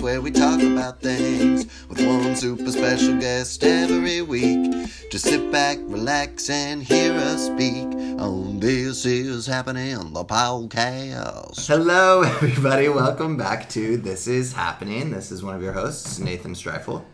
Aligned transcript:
where 0.00 0.22
we 0.22 0.30
talk 0.30 0.62
about 0.62 1.00
things 1.00 1.66
with 1.88 2.00
one 2.06 2.34
super 2.34 2.70
special 2.70 3.18
guest 3.18 3.62
every 3.62 4.22
week. 4.22 4.72
Just 5.10 5.26
sit 5.26 5.52
back, 5.52 5.76
relax, 5.82 6.48
and 6.48 6.82
hear 6.82 7.12
us 7.12 7.46
speak 7.46 7.84
on 8.18 8.60
This 8.60 9.04
Is 9.04 9.46
Happening, 9.46 9.96
on 9.96 10.14
the 10.14 10.24
podcast. 10.24 11.66
Hello, 11.66 12.22
everybody. 12.26 12.88
Welcome 12.88 13.36
back 13.36 13.68
to 13.70 13.98
This 13.98 14.26
Is 14.26 14.54
Happening. 14.54 15.10
This 15.10 15.30
is 15.30 15.42
one 15.42 15.54
of 15.54 15.62
your 15.62 15.72
hosts, 15.72 16.18
Nathan 16.18 16.54
Streifel. 16.54 17.04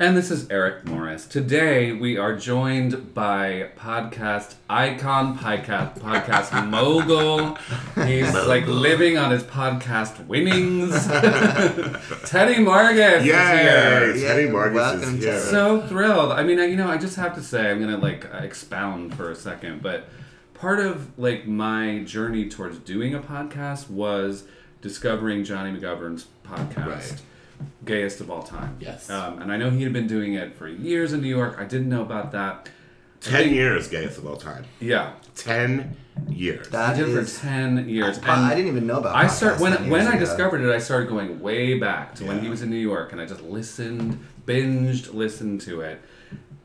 And 0.00 0.16
this 0.16 0.30
is 0.30 0.48
Eric 0.48 0.84
Morris. 0.84 1.26
Today 1.26 1.90
we 1.90 2.16
are 2.18 2.36
joined 2.36 3.14
by 3.14 3.70
podcast 3.76 4.54
icon, 4.70 5.36
podcast, 5.36 5.98
podcast 5.98 6.68
mogul. 6.70 7.56
He's 8.06 8.32
like 8.32 8.64
living 8.68 9.18
on 9.18 9.32
his 9.32 9.42
podcast 9.42 10.24
winnings. 10.28 10.92
Teddy 12.30 12.56
Margus 12.64 13.24
Yay! 13.24 14.12
is 14.12 14.20
here. 14.20 14.28
Teddy 14.28 14.48
Marcus 14.48 14.74
welcome 14.76 15.14
is 15.16 15.24
to- 15.24 15.30
here. 15.32 15.40
So 15.40 15.80
thrilled. 15.88 16.30
I 16.30 16.44
mean, 16.44 16.60
I- 16.60 16.66
you 16.66 16.76
know, 16.76 16.88
I 16.88 16.96
just 16.96 17.16
have 17.16 17.34
to 17.34 17.42
say, 17.42 17.68
I'm 17.68 17.80
gonna 17.80 17.98
like 17.98 18.32
uh, 18.32 18.38
expound 18.38 19.16
for 19.16 19.32
a 19.32 19.34
second, 19.34 19.82
but 19.82 20.08
part 20.54 20.78
of 20.78 21.18
like 21.18 21.48
my 21.48 22.04
journey 22.04 22.48
towards 22.48 22.78
doing 22.78 23.14
a 23.16 23.20
podcast 23.20 23.90
was 23.90 24.44
discovering 24.80 25.42
Johnny 25.42 25.76
McGovern's 25.76 26.28
podcast. 26.46 26.86
Right. 26.86 27.22
Gayest 27.84 28.20
of 28.20 28.30
all 28.30 28.42
time. 28.42 28.76
Yes. 28.80 29.08
Um, 29.10 29.40
and 29.40 29.50
I 29.52 29.56
know 29.56 29.70
he 29.70 29.82
had 29.82 29.92
been 29.92 30.06
doing 30.06 30.34
it 30.34 30.54
for 30.56 30.68
years 30.68 31.12
in 31.12 31.22
New 31.22 31.28
York. 31.28 31.56
I 31.58 31.64
didn't 31.64 31.88
know 31.88 32.02
about 32.02 32.32
that. 32.32 32.68
Ten 33.20 33.44
think- 33.44 33.54
years 33.54 33.88
gayest 33.88 34.18
of 34.18 34.26
all 34.26 34.36
time. 34.36 34.64
Yeah. 34.80 35.12
Ten 35.34 35.96
years. 36.28 36.68
That 36.68 36.96
He 36.96 37.02
did 37.04 37.10
it 37.10 37.18
is- 37.18 37.38
for 37.38 37.46
ten 37.46 37.88
years. 37.88 38.18
Po- 38.18 38.30
I 38.32 38.54
didn't 38.54 38.68
even 38.70 38.86
know 38.86 38.98
about. 38.98 39.16
I 39.16 39.26
start 39.26 39.58
when 39.60 39.72
when 39.88 40.02
years 40.02 40.14
I 40.14 40.18
discovered 40.18 40.60
it, 40.60 40.70
I 40.72 40.78
started 40.78 41.08
going 41.08 41.40
way 41.40 41.78
back 41.78 42.14
to 42.16 42.24
when 42.24 42.40
he 42.40 42.48
was 42.48 42.62
in 42.62 42.70
New 42.70 42.76
York, 42.76 43.12
and 43.12 43.20
I 43.20 43.26
just 43.26 43.42
listened, 43.42 44.18
binged, 44.46 45.14
listened 45.14 45.60
to 45.62 45.80
it. 45.80 46.00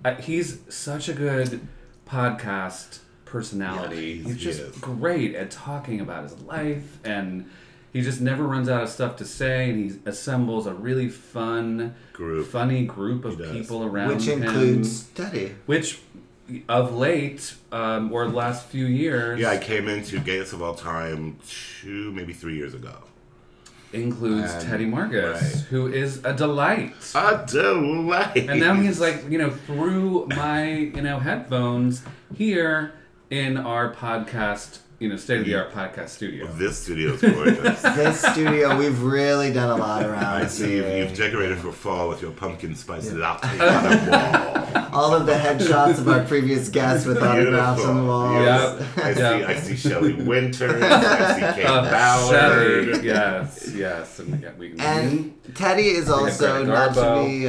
Uh, 0.05 0.16
he's 0.16 0.59
such 0.69 1.07
a 1.09 1.13
good 1.13 1.61
podcast 2.07 3.00
personality. 3.25 3.95
Yeah, 3.95 4.02
he's- 4.16 4.25
he's 4.25 4.38
just 4.38 4.59
is. 4.59 4.78
great 4.78 5.33
at 5.35 5.50
talking 5.50 6.02
about 6.02 6.23
his 6.23 6.39
life, 6.41 7.00
and 7.03 7.50
he 7.94 8.02
just 8.02 8.19
never 8.19 8.44
runs 8.44 8.67
out 8.67 8.83
of 8.83 8.89
stuff 8.89 9.16
to 9.17 9.25
say. 9.25 9.69
And 9.69 9.91
he 9.91 9.99
assembles 10.05 10.66
a 10.67 10.73
really 10.73 11.08
fun, 11.09 11.95
Group. 12.11 12.47
funny 12.47 12.85
group 12.85 13.23
of 13.23 13.38
people 13.52 13.83
around 13.83 14.09
which 14.09 14.27
him, 14.27 14.44
includes 14.44 15.03
Teddy. 15.16 15.55
which 15.67 16.00
of 16.67 16.94
late 16.95 17.53
um, 17.72 18.11
or 18.11 18.27
the 18.27 18.35
last 18.35 18.66
few 18.67 18.85
years 18.85 19.39
Yeah, 19.39 19.52
I 19.52 19.58
came 19.58 19.88
into 19.88 20.19
gayest 20.19 20.52
of 20.53 20.61
all 20.61 20.75
time 20.75 21.38
two, 21.47 22.11
maybe 22.11 22.33
three 22.33 22.55
years 22.55 22.73
ago. 22.73 22.95
includes 23.94 24.52
And- 24.52 24.63
Teddy 24.67 24.85
Margus, 24.85 25.33
right. 25.41 25.61
who 25.69 25.88
is 25.88 26.19
a 26.25 26.33
delight. 26.33 26.94
A 27.16 27.45
delight. 27.47 28.35
and 28.50 28.59
now 28.59 28.73
he's 28.73 29.00
like, 29.07 29.23
you 29.30 29.38
know, 29.38 29.52
through 29.52 30.28
my, 30.35 30.67
you 30.67 31.02
know, 31.02 31.19
headphones 31.19 32.03
here 32.35 32.94
in 33.30 33.55
our 33.57 33.94
podcast, 33.94 34.80
you 34.99 35.09
know, 35.09 35.17
state 35.17 35.39
of 35.39 35.45
the 35.45 35.55
art 35.55 35.73
podcast 35.73 36.09
studio. 36.09 36.47
This 36.53 36.77
studio 36.77 37.13
is 37.13 37.22
gorgeous. 37.22 37.81
This 37.94 38.22
studio, 38.22 38.75
we've 38.77 39.02
really 39.02 39.52
done 39.52 39.69
a 39.69 39.75
lot 39.81 40.03
around. 40.03 40.23
I 40.23 40.45
see 40.47 40.77
you've, 40.77 40.88
you've 40.97 41.17
decorated 41.17 41.58
for 41.59 41.72
fall 41.72 42.09
with 42.09 42.22
your 42.22 42.31
pumpkin 42.31 42.75
spice 42.75 43.11
latte 43.11 43.47
on 43.47 43.83
the 44.05 44.11
wall. 44.73 44.88
All 44.94 45.13
of 45.13 45.25
the 45.25 45.33
headshots 45.33 45.97
of 46.00 46.08
our 46.08 46.23
previous 46.23 46.69
guests 46.69 47.05
with 47.05 47.22
autographs 47.22 47.83
on 47.83 47.97
the 47.97 48.03
walls. 48.03 48.45
Yeah. 48.45 48.88
I 48.97 49.13
see. 49.13 49.19
Yeah. 49.19 49.47
I 49.47 49.55
see 49.55 49.75
Shelley 49.75 50.13
Winters. 50.23 50.81
I 50.83 51.33
see 51.55 51.61
Kaye 51.61 51.66
Uh, 51.67 51.81
Ballard. 51.89 52.85
Shelley, 52.95 53.05
yes, 53.05 53.72
yes, 53.75 54.19
and 54.19 54.31
we 54.31 54.38
got 54.38 54.57
we 54.57 54.73
And 54.80 55.33
Teddy 55.55 55.88
is 55.89 56.09
also 56.09 56.63
Greta 56.63 56.72
not 56.72 56.94
to 56.94 57.00
Garbo. 57.02 57.25
be 57.28 57.47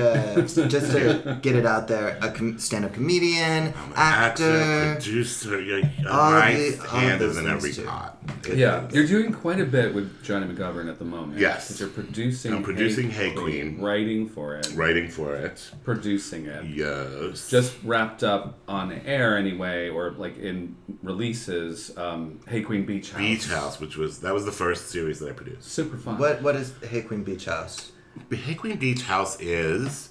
uh, 0.63 0.69
just 0.69 0.93
to 0.93 1.39
get 1.43 1.55
it 1.57 1.67
out 1.67 1.87
there, 1.89 2.19
a 2.23 2.31
com- 2.33 2.59
stand-up 2.59 2.93
comedian, 2.95 3.73
I'm 3.77 3.91
an 3.91 3.93
actor. 3.97 4.95
producer. 4.97 5.61
Your, 5.61 5.79
your 5.79 6.11
All 6.11 6.33
right 6.33 6.57
the- 6.57 6.79
all 6.81 6.85
of 6.85 6.91
hand 7.03 7.23
is 7.23 7.34
in 7.39 7.45
things 7.45 7.57
every 7.57 7.73
too. 7.73 7.85
pot. 7.85 8.19
It 8.49 8.59
yeah, 8.59 8.87
is. 8.89 8.95
you're 8.95 9.07
doing 9.07 9.33
quite 9.33 9.61
a 9.61 9.65
bit 9.65 9.95
with 9.95 10.23
Johnny 10.23 10.47
McGovern 10.53 10.89
at 10.91 10.99
the 10.99 11.05
moment. 11.05 11.39
Yes. 11.41 11.69
'Cause 11.69 11.81
you're 11.81 11.89
producing. 11.89 12.53
I'm 12.53 12.63
producing 12.63 13.11
Hey 13.11 13.31
Queen. 13.33 13.81
writing 13.81 14.29
for 14.29 14.57
it, 14.57 14.71
writing 14.75 15.09
for 15.09 15.35
it. 15.35 15.71
producing 15.85 16.47
it. 16.47 16.65
Yes. 16.67 17.49
just 17.51 17.75
wrapped 17.85 18.23
up 18.23 18.59
on 18.69 18.93
air 18.93 19.37
anyway, 19.39 19.89
or 19.89 20.11
like 20.13 20.37
in 20.39 20.77
releases. 21.03 21.97
Um, 21.97 22.41
hey 22.49 22.63
Queen 22.63 22.85
Beach 22.85 23.11
House. 23.11 23.19
Beach 23.21 23.47
House, 23.49 23.81
which 23.81 23.97
was 23.97 24.19
that 24.21 24.35
was 24.35 24.45
the 24.45 24.53
first 24.53 24.89
series 24.91 25.19
that 25.21 25.29
I 25.31 25.33
produced. 25.33 25.71
Super 25.71 25.97
fun. 25.97 26.19
What 26.19 26.43
what 26.43 26.57
is 26.57 26.73
Hey 26.89 27.03
Queen 27.03 27.23
Beach 27.25 27.47
House? 27.47 27.93
Hey 28.31 28.55
Queen 28.55 28.77
Beach 28.77 29.03
House 29.03 29.41
is 29.41 30.11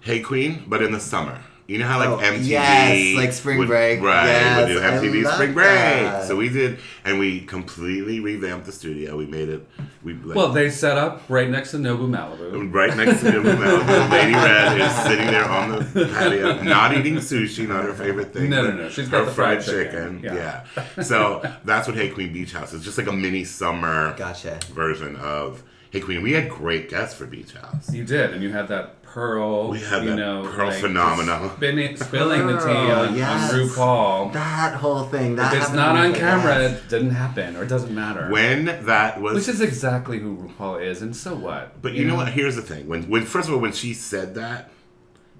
Hey 0.00 0.20
Queen, 0.20 0.64
but 0.66 0.82
in 0.82 0.92
the 0.92 1.00
summer. 1.00 1.40
You 1.68 1.76
know 1.76 1.86
how 1.86 1.98
like 1.98 2.08
Oh, 2.08 2.16
MTV, 2.16 2.46
yes, 2.48 3.16
like 3.18 3.30
Spring 3.34 3.58
would- 3.58 3.68
Break. 3.68 4.00
right? 4.00 4.24
Yes, 4.24 4.68
would 4.68 4.72
do 4.72 4.80
I 4.80 4.90
MTV 4.92 5.22
love 5.24 5.34
Spring 5.34 5.52
Break. 5.52 5.66
that. 5.66 6.24
So 6.24 6.34
we 6.34 6.48
did, 6.48 6.78
and 7.04 7.18
we 7.18 7.40
completely 7.42 8.20
revamped 8.20 8.64
the 8.64 8.72
studio. 8.72 9.18
We 9.18 9.26
made 9.26 9.50
it. 9.50 9.68
We 10.02 10.14
like, 10.14 10.34
Well, 10.34 10.48
they 10.50 10.70
set 10.70 10.96
up 10.96 11.24
right 11.28 11.50
next 11.50 11.72
to 11.72 11.76
Nobu 11.76 12.08
Malibu. 12.08 12.72
Right 12.72 12.96
next 12.96 13.20
to 13.20 13.26
Nobu 13.32 13.54
Malibu, 13.54 14.10
Lady 14.10 14.32
Red 14.32 14.80
is 14.80 14.92
sitting 15.02 15.26
there 15.26 15.44
on 15.44 15.78
the 15.92 16.06
patio, 16.10 16.62
not 16.62 16.96
eating 16.96 17.16
sushi, 17.16 17.68
not 17.68 17.84
her 17.84 17.92
favorite 17.92 18.32
thing. 18.32 18.48
No, 18.48 18.62
no, 18.62 18.74
no, 18.74 18.88
she's 18.88 19.10
got 19.10 19.18
her 19.20 19.24
the 19.26 19.32
fried 19.32 19.62
chicken. 19.62 20.22
Yeah. 20.24 20.64
Yeah. 20.74 20.84
So 21.04 21.42
that's 21.66 21.86
what 21.86 21.98
Hey 21.98 22.08
Queen 22.08 22.32
Beach 22.32 22.52
House 22.52 22.72
is. 22.72 22.82
Just 22.82 22.96
like 22.96 23.08
a 23.08 23.12
mini 23.12 23.44
summer 23.44 24.14
Gotcha. 24.16 24.58
version 24.72 25.16
of 25.16 25.62
Hey 25.90 26.00
Queen. 26.00 26.22
We 26.22 26.32
had 26.32 26.48
great 26.48 26.88
guests 26.88 27.14
for 27.14 27.26
Beach 27.26 27.52
House. 27.52 27.92
You 27.92 28.04
did, 28.04 28.32
and 28.32 28.42
you 28.42 28.50
had 28.52 28.68
that 28.68 28.97
pearl. 29.18 29.70
We 29.70 29.80
had 29.80 30.04
you 30.04 30.10
that 30.10 30.16
know, 30.16 30.50
pearl 30.54 30.68
like, 30.68 30.80
phenomenon. 30.80 31.50
Spinning, 31.56 31.96
spilling 31.96 32.46
the 32.46 32.56
tea 32.58 32.64
Pearl, 32.64 33.08
on, 33.08 33.16
yes. 33.16 33.52
on 33.52 33.58
RuPaul. 33.58 34.32
That 34.32 34.74
whole 34.74 35.04
thing. 35.04 35.34
That 35.36 35.54
If 35.54 35.62
it's 35.62 35.72
not 35.72 35.96
on 35.96 36.14
camera, 36.14 36.54
that. 36.58 36.70
it 36.70 36.88
didn't 36.88 37.10
happen, 37.10 37.56
or 37.56 37.64
it 37.64 37.68
doesn't 37.68 37.92
matter. 37.92 38.30
When 38.30 38.66
that 38.86 39.20
was, 39.20 39.34
Which 39.34 39.48
is 39.48 39.60
exactly 39.60 40.20
who 40.20 40.36
RuPaul 40.36 40.80
is, 40.82 41.02
and 41.02 41.16
so 41.16 41.34
what? 41.34 41.82
but 41.82 41.94
you 41.94 42.04
know 42.04 42.14
what? 42.14 42.28
Here's 42.28 42.54
the 42.54 42.62
thing. 42.62 42.86
When, 42.86 43.08
when 43.08 43.24
first 43.24 43.48
of 43.48 43.54
all, 43.54 43.60
when 43.60 43.72
she 43.72 43.92
said 43.92 44.36
that, 44.36 44.70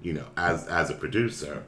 you 0.01 0.11
know, 0.13 0.25
as 0.35 0.67
as 0.67 0.89
a 0.89 0.93
producer, 0.93 1.63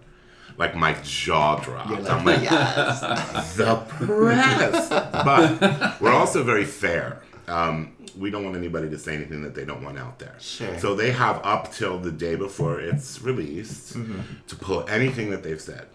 like 0.57 0.75
my 0.75 0.94
jaw 1.03 1.59
dropped. 1.59 1.89
You're 1.91 2.09
I'm 2.09 2.25
like, 2.25 2.41
like, 2.41 2.51
yes. 2.51 3.55
the 3.55 3.75
press. 3.88 4.89
but 4.89 6.01
we're 6.01 6.13
also 6.13 6.44
very 6.44 6.66
fair. 6.66 7.21
Um, 7.47 7.95
we 8.17 8.29
don't 8.31 8.44
want 8.44 8.55
anybody 8.57 8.89
to 8.89 8.97
say 8.99 9.16
anything 9.16 9.41
that 9.44 9.55
they 9.55 9.66
don't 9.66 9.83
want 9.83 9.97
out 9.97 10.19
there. 10.19 10.35
Sure. 10.39 10.77
So 10.79 10.95
they 10.95 11.11
have 11.11 11.39
up 11.44 11.72
till 11.72 11.97
the 11.99 12.11
day 12.11 12.35
before 12.35 12.79
it's 12.79 13.22
released 13.22 13.97
Mm-hmm. 13.97 14.22
to 14.47 14.55
pull 14.55 14.85
anything 14.89 15.29
that 15.31 15.44
they've 15.44 15.61
said. 15.61 15.88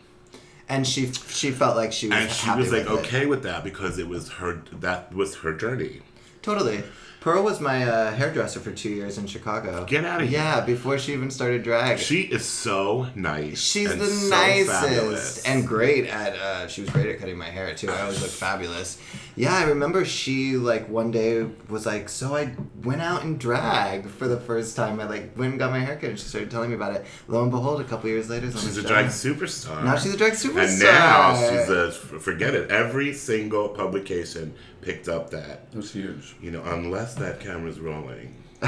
and 0.69 0.87
she 0.87 1.13
she 1.41 1.51
felt 1.51 1.77
like 1.77 1.93
she 1.93 2.09
was 2.09 2.17
And 2.19 2.31
she 2.31 2.51
was 2.51 2.73
like 2.73 2.89
with 2.89 2.99
it. 2.99 3.07
okay 3.07 3.27
with 3.27 3.43
that 3.45 3.63
because 3.65 3.99
it 3.99 4.09
was 4.09 4.29
her 4.41 4.63
that 4.81 5.13
was 5.15 5.37
her 5.37 5.53
journey. 5.55 6.03
Totally. 6.43 6.83
Pearl 7.21 7.43
was 7.43 7.61
my 7.61 7.83
uh, 7.83 8.13
hairdresser 8.15 8.61
for 8.61 8.71
two 8.71 8.89
years 8.91 9.19
in 9.19 9.27
Chicago. 9.27 9.85
Get 9.85 10.05
out 10.05 10.23
of 10.23 10.29
here. 10.29 10.39
Yeah, 10.39 10.61
before 10.61 10.97
she 10.97 11.13
even 11.13 11.29
started 11.33 11.65
drag. 11.65 11.99
She 11.99 12.21
is 12.21 12.45
so 12.45 13.09
nice. 13.17 13.61
She's 13.61 13.97
the 13.97 14.07
so 14.07 14.29
nicest 14.31 14.71
fabulous. 14.71 15.45
and 15.45 15.67
great 15.67 16.07
at. 16.07 16.35
Uh, 16.37 16.69
she 16.69 16.83
was 16.83 16.91
great 16.91 17.09
at 17.09 17.19
cutting 17.19 17.37
my 17.37 17.51
hair 17.51 17.75
too. 17.75 17.91
I 17.91 18.03
always 18.03 18.23
look 18.23 18.31
fabulous. 18.31 18.99
Yeah, 19.37 19.55
I 19.55 19.65
remember 19.65 20.07
she 20.07 20.57
like 20.57 20.89
one 20.89 21.11
day 21.11 21.47
was 21.69 21.85
like, 21.85 22.09
so 22.09 22.35
I 22.35 22.55
went 22.83 23.03
out 23.03 23.23
and 23.23 23.39
drag 23.39 24.09
for 24.09 24.27
the 24.27 24.41
first 24.41 24.77
time. 24.77 24.99
I 24.99 25.05
like 25.05 25.37
went 25.37 25.53
and 25.53 25.59
got 25.59 25.71
my 25.71 25.79
hair 25.79 25.97
cut, 25.97 26.11
and 26.11 26.19
she 26.19 26.27
started 26.27 26.51
telling 26.51 26.71
me 26.71 26.77
about 26.77 26.97
it. 26.97 27.05
Lo 27.29 27.43
and 27.43 27.51
behold, 27.51 27.83
a 27.83 27.85
couple 27.85 28.09
years 28.09 28.31
later, 28.31 28.51
she's 28.51 28.79
a 28.79 28.83
show. 28.83 28.89
drag 28.89 29.07
superstar. 29.07 29.85
Now 29.85 29.97
she's 29.97 30.15
a 30.15 30.17
drag 30.17 30.33
superstar. 30.33 30.69
And 30.69 30.79
now 30.81 31.35
she's 31.37 31.69
a 31.69 31.93
forget 31.93 32.55
it. 32.55 32.71
Every 32.71 33.13
single 33.13 33.69
publication 33.69 34.55
picked 34.81 35.09
up 35.09 35.31
that 35.31 35.67
It 35.71 35.77
was 35.77 35.93
huge. 35.93 36.35
you 36.41 36.51
know 36.51 36.63
unless 36.65 37.15
that 37.17 37.39
camera's 37.41 37.79
rolling. 37.79 38.43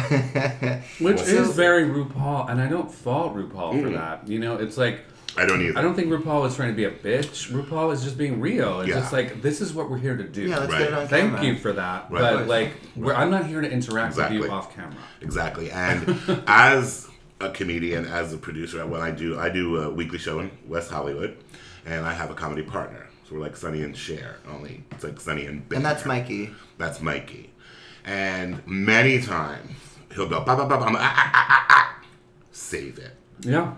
Which 1.00 1.18
So- 1.18 1.42
is 1.42 1.54
very 1.54 1.84
RuPaul, 1.84 2.50
and 2.50 2.60
I 2.60 2.68
don't 2.68 2.92
fault 2.92 3.34
RuPaul 3.34 3.72
for 3.72 3.88
mm-hmm. 3.88 3.94
that. 3.94 4.28
You 4.28 4.38
know, 4.38 4.56
it's 4.56 4.76
like 4.76 5.00
I 5.38 5.46
don't 5.46 5.62
either. 5.62 5.78
I 5.78 5.82
don't 5.82 5.94
think 5.94 6.08
RuPaul 6.08 6.46
is 6.46 6.56
trying 6.56 6.70
to 6.70 6.74
be 6.76 6.84
a 6.84 6.90
bitch. 6.90 7.50
RuPaul 7.50 7.92
is 7.92 8.02
just 8.02 8.18
being 8.18 8.40
real. 8.40 8.80
It's 8.80 8.88
Yeah. 8.90 8.96
just 9.00 9.12
like 9.12 9.40
this 9.40 9.60
is 9.60 9.72
what 9.72 9.88
we're 9.90 9.98
here 9.98 10.16
to 10.16 10.24
do. 10.24 10.42
yeah, 10.42 10.58
let's 10.58 10.72
Right. 10.72 10.78
get 10.80 10.88
it 10.88 10.94
on 10.94 11.08
Thank 11.08 11.30
camera. 11.34 11.44
you 11.46 11.56
for 11.58 11.72
that, 11.74 12.06
Right. 12.10 12.20
but 12.20 12.34
Right. 12.40 12.46
like 12.48 12.72
we're, 12.96 13.14
I'm 13.14 13.30
not 13.30 13.46
here 13.46 13.60
to 13.60 13.70
interact 13.70 14.16
with 14.16 14.24
Exactly. 14.26 14.46
you 14.48 14.52
off 14.52 14.74
camera. 14.74 14.96
Exactly. 15.20 15.70
And 15.78 16.42
as 16.48 17.08
a 17.40 17.50
comedian, 17.50 18.04
as 18.06 18.32
a 18.32 18.38
producer, 18.38 18.84
when 18.86 19.00
I 19.00 19.10
do, 19.12 19.38
I 19.38 19.48
do 19.48 19.76
a 19.76 19.88
weekly 19.90 20.18
show 20.18 20.40
in 20.40 20.50
West 20.66 20.90
Hollywood, 20.90 21.36
and 21.86 22.04
I 22.04 22.12
have 22.12 22.30
a 22.30 22.34
comedy 22.34 22.62
partner. 22.62 23.06
So 23.28 23.34
we're 23.36 23.42
like 23.42 23.56
Sonny 23.56 23.82
and 23.82 23.96
Cher, 23.96 24.36
only 24.50 24.82
it's 24.90 25.04
like 25.04 25.20
Sonny 25.20 25.46
and 25.46 25.68
Ben. 25.68 25.76
And 25.78 25.86
that's 25.86 26.04
Mikey. 26.04 26.50
That's 26.78 27.00
Mikey. 27.00 27.50
And 28.04 28.62
many 28.66 29.20
times 29.20 29.70
he'll 30.14 30.26
go, 30.28 30.40
ba 30.40 30.56
ba 30.56 30.64
ba 30.66 30.78
ba, 30.78 30.84
I'm, 30.86 30.96
ah, 30.96 31.00
ah, 31.00 31.30
ah, 31.34 31.46
ah, 31.48 31.66
ah, 31.70 32.00
save 32.50 32.98
it. 32.98 33.14
Yeah. 33.40 33.72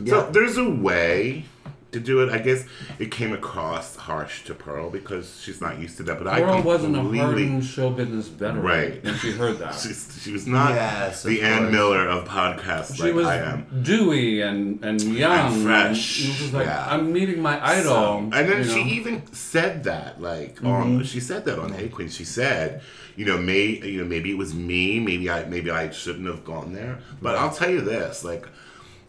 Yeah. 0.00 0.10
So 0.26 0.30
there's 0.30 0.56
a 0.58 0.68
way 0.68 1.44
to 1.92 2.00
do 2.00 2.20
it. 2.22 2.30
I 2.30 2.38
guess 2.38 2.64
it 2.98 3.10
came 3.10 3.32
across 3.32 3.96
harsh 3.96 4.44
to 4.44 4.54
Pearl 4.54 4.90
because 4.90 5.40
she's 5.40 5.60
not 5.60 5.78
used 5.78 5.96
to 5.98 6.02
that. 6.02 6.18
But 6.18 6.26
I 6.26 6.40
Pearl 6.40 6.62
wasn't 6.62 6.94
a 6.96 6.98
completely- 6.98 7.18
hardened 7.26 7.64
show 7.64 7.90
business 7.90 8.28
veteran 8.28 8.62
Right. 8.62 9.02
And 9.04 9.16
she 9.16 9.30
heard 9.30 9.58
that. 9.58 9.74
She's, 9.80 10.18
she 10.22 10.32
was 10.32 10.46
not 10.46 10.74
Yes, 10.74 11.22
the 11.22 11.40
Ann 11.42 11.58
course. 11.62 11.72
Miller 11.72 12.08
of 12.08 12.26
podcasts 12.28 12.96
She 12.96 13.04
like 13.04 13.14
was 13.14 13.26
I 13.26 13.36
am. 13.38 13.82
dewy 13.82 14.42
and, 14.42 14.84
and 14.84 15.00
young. 15.00 15.54
And 15.54 15.62
fresh, 15.62 16.24
And 16.28 16.40
was 16.42 16.52
like, 16.52 16.66
yeah. 16.66 16.86
I'm 16.90 17.12
meeting 17.12 17.40
my 17.40 17.64
idol. 17.64 17.84
So- 17.84 18.18
and 18.18 18.32
then 18.32 18.64
she 18.64 18.82
know? 18.84 18.90
even 18.90 19.32
said 19.32 19.84
that, 19.84 20.20
like, 20.20 20.62
on 20.62 20.98
mm-hmm. 20.98 21.02
she 21.04 21.20
said 21.20 21.44
that 21.46 21.58
on 21.58 21.72
Hey 21.72 21.88
Queen. 21.88 22.08
She 22.10 22.24
said, 22.24 22.82
you 23.14 23.24
know, 23.24 23.38
may 23.38 23.64
you 23.64 24.00
know 24.02 24.04
maybe 24.04 24.30
it 24.30 24.36
was 24.36 24.52
me, 24.54 25.00
maybe 25.00 25.30
I 25.30 25.44
maybe 25.46 25.70
I 25.70 25.88
shouldn't 25.90 26.26
have 26.26 26.44
gone 26.44 26.74
there. 26.74 26.98
But 27.22 27.36
I'll 27.36 27.54
tell 27.54 27.70
you 27.70 27.80
this, 27.80 28.22
like, 28.24 28.46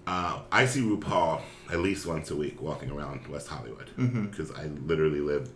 uh, 0.08 0.40
I 0.52 0.66
see 0.66 0.82
RuPaul 0.82 1.42
at 1.72 1.80
least 1.80 2.08
once 2.08 2.32
a 2.32 2.36
week 2.36 2.62
walking 2.62 2.90
around 2.90 3.28
West 3.28 3.48
Hollywood 3.50 3.90
because 4.32 4.52
I 4.52 4.66
literally 4.86 5.20
live 5.20 5.50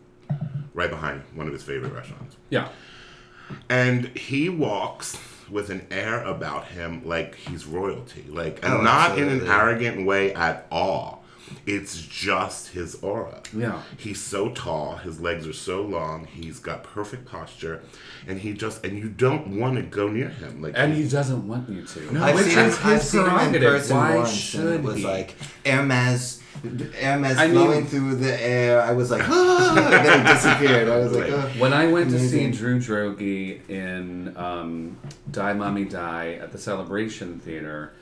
right 0.74 0.90
behind 0.90 1.24
one 1.34 1.48
of 1.48 1.54
his 1.54 1.64
favorite 1.64 1.94
restaurants. 1.94 2.36
Yeah. 2.50 2.70
And 3.70 4.08
he 4.18 4.50
walks 4.50 5.18
with 5.50 5.70
an 5.70 5.86
air 5.92 6.24
about 6.24 6.68
him 6.68 7.02
like 7.06 7.36
he's 7.36 7.66
royalty. 7.66 8.26
Like 8.30 8.64
and 8.64 8.74
Oh, 8.74 8.82
not 8.82 9.18
in 9.18 9.28
an 9.30 9.48
arrogant 9.48 10.06
way 10.06 10.34
at 10.34 10.68
all. 10.72 11.21
It's 11.66 12.02
just 12.02 12.70
his 12.70 12.96
aura. 13.04 13.42
Yeah. 13.56 13.82
He's 13.98 14.22
so 14.22 14.50
tall, 14.50 14.98
his 14.98 15.20
legs 15.20 15.48
are 15.48 15.54
so 15.54 15.82
long, 15.84 16.26
he's 16.26 16.60
got 16.60 16.84
perfect 16.84 17.26
posture, 17.26 17.82
and 18.28 18.40
he 18.40 18.54
just 18.54 18.84
and 18.86 18.98
you 18.98 19.10
don't 19.10 19.60
want 19.60 19.76
to 19.76 19.84
go 19.84 20.08
near 20.08 20.30
him. 20.30 20.62
Like 20.62 20.74
And 20.76 20.94
he 20.94 21.08
doesn't 21.08 21.48
want 21.48 21.70
you 21.70 21.84
to. 21.84 22.14
No, 22.14 22.24
I've 22.24 22.36
which 22.36 22.46
seen, 22.46 22.60
is 22.60 22.78
him, 22.78 22.88
I've 22.88 22.94
his 23.02 23.10
seen 23.10 23.22
in 23.22 23.28
prerogative. 23.28 23.70
person 23.72 23.98
Why 23.98 24.16
once, 24.18 24.32
should 24.32 24.60
and 24.62 24.70
it 24.76 24.84
was 24.84 24.98
he? 24.98 25.04
like 25.04 25.36
Hermes, 25.66 26.42
Hermes 27.00 27.38
I 27.38 27.48
mean- 27.48 27.56
flowing 27.56 27.86
through 27.86 28.16
the 28.16 28.42
air. 28.42 28.82
I 28.82 28.94
was 28.94 29.12
like, 29.12 29.24
ah, 29.26 29.76
and 29.94 30.06
then 30.06 30.26
he 30.26 30.34
disappeared. 30.34 30.90
I 30.90 30.98
was 30.98 31.12
like, 31.14 31.30
oh. 31.32 31.52
When 31.60 31.74
I 31.74 31.88
went 31.92 32.10
Amazing. 32.10 32.52
to 32.52 32.58
see 32.58 32.60
Drew 32.60 32.80
Droege 32.80 33.70
in 33.70 34.36
um, 34.38 34.98
Die 35.32 35.54
Mommie 35.54 35.86
Die 35.86 36.34
at 36.42 36.52
the 36.52 36.58
Celebration 36.58 37.40
Theater, 37.40 37.94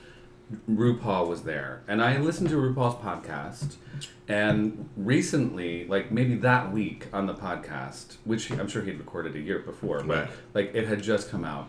RuPaul 0.70 1.28
was 1.28 1.42
there. 1.42 1.82
And 1.88 2.02
I 2.02 2.18
listened 2.18 2.48
to 2.50 2.56
RuPaul's 2.56 2.96
podcast. 2.96 3.76
And 4.28 4.88
recently, 4.96 5.86
like 5.86 6.12
maybe 6.12 6.36
that 6.36 6.72
week 6.72 7.06
on 7.12 7.26
the 7.26 7.34
podcast, 7.34 8.16
which 8.24 8.50
I'm 8.52 8.68
sure 8.68 8.82
he'd 8.82 8.98
recorded 8.98 9.34
a 9.34 9.40
year 9.40 9.58
before, 9.58 10.02
but 10.02 10.16
Right. 10.16 10.30
like 10.54 10.74
it 10.74 10.86
had 10.86 11.02
just 11.02 11.30
come 11.30 11.44
out. 11.44 11.68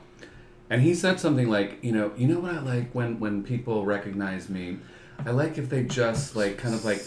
And 0.70 0.82
he 0.82 0.94
said 0.94 1.20
something 1.20 1.50
like, 1.50 1.80
you 1.84 1.92
know, 1.92 2.12
you 2.16 2.28
know 2.28 2.40
what 2.40 2.54
I 2.54 2.60
like 2.60 2.94
when 2.94 3.20
when 3.20 3.44
people 3.44 3.84
recognize 3.86 4.48
me? 4.48 4.78
I 5.26 5.32
like 5.32 5.58
if 5.58 5.70
they 5.70 5.84
just 5.84 6.36
like 6.36 6.58
kind 6.58 6.74
of 6.76 6.86
like 6.86 7.04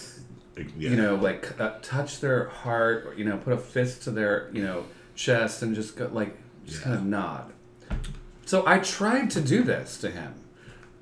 yeah. 0.56 0.90
you 0.90 0.96
know, 0.96 1.14
like 1.14 1.58
uh, 1.60 1.78
touch 1.82 2.20
their 2.20 2.48
heart, 2.48 3.06
or 3.06 3.14
you 3.14 3.24
know, 3.24 3.36
put 3.38 3.52
a 3.52 3.56
fist 3.58 4.02
to 4.02 4.10
their, 4.10 4.50
you 4.52 4.62
know, 4.62 4.84
chest 5.14 5.62
and 5.62 5.74
just 5.74 5.96
go 5.96 6.08
like, 6.12 6.36
just 6.66 6.82
kind 6.82 6.94
of 6.96 7.04
nod. 7.04 7.52
So 8.44 8.64
I 8.66 8.78
tried 8.80 9.30
to 9.30 9.40
do 9.40 9.62
this 9.62 9.98
to 9.98 10.10
him, 10.10 10.34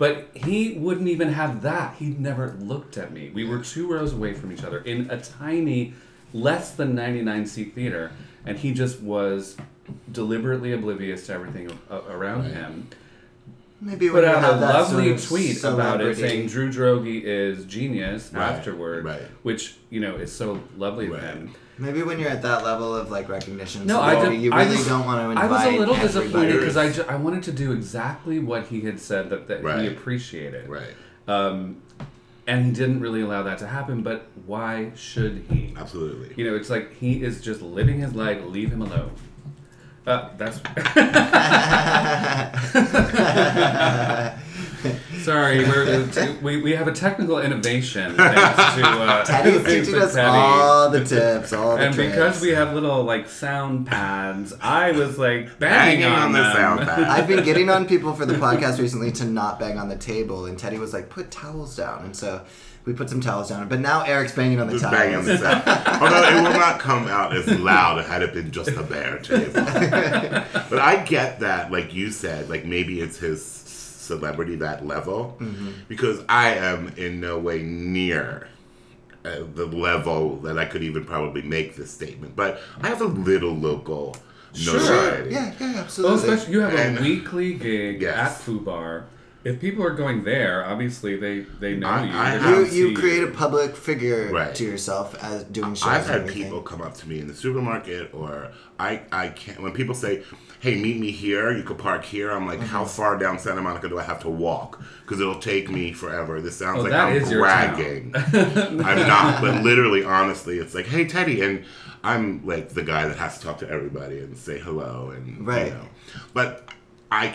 but 0.03 0.27
he 0.35 0.73
wouldn't 0.73 1.07
even 1.07 1.29
have 1.33 1.63
that. 1.63 1.95
He'd 2.01 2.19
never 2.19 2.57
looked 2.59 2.99
at 2.99 3.13
me. 3.13 3.31
We 3.33 3.45
were 3.45 3.61
two 3.61 3.87
rows 3.87 4.13
away 4.13 4.35
from 4.35 4.51
each 4.51 4.65
other 4.65 4.79
in 4.81 5.09
a 5.09 5.21
tiny, 5.21 5.95
less 6.35 6.73
than 6.73 6.97
ninety 6.97 7.23
nine 7.23 7.47
seat 7.47 7.73
theater, 7.77 8.11
and 8.45 8.59
he 8.59 8.75
just 8.75 9.01
was 9.01 9.57
deliberately 10.11 10.73
oblivious 10.73 11.27
to 11.27 11.35
everything 11.35 11.71
a- 11.89 11.99
around 12.11 12.47
him. 12.51 12.89
Maybe 13.81 14.09
Put 14.09 14.15
when 14.15 14.23
you 14.25 14.29
out 14.31 14.37
a 14.39 14.41
have 14.41 14.61
that 14.61 14.75
lovely 14.75 15.05
sort 15.11 15.21
of 15.21 15.25
tweet 15.29 15.59
about 15.63 16.01
it, 16.01 16.17
celebrity- 16.17 16.21
saying 16.21 16.47
Drew 16.49 16.69
Droege 16.69 17.23
is 17.23 17.65
genius 17.67 18.33
Right, 18.33 18.43
afterward, 18.43 19.05
right. 19.05 19.23
which 19.45 19.77
you 19.89 20.01
know 20.01 20.17
is 20.17 20.33
so 20.33 20.65
lovely 20.77 21.13
of 21.13 21.21
him. 21.21 21.55
Maybe 21.83 22.03
when 22.05 22.21
you're 22.21 22.31
at 22.31 22.43
that 22.43 22.63
level 22.63 22.95
of 22.95 23.11
like 23.11 23.29
recognition, 23.29 23.89
No, 23.89 24.01
I 24.01 24.13
celebrity, 24.13 24.37
did. 24.37 24.45
you 24.45 24.53
I 24.53 24.63
really 24.63 24.77
was, 24.77 24.87
don't 24.87 25.05
want 25.05 25.21
to 25.21 25.31
invite. 25.31 25.45
I 25.45 25.49
was 25.49 25.75
a 25.75 25.79
little 25.79 25.97
disappointed 25.97 26.53
because 26.61 26.77
I, 26.77 26.93
ju- 26.93 27.05
I 27.09 27.17
wanted 27.17 27.43
to 27.43 27.53
do 27.53 27.73
exactly 27.73 28.39
what 28.39 28.69
he 28.69 28.83
had 28.83 29.01
said 29.01 29.31
that, 29.31 29.49
that 29.49 29.81
he 29.81 29.89
appreciated. 29.89 30.69
Right. 30.69 30.95
Um, 31.27 31.83
and 32.47 32.67
he 32.67 32.71
didn't 32.73 33.01
really 33.01 33.23
allow 33.23 33.43
that 33.43 33.59
to 33.59 33.67
happen. 33.67 34.03
But 34.03 34.29
why 34.47 34.93
should 34.95 35.45
he? 35.51 35.75
Absolutely. 35.77 36.33
You 36.37 36.49
know, 36.49 36.55
it's 36.57 36.71
like 36.71 36.95
he 36.99 37.25
is 37.25 37.41
just 37.41 37.63
living 37.63 37.99
his 37.99 38.15
life. 38.15 38.41
Leave 38.45 38.71
him 38.71 38.83
alone. 38.83 39.11
Uh, 40.07 40.29
that's. 40.37 40.59
Sorry, 45.23 45.65
we're, 45.65 46.09
we, 46.43 46.61
we 46.63 46.73
have 46.73 46.89
a 46.89 46.93
technical 46.93 47.39
innovation 47.41 48.15
thanks 48.17 48.75
to 48.77 48.87
uh, 48.87 49.25
Teddy's 49.25 49.65
teaching 49.65 50.01
us 50.01 50.15
Teddy. 50.15 50.27
all 50.29 50.91
the 50.91 51.05
tips, 51.05 51.53
all 51.53 51.77
the 51.77 51.85
And 51.85 51.95
tricks. 51.95 52.11
because 52.13 52.41
we 52.41 52.51
have 52.51 52.75
little 52.75 53.03
like 53.05 53.29
sound 53.29 53.87
pads, 53.87 54.53
I 54.61 54.93
was 54.93 55.19
like 55.19 55.59
banging, 55.59 56.01
Banging 56.01 56.05
on 56.07 56.33
the 56.33 56.39
them. 56.43 56.57
sound 56.57 56.81
pad. 56.89 57.05
I've 57.05 57.29
been 57.29 57.45
getting 57.45 57.71
on 57.71 57.87
people 57.87 58.15
for 58.15 58.27
the 58.27 58.35
podcast 58.35 58.79
recently 58.81 59.13
to 59.13 59.25
not 59.25 59.61
bang 59.61 59.79
on 59.79 59.89
the 59.89 59.97
table, 59.97 60.47
and 60.47 60.59
Teddy 60.59 60.79
was 60.79 60.93
like, 60.93 61.09
"Put 61.11 61.31
towels 61.31 61.77
down," 61.77 62.05
and 62.05 62.17
so 62.17 62.43
we 62.85 62.93
put 62.93 63.09
some 63.09 63.21
towels 63.21 63.49
down. 63.51 63.69
But 63.69 63.79
now 63.81 64.03
Eric's 64.03 64.33
banging 64.35 64.61
on 64.61 64.67
the 64.67 64.73
Just 64.73 64.85
towels. 64.85 64.97
bang 64.97 65.15
on 65.15 65.25
the 65.25 65.39
sound. 65.39 65.63
Although 66.03 66.29
it 66.29 66.35
will 66.43 66.59
not 66.59 66.81
come 66.81 67.07
out 67.07 67.37
as 67.37 67.47
loud 67.61 68.05
had 68.05 68.23
it 68.23 68.35
been 68.35 68.51
just 68.51 68.71
a 68.71 68.83
bare 68.83 69.19
table. 69.19 69.53
but 69.55 70.79
I 70.81 71.05
get 71.07 71.39
that, 71.41 71.71
like 71.71 71.95
you 71.95 72.11
said, 72.11 72.49
like 72.51 72.65
maybe 72.65 73.01
it's 73.01 73.19
his 73.19 73.62
celebrity 74.03 74.57
that 74.57 74.87
level, 74.87 75.39
because 75.89 76.23
I 76.29 76.55
am 76.55 76.89
in 76.97 77.21
no 77.21 77.39
way 77.39 77.63
near 77.63 78.49
uh, 79.25 79.37
the 79.55 79.67
level 79.67 80.37
that 80.39 80.59
I 80.59 80.65
could 80.65 80.83
even 80.83 81.05
probably 81.05 81.43
make 81.43 81.77
this 81.77 81.91
statement. 81.91 82.35
But 82.37 82.61
I 82.81 82.89
have 82.89 83.01
a 83.01 83.07
little 83.07 83.55
local 83.55 84.17
notoriety. 84.67 85.31
Yeah, 85.35 85.53
yeah, 85.59 85.73
Well, 85.73 85.79
absolutely. 85.79 86.17
especially 86.19 86.53
you 86.55 86.61
have 86.61 86.75
And- 86.75 86.99
a 86.99 87.03
weekly 87.03 87.55
gig 87.55 88.03
Yes. 88.03 88.17
at 88.41 88.45
Fubar. 88.47 89.05
If 89.45 89.61
people 89.61 89.85
are 89.85 89.91
going 89.95 90.23
there, 90.25 90.65
obviously 90.65 91.17
they 91.17 91.41
they 91.61 91.75
know 91.75 91.89
I- 91.89 92.05
you. 92.05 92.13
I 92.13 92.39
They're 92.39 92.67
you 92.67 92.89
you 92.89 92.97
create 92.97 93.25
a 93.25 93.29
public 93.29 93.75
figure 93.77 94.31
Right. 94.33 94.55
to 94.55 94.65
yourself 94.65 95.15
as 95.23 95.45
doing 95.45 95.75
shows. 95.75 95.89
I've 95.89 96.07
had 96.07 96.29
people 96.29 96.61
come 96.63 96.81
up 96.81 96.95
to 96.99 97.09
me 97.09 97.19
in 97.21 97.27
the 97.27 97.35
supermarket, 97.35 98.11
or 98.15 98.53
I, 98.79 99.03
I 99.11 99.29
can't. 99.29 99.61
When 99.61 99.73
people 99.73 99.95
say, 99.97 100.23
"Hey, 100.61 100.81
meet 100.81 100.99
me 101.01 101.11
here. 101.11 101.51
You 101.51 101.65
could 101.65 101.79
park 101.79 102.05
here," 102.05 102.31
I'm 102.31 102.47
like, 102.47 102.59
Mm-hmm. 102.61 102.69
"How 102.69 102.85
far 102.85 103.19
down 103.19 103.39
Santa 103.39 103.61
Monica 103.63 103.89
do 103.89 103.99
I 103.99 104.03
have 104.05 104.21
to 104.21 104.29
walk? 104.29 104.81
Because 105.03 105.21
it'll 105.21 105.41
take 105.41 105.69
me 105.71 105.93
forever." 105.93 106.41
This 106.41 106.57
sounds 106.57 106.79
Oh, 106.79 106.83
like 106.83 106.93
that 106.93 107.09
I'm 107.09 107.17
is 107.17 107.31
bragging. 107.33 108.15
I'm 108.33 108.77
not, 109.09 109.41
but 109.41 109.63
literally, 109.65 110.05
honestly, 110.05 110.59
it's 110.59 110.75
like, 110.75 110.87
"Hey, 110.87 111.05
Teddy," 111.05 111.41
and 111.43 111.65
I'm 112.05 112.47
like 112.47 112.71
the 112.71 112.83
guy 112.83 113.07
that 113.09 113.17
has 113.19 113.39
to 113.39 113.45
talk 113.47 113.59
to 113.59 113.69
everybody 113.69 114.19
and 114.21 114.37
say 114.37 114.59
hello, 114.61 115.13
and 115.15 115.45
Right. 115.47 115.67
You 115.67 115.73
know, 115.75 115.89
but 116.33 116.69
I. 117.11 117.35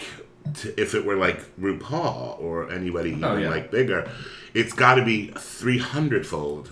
c- 0.56 0.70
t- 0.70 0.82
If 0.82 0.94
it 0.96 1.06
were 1.06 1.16
like 1.16 1.40
RuPaul 1.60 2.40
or 2.40 2.72
anybody 2.72 3.10
even 3.12 3.24
Oh, 3.24 3.38
yeah. 3.38 3.50
like 3.50 3.72
bigger, 3.72 4.10
it's 4.54 4.74
got 4.74 4.96
to 4.96 5.06
be 5.06 5.28
300 5.38 6.26
fold 6.26 6.72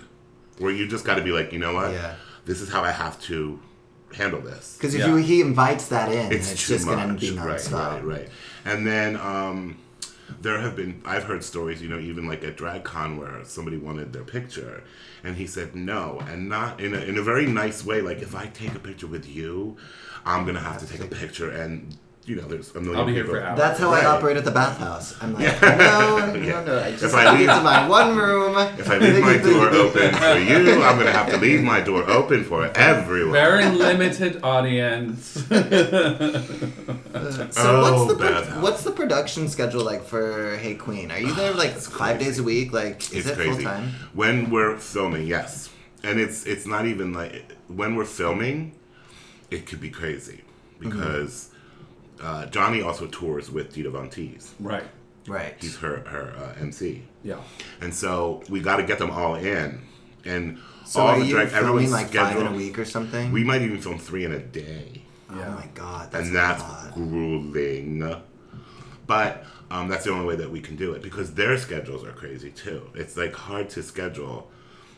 where 0.58 0.72
you 0.72 0.86
just 0.88 1.04
got 1.04 1.16
to 1.16 1.22
be 1.22 1.32
like, 1.32 1.52
you 1.52 1.58
know 1.58 1.74
what? 1.74 1.92
Yeah. 1.92 2.14
This 2.44 2.60
is 2.60 2.70
how 2.70 2.82
I 2.82 2.92
have 2.92 3.20
to 3.22 3.60
handle 4.14 4.40
this. 4.40 4.76
Because 4.78 4.94
if 4.94 5.00
Yeah. 5.00 5.08
you, 5.08 5.16
he 5.16 5.40
invites 5.40 5.88
that 5.88 6.10
in, 6.10 6.32
It's, 6.32 6.52
it's, 6.52 6.66
just 6.68 6.86
going 6.86 7.08
to 7.08 7.14
be 7.20 7.30
right, 7.36 7.70
right, 7.70 8.04
right. 8.04 8.28
And 8.64 8.86
then 8.86 9.16
um, 9.16 9.76
there 10.40 10.58
have 10.60 10.76
been, 10.76 11.02
I've 11.04 11.24
heard 11.24 11.44
stories, 11.44 11.82
you 11.82 11.88
know, 11.88 11.98
even 11.98 12.26
like 12.26 12.42
at 12.44 12.56
DragCon 12.56 13.18
where 13.18 13.44
somebody 13.44 13.76
wanted 13.76 14.12
their 14.12 14.24
picture 14.24 14.82
and 15.22 15.36
he 15.36 15.46
said 15.46 15.74
no. 15.74 16.20
And 16.28 16.48
not 16.48 16.80
in 16.80 16.94
a, 16.94 16.98
in 17.00 17.18
a 17.18 17.22
very 17.22 17.46
nice 17.46 17.84
way. 17.84 18.00
Like, 18.00 18.22
if 18.22 18.34
I 18.34 18.46
take 18.46 18.74
a 18.74 18.78
picture 18.78 19.06
with 19.08 19.28
you, 19.28 19.76
I'm 20.24 20.44
going 20.44 20.54
to 20.56 20.62
have 20.62 20.78
to 20.78 20.86
take 20.86 21.00
a 21.00 21.14
picture. 21.14 21.50
And, 21.50 21.96
you 22.26 22.34
know, 22.34 22.42
there's 22.48 22.68
a 22.70 22.72
1000000 22.80 22.96
I'll 22.96 23.04
be 23.06 23.12
here 23.12 23.22
people. 23.22 23.38
for 23.38 23.44
hours. 23.46 23.56
That's 23.58 23.78
how 23.78 23.90
Right. 23.92 24.02
I 24.04 24.06
operate 24.06 24.36
at 24.36 24.44
the 24.44 24.50
bathhouse. 24.50 25.14
I'm 25.22 25.34
like, 25.34 25.44
Yeah. 25.44 25.76
no, 25.76 26.32
no, 26.32 26.34
Yeah. 26.50 26.64
no. 26.64 26.80
I 26.80 26.90
just 26.90 27.04
If 27.04 27.14
I 27.14 27.30
leave- 27.30 27.46
get 27.46 27.54
to 27.56 27.62
my 27.62 27.88
one 27.88 28.16
room. 28.16 28.56
If 28.78 28.90
I 28.90 28.98
leave 28.98 29.20
my 29.22 29.36
door 29.50 29.68
open 29.70 30.12
for 30.12 30.34
you, 30.38 30.82
I'm 30.82 30.96
going 30.96 31.06
to 31.06 31.12
have 31.12 31.30
to 31.30 31.36
leave 31.36 31.62
my 31.62 31.80
door 31.80 32.02
open 32.10 32.42
for 32.42 32.66
everyone. 32.76 33.32
Very 33.32 33.66
limited 33.70 34.40
audience. 34.42 35.44
Uh, 37.16 37.50
so 37.50 37.80
Oh, 37.84 38.06
what's 38.06 38.12
the 38.12 38.18
pro- 38.18 38.60
what's 38.60 38.82
the 38.82 38.90
production 38.90 39.48
schedule 39.48 39.82
like 39.84 40.04
for 40.04 40.56
Hey 40.58 40.74
Queen? 40.74 41.10
Are 41.10 41.18
you 41.18 41.34
there 41.34 41.52
like 41.64 41.72
five 41.72 42.18
days 42.18 42.38
a 42.38 42.42
week? 42.42 42.72
Like, 42.72 43.00
is 43.12 43.12
it's 43.12 43.28
it 43.28 43.34
crazy. 43.36 43.52
full 43.54 43.62
time? 43.62 43.94
When 44.12 44.50
we're 44.50 44.76
filming, 44.76 45.26
yes, 45.26 45.70
and 46.02 46.20
it's 46.20 46.44
it's 46.44 46.66
not 46.66 46.84
even 46.86 47.12
like 47.14 47.52
when 47.68 47.94
we're 47.96 48.04
filming, 48.04 48.72
it 49.50 49.66
could 49.66 49.80
be 49.80 49.90
crazy 49.90 50.42
mm-hmm. 50.80 50.90
because 50.90 51.50
uh, 52.22 52.46
Johnny 52.46 52.82
also 52.82 53.06
tours 53.06 53.50
with 53.50 53.72
Dita 53.74 53.90
Von 53.90 54.08
Teese. 54.10 54.52
right. 54.60 54.84
Right. 55.28 55.54
He's 55.60 55.76
her 55.78 56.00
her 56.06 56.32
uh, 56.38 56.60
MC, 56.62 57.02
Yeah. 57.24 57.40
and 57.80 57.92
so 57.92 58.44
we 58.48 58.60
got 58.60 58.76
to 58.76 58.84
get 58.84 59.00
them 59.00 59.10
all 59.10 59.34
in, 59.34 59.82
and 60.24 60.58
So 60.84 61.00
all 61.00 61.08
are 61.08 61.18
the 61.18 61.24
you 61.26 61.32
drag 61.32 61.48
filming 61.48 61.68
everyone's 61.68 61.90
like 61.90 62.12
five 62.12 62.36
in 62.38 62.46
a 62.46 62.52
week 62.52 62.78
or 62.78 62.84
something? 62.84 63.32
We 63.32 63.42
might 63.42 63.62
even 63.62 63.80
film 63.80 63.98
three 63.98 64.24
in 64.24 64.30
a 64.30 64.38
day. 64.38 65.02
oh 65.28 65.34
my 65.34 65.68
god, 65.74 66.12
that's 66.12 66.28
and 66.28 66.36
that's 66.36 66.62
lot. 66.62 66.94
grueling. 66.94 68.22
But 69.08 69.44
um, 69.70 69.88
that's 69.88 70.04
the 70.04 70.10
only 70.12 70.26
way 70.26 70.36
that 70.36 70.50
we 70.50 70.60
can 70.60 70.76
do 70.76 70.92
it 70.92 71.02
because 71.02 71.34
their 71.34 71.58
schedules 71.58 72.04
are 72.04 72.12
crazy 72.12 72.50
too. 72.50 72.88
It's 72.94 73.16
like 73.16 73.34
hard 73.34 73.68
to 73.70 73.82
schedule 73.82 74.48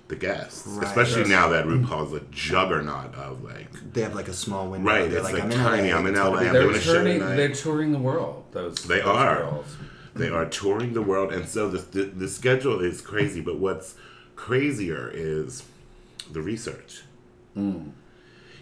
the 0.09 0.17
guests, 0.17 0.67
Right. 0.67 0.87
especially 0.87 1.21
Yes. 1.23 1.29
now 1.31 1.49
that 1.49 1.67
RuPaul's 1.67 2.13
mm. 2.13 2.17
a 2.17 2.21
juggernaut 2.31 3.15
of 3.15 3.45
like. 3.45 3.69
They 3.93 4.01
have 4.03 4.15
like 4.15 4.29
a 4.29 4.33
small 4.33 4.69
window. 4.71 4.87
Right, 4.89 5.09
They're 5.11 5.19
it's 5.21 5.25
like, 5.25 5.35
like 5.35 5.43
I'm 5.45 5.51
in 5.53 5.59
tiny, 5.59 5.91
LA. 5.93 5.99
I'm 5.99 6.07
in 6.07 6.13
It's 6.15 6.19
gotta 6.21 6.31
LA, 6.31 6.39
I'm 6.39 6.53
They're 6.53 6.63
doing 6.63 6.75
a 6.75 6.81
show 6.81 6.95
touring. 6.95 7.19
tonight. 7.21 7.37
They're 7.37 7.49
touring 7.55 7.93
the 7.93 7.99
world. 7.99 8.45
Those. 8.53 8.77
They 8.85 8.97
those 9.01 9.07
are. 9.07 9.37
Girls. 9.43 9.77
They 10.15 10.29
are 10.31 10.47
touring 10.47 10.95
the 10.95 11.03
world, 11.03 11.33
and 11.33 11.47
so 11.47 11.69
the, 11.69 11.79
the 11.79 12.05
the 12.07 12.29
schedule 12.29 12.81
is 12.81 13.01
crazy. 13.01 13.41
But 13.41 13.59
what's 13.59 13.95
crazier 14.35 15.11
is 15.15 15.63
the 16.33 16.41
research. 16.43 17.03
Mm. 17.57 17.93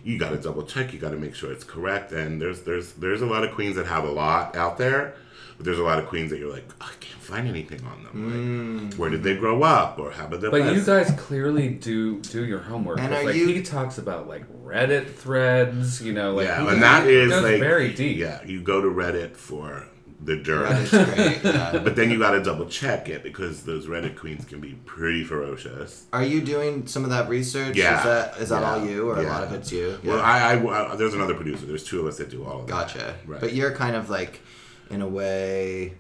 You 0.07 0.19
got 0.19 0.31
to 0.31 0.37
double 0.37 0.63
check. 0.63 0.93
You 0.93 1.01
got 1.01 1.11
to 1.11 1.17
make 1.17 1.35
sure 1.35 1.51
it's 1.51 1.65
correct. 1.65 2.13
And 2.13 2.41
there's 2.41 2.63
there's 2.63 2.93
there's 2.93 3.23
a 3.23 3.27
lot 3.27 3.43
of 3.43 3.53
queens 3.53 3.75
that 3.75 3.87
have 3.87 4.05
a 4.05 4.11
lot 4.11 4.55
out 4.55 4.79
there, 4.79 5.17
but 5.57 5.67
there's 5.67 5.81
a 5.81 5.83
lot 5.83 5.99
of 5.99 6.07
queens 6.07 6.31
that 6.31 6.39
you're 6.39 6.53
like, 6.53 6.65
I 6.81 6.93
can't 7.01 7.21
find 7.21 7.49
anything 7.49 7.85
on 7.85 8.05
them. 8.05 8.25
Like, 8.31 8.93
mm. 8.93 8.99
where 8.99 9.11
did 9.11 9.25
they 9.25 9.37
grow 9.37 9.65
up, 9.65 9.99
or 9.99 10.13
how 10.13 10.27
about 10.27 10.43
their 10.43 10.53
But 10.53 10.73
you 10.73 10.85
guys 10.85 11.11
clearly 11.19 11.71
do 11.71 12.21
do 12.21 12.45
your 12.45 12.61
homework. 12.61 13.01
And 13.01 13.09
'cause, 13.09 13.21
are 13.21 13.27
like 13.27 13.35
you- 13.35 13.49
he 13.49 13.63
talks 13.63 13.99
about 13.99 14.29
like 14.29 14.45
Reddit 14.65 15.13
threads, 15.13 16.01
you 16.01 16.13
know, 16.13 16.35
like 16.35 16.47
yeah, 16.47 16.71
and 16.71 16.81
that 16.83 17.09
is 17.09 17.33
like 17.43 17.59
very 17.59 17.93
deep. 17.93 18.17
Yeah, 18.17 18.45
you 18.45 18.61
go 18.61 18.81
to 18.81 18.89
Reddit 18.89 19.35
for 19.35 19.87
the 20.23 20.37
dirt. 20.37 20.89
Great. 20.91 21.45
Yeah. 21.45 21.79
But 21.85 21.95
then 21.97 22.11
you 22.11 22.19
got 22.19 22.31
to 22.33 22.43
double 22.43 22.67
check 22.67 23.09
it 23.09 23.23
because 23.23 23.65
those 23.65 23.87
Reddit 23.87 24.17
queens 24.17 24.45
can 24.45 24.61
be 24.61 24.73
pretty 24.87 25.25
ferocious. 25.25 26.07
Are 26.13 26.25
you 26.25 26.41
doing 26.41 26.87
some 26.87 27.05
of 27.05 27.11
that 27.11 27.29
research? 27.29 27.77
Yeah. 27.77 27.99
Is 27.99 28.05
that 28.05 28.37
is 28.43 28.49
that 28.49 28.63
Yeah. 28.63 28.71
all 28.73 28.87
you, 28.87 29.11
or 29.11 29.19
a 29.19 29.23
lot 29.23 29.45
of 29.45 29.53
it's 29.53 29.71
you? 29.71 29.99
Well, 30.05 30.21
I, 30.21 30.55
I, 30.55 30.93
I- 30.93 30.97
there's 30.97 31.15
another 31.15 31.35
producer. 31.35 31.67
There's 31.67 31.85
two 31.85 32.01
of 32.01 32.07
us 32.07 32.17
that 32.19 32.31
do 32.31 32.45
all 32.45 32.61
of 32.61 32.67
that. 32.67 32.73
Gotcha. 32.73 33.15
Right. 33.27 33.41
But 33.41 33.53
you're 33.53 33.73
kind 33.75 33.95
of 33.95 34.09
like, 34.11 34.41
in 34.91 35.03
a 35.03 35.09
way, 35.09 35.95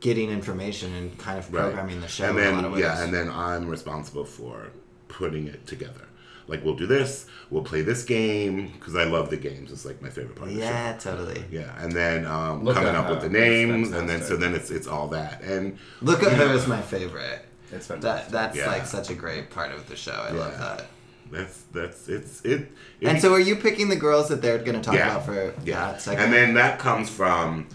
getting 0.00 0.30
information 0.30 0.92
and 0.94 1.16
kind 1.18 1.38
of 1.38 1.52
Right. 1.52 1.62
programming 1.62 2.00
the 2.00 2.08
show 2.08 2.24
And 2.28 2.38
in 2.38 2.44
a 2.44 2.48
lot 2.50 2.56
then 2.56 2.64
of 2.66 2.72
ways. 2.72 2.80
yeah, 2.82 3.02
and 3.02 3.14
then 3.14 3.30
I'm 3.30 3.66
responsible 3.68 4.24
for 4.24 4.70
putting 5.08 5.46
it 5.46 5.66
together. 5.66 6.06
Like 6.52 6.64
we'll 6.64 6.76
do 6.76 6.86
this, 6.86 7.26
we'll 7.50 7.64
play 7.64 7.80
this 7.80 8.04
game 8.04 8.68
because 8.74 8.94
I 8.94 9.04
love 9.04 9.30
the 9.30 9.38
games. 9.38 9.72
It's 9.72 9.86
like 9.86 10.02
my 10.02 10.10
favorite 10.10 10.36
part 10.36 10.50
of 10.50 10.54
the 10.54 10.60
show. 10.60 10.66
yeah, 10.68 10.92
totally. 10.98 11.42
Yeah, 11.50 11.74
and 11.82 11.90
then 11.90 12.26
um, 12.26 12.64
coming 12.66 12.88
at 12.90 12.94
up 12.94 13.08
with 13.08 13.22
the 13.22 13.30
names, 13.30 13.90
and 13.92 14.06
then 14.08 14.20
so 14.22 14.36
then 14.36 14.54
it's 14.54 14.70
it's 14.70 14.86
all 14.86 15.08
that. 15.08 15.42
And 15.42 15.78
Look 16.02 16.22
at 16.22 16.32
her 16.34 16.52
is 16.52 16.66
my 16.66 16.82
favorite. 16.82 17.46
It's 17.72 17.86
That 17.86 18.28
that's 18.28 18.56
Yeah. 18.56 18.66
like 18.66 18.84
such 18.86 19.08
a 19.08 19.14
great 19.14 19.48
part 19.48 19.72
of 19.72 19.88
the 19.88 19.96
show. 19.96 20.12
I 20.12 20.30
love 20.32 20.58
that. 20.58 20.86
that's 21.30 21.62
that's 21.72 22.08
it's 22.08 22.42
it. 22.42 22.70
it 23.00 23.08
And 23.08 23.18
so, 23.22 23.32
are 23.32 23.40
you 23.40 23.56
picking 23.56 23.88
the 23.88 23.96
girls 23.96 24.28
that 24.28 24.42
they're 24.42 24.58
going 24.58 24.74
to 24.74 24.82
talk 24.82 24.94
Yeah. 24.94 25.10
about 25.12 25.24
for 25.24 25.54
Yeah, 25.64 25.92
that 25.92 26.02
segment? 26.02 26.24
and 26.26 26.32
then 26.34 26.54
that 26.54 26.78
comes 26.78 27.08
from 27.08 27.66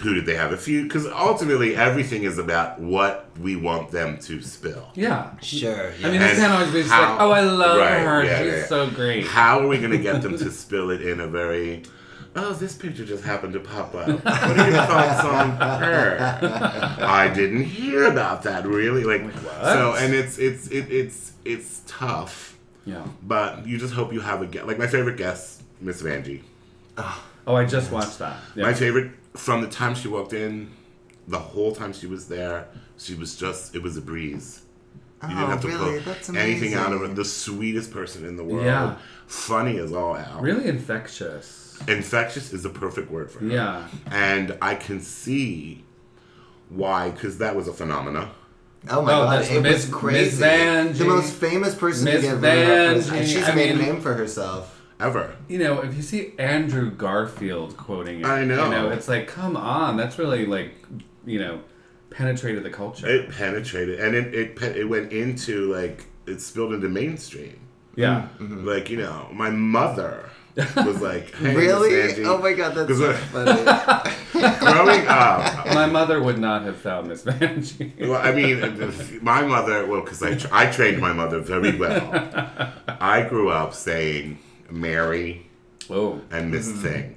who 0.00 0.14
did 0.14 0.26
they 0.26 0.34
have 0.36 0.52
a 0.52 0.56
few? 0.56 0.84
Because 0.84 1.06
ultimately 1.06 1.74
everything 1.76 2.22
is 2.24 2.38
about 2.38 2.80
what 2.80 3.26
we 3.40 3.56
want 3.56 3.90
them 3.90 4.18
to 4.20 4.40
spill. 4.42 4.88
yeah. 4.94 5.30
sure. 5.40 5.92
Yeah. 5.98 6.08
I 6.08 6.10
mean, 6.10 6.20
it 6.22 6.30
And 6.30 6.38
can't 6.38 6.52
always 6.52 6.72
be 6.72 6.80
just 6.80 6.92
how- 6.92 7.12
like, 7.12 7.20
oh, 7.20 7.30
I 7.30 7.40
love 7.40 7.78
Right, 7.78 8.00
her. 8.00 8.24
yeah, 8.24 8.38
She's 8.42 8.52
yeah. 8.52 8.66
so 8.66 8.90
great. 8.90 9.26
How 9.26 9.60
are 9.60 9.68
we 9.68 9.78
going 9.78 9.90
to 9.92 9.98
get 9.98 10.22
them 10.22 10.36
to 10.38 10.50
spill 10.62 10.90
it 10.90 11.02
in 11.02 11.20
a 11.20 11.26
very 11.26 11.82
Oh, 12.34 12.54
this 12.54 12.74
picture 12.74 13.04
just 13.04 13.22
happened 13.24 13.52
to 13.52 13.60
pop 13.60 13.94
up. 13.94 14.08
What 14.08 14.26
are 14.26 14.70
your 14.70 14.86
thoughts 14.86 15.22
on 15.22 15.50
her? 15.50 16.16
I 17.00 17.28
didn't 17.34 17.64
hear 17.64 18.04
about 18.04 18.44
that 18.44 18.66
really. 18.66 19.04
Like 19.04 19.22
what? 19.22 19.62
so 19.64 19.94
and 19.98 20.14
it's 20.14 20.38
it's 20.38 20.66
it, 20.68 20.90
it's 20.90 21.32
it's 21.44 21.82
tough, 21.86 22.56
Yeah. 22.86 23.04
but 23.22 23.66
you 23.66 23.76
just 23.76 23.92
hope 23.92 24.14
you 24.14 24.20
have 24.20 24.40
a 24.40 24.46
guest. 24.46 24.66
Like 24.66 24.78
my 24.78 24.86
favorite 24.86 25.18
guest, 25.18 25.62
Miss 25.82 26.00
Vanjie. 26.00 26.40
Oh, 26.96 27.54
I 27.54 27.66
just 27.66 27.90
watched 27.92 28.18
that. 28.20 28.36
Yeah. 28.54 28.62
My 28.64 28.72
favorite 28.72 29.10
from 29.34 29.60
the 29.62 29.68
time 29.68 29.94
she 29.94 30.08
walked 30.08 30.32
in, 30.32 30.70
the 31.28 31.38
whole 31.38 31.74
time 31.74 31.92
she 31.92 32.06
was 32.06 32.28
there, 32.28 32.68
she 32.98 33.14
was 33.14 33.36
just 33.36 33.74
it 33.74 33.82
was 33.82 33.96
a 33.96 34.00
breeze. 34.02 34.62
You 35.22 35.28
didn't 35.28 35.42
Oh, 35.44 35.46
have 35.46 35.60
to 35.62 35.68
really? 35.68 35.96
put 35.98 36.04
That's 36.04 36.28
anything 36.30 36.74
out 36.74 36.92
of 36.92 37.00
her. 37.00 37.08
The 37.08 37.24
sweetest 37.24 37.92
person 37.92 38.24
in 38.24 38.36
the 38.36 38.42
world. 38.44 38.66
Yeah. 38.66 38.96
Funny 39.28 39.78
as 39.78 39.92
all 39.92 40.16
out. 40.16 40.42
really 40.42 40.66
infectious. 40.66 41.78
Infectious 41.88 42.52
is 42.52 42.62
the 42.64 42.68
perfect 42.70 43.10
word 43.10 43.30
for 43.30 43.38
her. 43.40 43.46
Yeah. 43.46 43.86
And 44.10 44.58
I 44.60 44.74
can 44.74 45.00
see 45.00 45.84
why, 46.68 47.10
because 47.10 47.38
that 47.38 47.54
was 47.54 47.68
a 47.68 47.72
phenomena. 47.72 48.30
Oh 48.90 49.00
my 49.02 49.12
Oh, 49.12 49.24
god, 49.24 49.44
it 49.44 49.62
Miss- 49.62 49.86
was 49.86 49.94
crazy. 49.94 50.40
Miss 50.40 50.40
Vanjie. 50.40 50.98
the 50.98 51.04
most 51.04 51.32
famous 51.34 51.74
person 51.76 52.04
Miss 52.06 52.16
to 52.16 52.20
get 52.22 52.36
voted 52.38 52.64
up 52.98 53.04
Vanjie, 53.04 53.12
and 53.20 53.28
she's 53.28 53.48
I 53.48 53.54
made 53.54 53.70
a 53.70 53.76
name 53.76 54.00
for 54.00 54.14
herself. 54.14 54.81
Ever. 55.02 55.36
You 55.48 55.58
know, 55.58 55.80
if 55.80 55.96
you 55.96 56.02
see 56.02 56.32
Andrew 56.38 56.88
Garfield 56.90 57.76
quoting 57.76 58.20
it, 58.20 58.26
I 58.26 58.44
know. 58.44 58.64
You 58.66 58.70
know, 58.70 58.90
it's 58.90 59.08
like, 59.08 59.26
come 59.26 59.56
on, 59.56 59.96
that's 59.96 60.16
really 60.16 60.46
like, 60.46 60.72
you 61.26 61.40
know, 61.40 61.60
penetrated 62.10 62.62
the 62.62 62.70
culture. 62.70 63.08
It 63.08 63.30
penetrated, 63.30 63.98
and 63.98 64.14
it 64.14 64.32
it, 64.32 64.62
it 64.76 64.88
went 64.88 65.12
into 65.12 65.72
like 65.74 66.06
it 66.26 66.40
spilled 66.40 66.72
into 66.72 66.88
mainstream. 66.88 67.58
yeah. 67.96 68.28
Mm-hmm. 68.38 68.44
mm-hmm. 68.44 68.68
Like 68.68 68.90
you 68.90 68.98
know, 68.98 69.28
my 69.32 69.50
mother 69.50 70.30
was 70.56 71.00
like, 71.00 71.34
hey, 71.34 71.56
really? 71.56 71.90
Vanjie. 71.90 72.26
Oh 72.26 72.38
my 72.38 72.52
god, 72.52 72.74
that's 72.74 72.96
so 72.96 73.10
uh, 73.10 73.14
funny. 73.14 74.58
Growing 74.58 75.06
up, 75.06 75.66
My 75.74 75.86
mother 75.86 76.22
would 76.22 76.38
not 76.38 76.62
have 76.62 76.76
found 76.76 77.08
Miss 77.08 77.22
Vanjie. 77.24 78.08
well, 78.08 78.20
I 78.20 78.32
mean, 78.32 78.62
uh, 78.62 78.92
my 79.20 79.42
mother. 79.42 79.86
Well, 79.86 80.02
because 80.02 80.22
I, 80.22 80.34
tra- 80.34 80.50
I 80.52 80.66
trained 80.66 81.00
my 81.00 81.12
mother 81.12 81.40
very 81.40 81.76
well. 81.76 82.10
I 83.00 83.22
grew 83.28 83.50
up 83.50 83.74
saying 83.74 84.38
Mary 84.72 85.46
oh. 85.90 86.20
and 86.30 86.50
Miss 86.50 86.68
Mm-hmm. 86.68 86.82
Thing. 86.82 87.16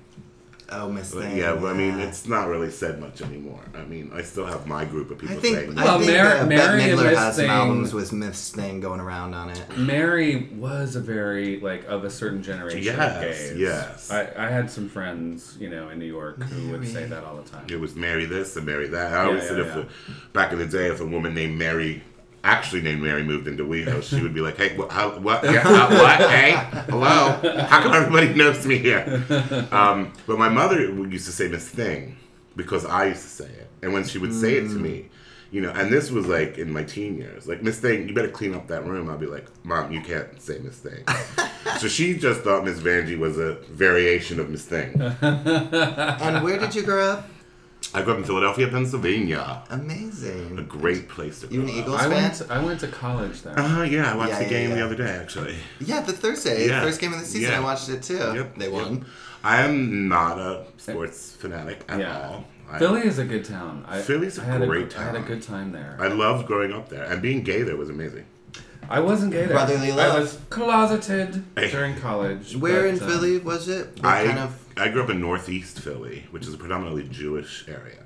oh, 0.72 0.90
Miss 0.90 1.14
Thing. 1.14 1.38
yeah, 1.38 1.56
but 1.56 1.68
I 1.68 1.74
mean, 1.74 2.00
it's 2.00 2.28
not 2.28 2.48
really 2.48 2.72
said 2.72 3.00
much 3.00 3.22
anymore. 3.22 3.62
I 3.76 3.84
mean, 3.84 4.10
I 4.14 4.22
still 4.24 4.46
have 4.46 4.66
my 4.68 4.84
group 4.84 5.12
of 5.12 5.18
I 5.20 5.22
people 5.22 5.36
think 5.38 5.56
saying. 5.58 5.78
I 5.78 5.84
Well, 5.84 6.00
think 6.00 6.12
Mary- 6.12 6.40
uh, 6.40 6.46
Mary 6.46 6.60
Bette 6.80 6.84
and 6.92 7.00
Midler 7.00 7.10
Miss 7.12 7.18
has 7.20 7.36
Thing- 7.36 7.46
some 7.48 7.56
albums 7.56 7.94
with 7.94 8.12
Miss 8.14 8.52
Thing 8.52 8.80
going 8.82 9.00
around 9.00 9.34
on 9.36 9.50
it. 9.52 9.78
Mary 9.78 10.50
was 10.58 10.96
a 10.96 11.02
very 11.02 11.60
like 11.60 11.86
of 11.86 12.04
a 12.04 12.10
certain 12.10 12.42
generation 12.44 12.82
Yes, 12.84 13.16
of 13.16 13.22
gays. 13.22 13.58
yes. 13.60 14.12
I, 14.12 14.32
I 14.36 14.50
had 14.50 14.70
some 14.72 14.90
friends, 14.90 15.56
you 15.60 15.70
know, 15.70 15.90
in 15.90 16.00
New 16.00 16.06
York 16.06 16.42
who 16.42 16.72
would 16.72 16.88
say 16.88 17.06
that 17.06 17.24
all 17.24 17.36
the 17.38 17.48
time. 17.50 17.66
It 17.70 17.80
was 17.80 17.96
Mary 17.96 18.26
this 18.26 18.56
and 18.56 18.66
Mary 18.66 18.88
that. 18.88 19.14
I 19.14 19.26
always 19.26 19.44
Yeah, 19.44 19.50
said 19.50 19.58
yeah, 19.60 19.64
if 19.66 19.76
yeah. 19.76 19.82
a, 19.84 20.28
back 20.34 20.52
in 20.52 20.58
the 20.60 20.66
day, 20.66 20.88
if 20.88 21.00
a 21.00 21.06
woman 21.06 21.34
named 21.36 21.58
Mary, 21.60 22.04
actually 22.46 22.82
named 22.82 23.02
Mary, 23.02 23.24
moved 23.24 23.48
into 23.48 23.64
WeHo, 23.64 24.04
she 24.04 24.22
would 24.22 24.34
be 24.34 24.40
like, 24.40 24.56
"Hey, 24.56 24.78
what? 24.78 24.92
How, 24.92 25.18
what? 25.18 25.44
Yeah, 25.44 25.62
how, 25.62 25.90
what? 25.90 26.30
Hey, 26.30 26.52
hello? 26.90 27.66
How 27.68 27.82
come 27.82 27.94
everybody 27.94 28.34
knows 28.34 28.66
me 28.66 28.78
here?" 28.78 29.24
Um, 29.72 30.14
but 30.28 30.38
my 30.38 30.48
mother 30.48 30.80
used 30.82 31.26
to 31.26 31.32
say 31.32 31.48
Miss 31.48 31.68
Thing 31.68 32.18
because 32.56 32.86
I 32.86 33.08
used 33.08 33.24
to 33.24 33.28
say 33.28 33.46
it, 33.46 33.70
and 33.82 33.92
when 33.94 34.06
she 34.06 34.20
would 34.20 34.34
say 34.34 34.54
it 34.56 34.68
to 34.70 34.76
me. 34.76 35.10
You 35.52 35.62
know, 35.62 35.70
and 35.70 35.94
this 35.94 36.12
was 36.12 36.28
like 36.28 36.58
in 36.58 36.74
my 36.74 36.84
teen 36.84 37.18
years. 37.18 37.48
Like 37.48 37.62
Miss 37.62 37.80
Thing, 37.80 38.10
you 38.10 38.14
better 38.14 38.28
clean 38.28 38.54
up 38.54 38.68
that 38.68 38.84
room. 38.86 39.10
I'd 39.10 39.22
be 39.22 39.26
like, 39.26 39.46
Mom, 39.64 39.92
you 39.92 40.02
can't 40.02 40.42
say 40.42 40.60
Miss 40.60 40.80
Thing. 40.80 41.06
so 41.80 41.88
she 41.88 42.18
just 42.18 42.42
thought 42.42 42.66
Miss 42.66 42.80
Vanjie 42.80 43.18
was 43.18 43.38
a 43.38 43.54
variation 43.72 44.40
of 44.42 44.50
Miss 44.50 44.66
Thing. 44.66 45.00
And 45.22 46.44
where 46.44 46.60
did 46.60 46.76
you 46.76 46.82
grow 46.82 47.10
up? 47.12 47.30
I 47.94 48.02
grew 48.02 48.14
up 48.14 48.20
in 48.20 48.26
Philadelphia, 48.26 48.68
Pennsylvania. 48.68 49.64
Amazing. 49.70 50.30
A 50.32 50.34
Amazing. 50.48 50.66
great 50.68 51.08
place 51.08 51.42
to 51.42 51.48
You 51.48 51.62
grow 51.62 51.70
an 51.70 51.76
up. 51.80 51.84
Eagles 51.86 51.96
I 52.02 52.04
fan? 52.04 52.12
went. 52.12 52.34
To, 52.36 52.54
I 52.54 52.64
went 52.64 52.80
to 52.82 52.88
college 52.90 53.42
there. 53.42 53.58
Uh-huh, 53.58 53.82
yeah, 53.84 54.12
I 54.12 54.18
watched 54.18 54.32
Yeah, 54.32 54.38
the 54.40 54.44
yeah, 54.46 54.50
game 54.50 54.70
yeah. 54.72 54.76
the 54.76 54.86
other 54.86 54.96
day, 54.96 55.10
actually. 55.10 55.56
Yeah, 55.80 56.02
the 56.02 56.12
Thursday, 56.12 56.68
Yeah. 56.68 56.82
first 56.82 57.00
game 57.00 57.14
of 57.14 57.20
the 57.20 57.26
season. 57.26 57.52
Yeah. 57.52 57.58
I 57.60 57.62
watched 57.64 57.88
it 57.90 58.04
too. 58.04 58.16
Yep. 58.18 58.58
They 58.58 58.66
yep. 58.66 58.74
won. 58.74 59.06
I 59.44 59.62
am 59.62 60.08
not 60.10 60.40
a 60.40 60.66
sports 60.78 61.36
fanatic 61.40 61.84
at 61.88 62.00
Yeah. 62.00 62.28
all. 62.28 62.46
I, 62.70 62.80
Philly 62.80 63.02
is 63.02 63.20
a 63.20 63.24
good 63.24 63.46
town. 63.46 63.86
I, 63.88 64.02
Philly's 64.02 64.40
a 64.40 64.42
I 64.42 64.46
had 64.46 64.68
great 64.68 64.98
I 64.98 65.04
had 65.04 65.16
a 65.16 65.20
town. 65.20 65.28
good 65.28 65.42
time 65.44 65.72
there. 65.72 65.96
I 66.00 66.08
loved 66.08 66.48
growing 66.48 66.74
up 66.74 66.90
there, 66.90 67.04
and 67.06 67.22
being 67.22 67.44
gay 67.44 67.62
there 67.62 67.78
was 67.78 67.90
amazing. 67.90 68.26
I 68.90 69.00
wasn't 69.00 69.32
gay 69.32 69.46
there. 69.46 69.50
Brotherly 69.50 69.92
love. 69.92 70.16
I 70.16 70.20
was 70.20 70.40
closeted 70.50 71.44
Hey. 71.56 71.70
during 71.72 71.96
college. 71.98 72.56
Where 72.58 72.82
but, 72.82 72.90
in 72.98 73.04
um, 73.04 73.08
Philly 73.10 73.38
was 73.38 73.68
it? 73.68 73.88
What 73.98 74.06
I 74.06 74.26
kind 74.26 74.40
of? 74.40 74.60
I 74.78 74.90
grew 74.90 75.04
up 75.04 75.10
in 75.10 75.22
Northeast 75.22 75.80
Philly, 75.80 76.26
which 76.32 76.46
is 76.46 76.54
a 76.54 76.58
predominantly 76.58 77.04
Jewish 77.08 77.66
area. 77.68 78.04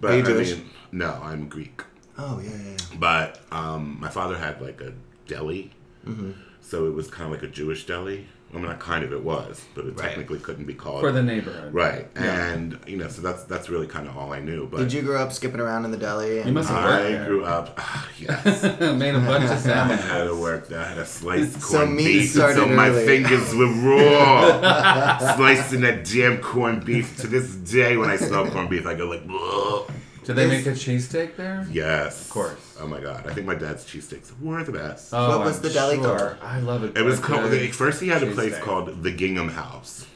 But 0.00 0.12
Are 0.12 0.16
you 0.18 0.22
I 0.22 0.26
Jewish? 0.26 0.52
mean, 0.52 0.70
no, 0.92 1.18
I'm 1.22 1.48
Greek. 1.48 1.82
Oh 2.18 2.40
yeah, 2.42 2.50
yeah. 2.50 2.70
yeah. 2.70 2.76
But 2.98 3.40
um, 3.50 3.98
my 4.00 4.08
father 4.08 4.36
had 4.36 4.60
like 4.60 4.80
a 4.80 4.92
deli, 5.26 5.72
Mm-hmm. 6.06 6.30
so 6.60 6.86
it 6.86 6.94
was 6.94 7.08
kind 7.08 7.24
of 7.26 7.32
like 7.32 7.42
a 7.42 7.52
Jewish 7.52 7.84
deli. 7.86 8.26
I 8.52 8.58
mean, 8.58 8.66
not 8.66 8.78
kind 8.78 9.04
of, 9.04 9.12
it 9.12 9.22
was, 9.22 9.60
but 9.74 9.84
it 9.86 9.98
Right. 9.98 10.08
technically 10.08 10.38
couldn't 10.38 10.64
be 10.66 10.72
called 10.72 11.00
For 11.00 11.10
the 11.12 11.22
neighborhood. 11.22 11.74
Right, 11.74 12.06
Yeah. 12.14 12.52
and 12.52 12.78
you 12.86 12.96
know, 12.96 13.08
so 13.08 13.20
that's 13.20 13.42
that's 13.44 13.68
really 13.68 13.86
kind 13.88 14.06
of 14.08 14.16
all 14.16 14.32
I 14.32 14.40
knew. 14.40 14.66
But 14.70 14.78
Did 14.78 14.92
you 14.92 15.02
grow 15.02 15.20
up 15.20 15.32
skipping 15.32 15.60
around 15.60 15.84
in 15.84 15.90
the 15.90 15.96
deli? 15.96 16.38
And, 16.38 16.46
You 16.48 16.52
must 16.54 16.68
have 16.70 16.84
I 16.84 17.02
there. 17.02 17.26
grew 17.26 17.44
up. 17.44 17.74
ah, 17.78 18.08
yes, 18.18 18.62
Made 18.80 19.14
a 19.14 19.18
bunch 19.20 19.50
of 19.50 19.58
sandwiches. 19.58 20.04
I 20.06 20.08
had 20.18 20.24
to 20.24 20.34
work. 20.36 20.68
there. 20.68 20.80
I 20.80 20.84
had 20.84 20.98
a 20.98 21.04
sliced 21.04 21.60
So 21.60 21.78
corned 21.78 21.96
meat 21.96 22.04
beef 22.06 22.30
started 22.30 22.62
until 22.62 22.76
my 22.76 22.88
early. 22.88 23.04
fingers 23.04 23.54
were 23.54 23.66
raw. 23.90 25.34
Slicing 25.36 25.80
that 25.82 26.04
damn 26.04 26.38
corned 26.38 26.84
beef. 26.84 27.16
To 27.18 27.26
this 27.26 27.48
day, 27.56 27.96
when 27.96 28.08
I 28.08 28.16
smell 28.16 28.46
corned 28.48 28.70
beef, 28.70 28.86
I 28.86 28.94
go 28.94 29.06
like, 29.08 29.22
"Ugh." 29.28 29.90
Did 30.26 30.36
they 30.36 30.46
make 30.48 30.66
a 30.66 30.70
cheesesteak 30.72 31.36
there? 31.36 31.66
yes, 31.70 32.22
Of 32.26 32.30
course. 32.30 32.76
Oh 32.80 32.86
my 32.86 33.00
god, 33.00 33.26
I 33.26 33.32
think 33.32 33.46
my 33.46 33.54
dad's 33.54 33.84
cheesesteaks 33.86 34.32
were 34.40 34.62
the 34.64 34.72
best. 34.72 35.14
Oh, 35.14 35.38
What 35.38 35.46
was 35.46 35.56
I'm 35.58 35.62
the 35.62 35.70
deli 35.70 35.96
sure. 35.96 36.18
called? 36.18 36.36
I 36.42 36.58
love 36.60 36.82
it. 36.84 36.96
it 36.98 37.02
was 37.02 37.18
called. 37.20 37.48
good 37.50 37.74
First, 37.74 38.00
he 38.02 38.08
had 38.08 38.22
a 38.22 38.30
place 38.32 38.54
cheesesteak. 38.54 38.60
called 38.62 39.02
the 39.02 39.12
Gingham 39.12 39.48
House. 39.50 40.06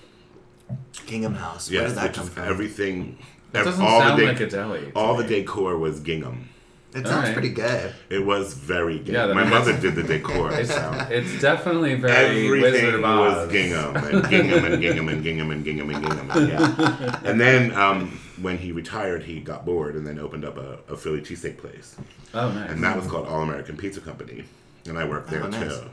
Gingham 1.07 1.35
House. 1.35 1.71
Where 1.71 1.83
Yes, 1.83 1.91
did 1.93 1.99
that 1.99 2.15
come 2.15 2.27
from? 2.27 2.45
everything. 2.45 3.19
It 3.53 3.65
doesn't 3.65 3.85
all 3.85 4.01
sound 4.01 4.21
the 4.21 4.27
like 4.27 4.41
a 4.41 4.47
deli. 4.49 4.81
to 4.87 4.93
all 4.95 5.17
the 5.17 5.25
decor 5.25 5.77
was 5.79 6.01
gingham. 6.01 6.49
It 6.93 7.07
sounds 7.07 7.27
right. 7.27 7.33
pretty 7.33 7.51
good. 7.51 7.95
It 8.09 8.27
was 8.27 8.55
very 8.55 8.99
gay. 8.99 9.13
Yeah, 9.13 9.33
My 9.33 9.45
mother 9.45 9.79
did 9.79 9.95
the 9.95 10.03
decor. 10.03 10.51
It's, 10.61 10.75
so. 10.75 11.07
it's 11.09 11.41
definitely 11.41 11.95
very 11.95 12.51
Wizard 12.51 12.75
Everything 12.75 12.95
of 13.05 13.19
was 13.19 13.37
Oz. 13.47 13.53
gingham 13.53 13.97
and 13.97 14.29
gingham 14.29 14.65
and 14.65 14.83
gingham 14.83 15.09
and 15.09 15.23
gingham 15.23 15.51
and 15.53 15.65
gingham 15.65 15.91
and 15.91 16.05
gingham. 16.05 16.29
Yeah. 16.49 17.21
and 17.25 17.41
then 17.41 17.73
um, 17.75 18.19
when 18.43 18.59
he 18.59 18.73
retired, 18.73 19.23
he 19.25 19.41
got 19.41 19.65
bored 19.65 19.95
and 19.97 20.07
then 20.07 20.19
opened 20.19 20.45
up 20.45 20.57
a, 20.57 20.79
a 20.93 20.97
Philly 20.97 21.21
cheesesteak 21.21 21.59
place, 21.59 21.97
Oh, 22.35 22.51
nice. 22.53 22.71
and 22.71 22.83
that 22.85 22.97
was 22.97 23.07
called 23.07 23.27
All 23.27 23.43
American 23.43 23.77
Pizza 23.77 24.01
Company, 24.01 24.45
and 24.87 24.99
I 24.99 25.05
worked 25.05 25.29
there 25.31 25.45
Oh, 25.45 25.49
nice. 25.49 25.79
too. 25.79 25.91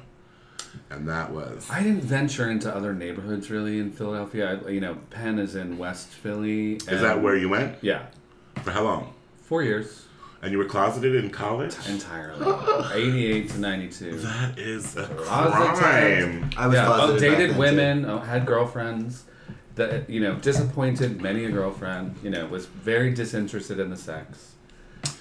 And 0.92 1.08
that 1.10 1.32
was 1.32 1.68
I 1.72 1.82
didn't 1.82 2.04
venture 2.04 2.50
into 2.52 2.74
other 2.74 2.94
neighborhoods 2.94 3.50
really 3.50 3.80
in 3.80 3.92
Philadelphia. 3.92 4.60
I, 4.66 4.70
you 4.70 4.80
know, 4.82 4.96
Penn 5.10 5.40
is 5.40 5.56
in 5.56 5.78
West 5.78 6.10
Philly. 6.10 6.74
is 6.76 6.86
that 7.02 7.22
where 7.22 7.36
you 7.36 7.50
went 7.50 7.78
Yeah, 7.82 8.06
for 8.64 8.72
how 8.72 8.84
long? 8.84 9.14
four 9.42 9.64
years 9.64 10.06
And 10.42 10.52
you 10.52 10.58
were 10.60 10.66
closeted 10.66 11.16
in 11.16 11.32
college? 11.32 11.74
entirely. 11.90 12.46
Eighty-eight 12.94 13.50
to 13.52 13.60
ninety-two. 13.60 14.20
That 14.20 14.60
is 14.60 14.96
a 14.98 15.06
Closeted. 15.08 15.78
crime. 15.80 16.50
I 16.58 16.68
was 16.68 16.76
yeah, 16.76 16.88
oh, 16.88 16.96
closeted 16.96 17.22
back 17.22 17.38
dated 17.40 17.50
then, 17.52 17.58
women, 17.58 18.06
oh, 18.06 18.20
had 18.20 18.46
girlfriends. 18.46 19.24
That 19.78 20.10
you 20.10 20.20
know, 20.20 20.36
disappointed 20.36 21.22
many 21.22 21.46
a 21.46 21.50
girlfriend. 21.52 22.16
You 22.24 22.30
know, 22.30 22.46
was 22.48 22.66
very 22.66 23.14
disinterested 23.14 23.80
in 23.80 23.90
the 23.90 23.98
sex. 23.98 24.54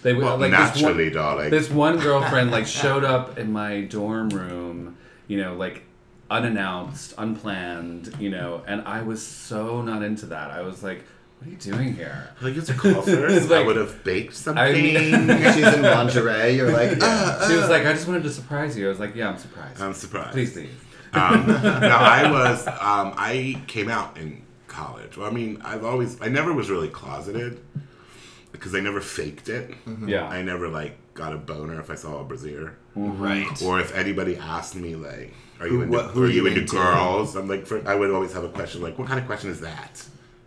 They 0.02 0.12
would 0.14 0.24
Well, 0.24 0.38
like 0.38 0.50
this 0.50 0.58
naturally, 0.58 1.04
one, 1.04 1.12
darling. 1.14 1.50
this 1.50 1.70
one 1.70 1.98
girlfriend 1.98 2.50
like 2.50 2.66
showed 2.82 3.04
up 3.04 3.38
in 3.38 3.52
my 3.52 3.82
dorm 3.82 4.30
room. 4.30 4.96
You 5.28 5.42
know, 5.42 5.54
like 5.54 5.84
unannounced, 6.30 7.14
unplanned. 7.18 8.14
You 8.18 8.30
know, 8.30 8.62
and 8.66 8.82
I 8.82 9.02
was 9.02 9.24
so 9.24 9.82
not 9.82 10.02
into 10.02 10.26
that. 10.26 10.50
I 10.50 10.62
was 10.62 10.82
like, 10.82 11.04
"What 11.38 11.48
are 11.48 11.50
you 11.50 11.56
doing 11.56 11.94
here?" 11.94 12.30
like 12.40 12.56
it's 12.56 12.70
a 12.70 12.74
call 12.74 13.02
first. 13.02 13.50
Like- 13.50 13.62
I 13.62 13.66
would 13.66 13.76
have 13.76 14.02
baked 14.04 14.34
something. 14.34 14.62
I 14.62 14.72
mean- 14.72 15.28
She's 15.54 15.74
in 15.74 15.82
lingerie. 15.82 16.52
You're 16.56 16.70
like, 16.72 16.98
ah, 17.02 17.44
She 17.48 17.56
was 17.56 17.68
like, 17.68 17.84
"I 17.84 17.92
just 17.92 18.06
wanted 18.08 18.22
to 18.24 18.30
surprise 18.30 18.76
you." 18.76 18.86
I 18.86 18.88
was 18.88 19.00
like, 19.00 19.14
"Yeah, 19.14 19.28
I'm 19.28 19.38
surprised. 19.38 19.80
I'm 19.82 19.92
surprised. 19.94 20.32
Please 20.32 20.56
leave." 20.56 20.82
Um, 21.12 21.46
no, 21.46 21.54
I 21.54 22.30
was. 22.30 22.66
Um, 22.66 23.14
I 23.16 23.62
came 23.66 23.88
out 23.88 24.16
in 24.18 24.42
college. 24.80 25.16
Well, 25.16 25.26
I 25.28 25.32
mean, 25.32 25.60
I've 25.64 25.84
always. 25.84 26.20
I 26.20 26.28
never 26.28 26.52
was 26.52 26.68
really 26.70 26.88
closeted 26.88 27.60
because 28.52 28.74
I 28.74 28.80
never 28.80 29.00
faked 29.00 29.48
it. 29.48 29.74
Yeah. 30.06 30.28
I 30.28 30.42
never 30.42 30.68
like 30.68 30.94
got 31.14 31.32
a 31.32 31.36
boner 31.38 31.80
if 31.80 31.90
I 31.90 31.94
saw 31.94 32.20
a 32.20 32.24
brazier, 32.24 32.76
right. 32.94 33.62
or 33.62 33.80
if 33.80 33.94
anybody 33.94 34.36
asked 34.36 34.74
me 34.76 34.94
like, 34.96 35.32
"Are 35.60 35.66
Who- 35.68 35.76
you 35.76 35.82
into, 35.82 35.96
what- 35.96 36.06
who 36.12 36.22
are 36.22 36.26
are 36.26 36.28
you 36.28 36.42
you 36.42 36.46
into, 36.48 36.60
into? 36.60 36.76
girls?" 36.76 37.36
I'm 37.36 37.48
like, 37.48 37.66
for, 37.66 37.76
I 37.88 37.94
would 37.94 38.10
always 38.10 38.32
have 38.34 38.44
a 38.44 38.48
question 38.50 38.82
like, 38.82 38.98
"What 38.98 39.08
kind 39.08 39.18
of 39.20 39.26
question 39.26 39.50
is 39.50 39.60
that?" 39.60 39.94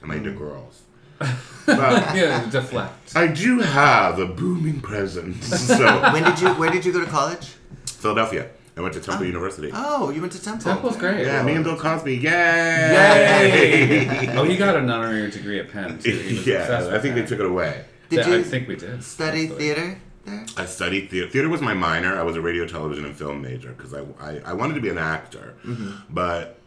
Am 0.04 0.12
I 0.12 0.16
into 0.16 0.32
Mm. 0.32 0.38
girls? 0.38 0.76
But 1.66 2.16
yeah, 2.16 2.50
deflect. 2.50 3.16
I 3.16 3.28
do 3.28 3.60
have 3.60 4.18
a 4.20 4.26
booming 4.26 4.80
presence. 4.82 5.46
So 5.80 5.86
When 6.14 6.24
did 6.24 6.40
you? 6.42 6.50
Where 6.60 6.72
did 6.72 6.84
you 6.86 6.92
go 6.94 7.00
to 7.06 7.12
college? 7.20 7.46
Philadelphia. 7.86 8.50
I 8.80 8.82
went 8.82 8.94
to 8.94 9.02
Temple 9.02 9.26
oh. 9.26 9.28
University. 9.28 9.72
Oh, 9.74 10.10
you 10.10 10.22
went 10.22 10.32
to 10.34 10.42
Temple. 10.42 10.72
Temple's 10.72 10.96
great. 10.96 11.26
Yeah, 11.26 11.44
me 11.44 11.54
and 11.54 11.66
Bill 11.66 11.76
Cosby. 11.76 12.16
Yay! 12.16 12.32
Yay! 12.32 14.28
oh, 14.38 14.46
he 14.46 14.56
got 14.56 14.78
an 14.78 14.90
honorary 14.90 15.30
degree 15.30 15.60
at 15.60 15.70
Penn 15.70 16.00
too. 16.00 16.12
Yeah, 16.46 16.86
I 16.88 16.94
with 16.94 17.02
think 17.02 17.16
they 17.16 17.26
took 17.26 17.42
it 17.42 17.46
away. 17.46 17.84
Did 18.08 18.20
I 18.20 18.38
you 18.38 18.44
think 18.44 18.70
we 18.70 18.78
did. 18.78 19.04
study 19.04 19.44
actually. 19.44 19.58
theater 19.58 20.02
there? 20.24 20.46
I 20.56 20.66
studied 20.66 21.10
theater. 21.10 21.30
Theater 21.30 21.50
was 21.50 21.60
my 21.60 21.74
minor. 21.74 22.18
I 22.18 22.24
was 22.24 22.38
a 22.38 22.42
radio, 22.42 22.66
television, 22.66 23.04
and 23.04 23.14
film 23.18 23.42
major 23.42 23.74
because 23.74 23.94
I, 23.94 24.06
I, 24.22 24.42
I 24.46 24.54
wanted 24.54 24.76
to 24.76 24.82
be 24.82 24.90
an 24.90 24.98
actor. 24.98 25.56
Mm-hmm. 25.66 26.14
But 26.14 26.58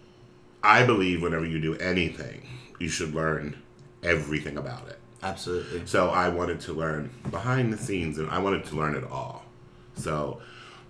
I 0.63 0.85
believe 0.85 1.23
whenever 1.23 1.47
you 1.47 1.61
do 1.61 1.77
anything, 1.77 2.47
you 2.79 2.91
should 2.91 3.15
learn 3.15 3.57
everything 4.03 4.59
about 4.59 4.87
it. 4.89 4.99
Absolutely. 5.23 5.87
So 5.87 6.11
I 6.11 6.29
wanted 6.29 6.61
to 6.61 6.75
learn 6.75 7.11
behind 7.31 7.73
the 7.73 7.79
scenes, 7.79 8.19
and 8.19 8.29
I 8.29 8.39
wanted 8.39 8.67
to 8.67 8.77
learn 8.77 8.97
it 8.97 9.05
all. 9.11 9.47
So 9.95 10.43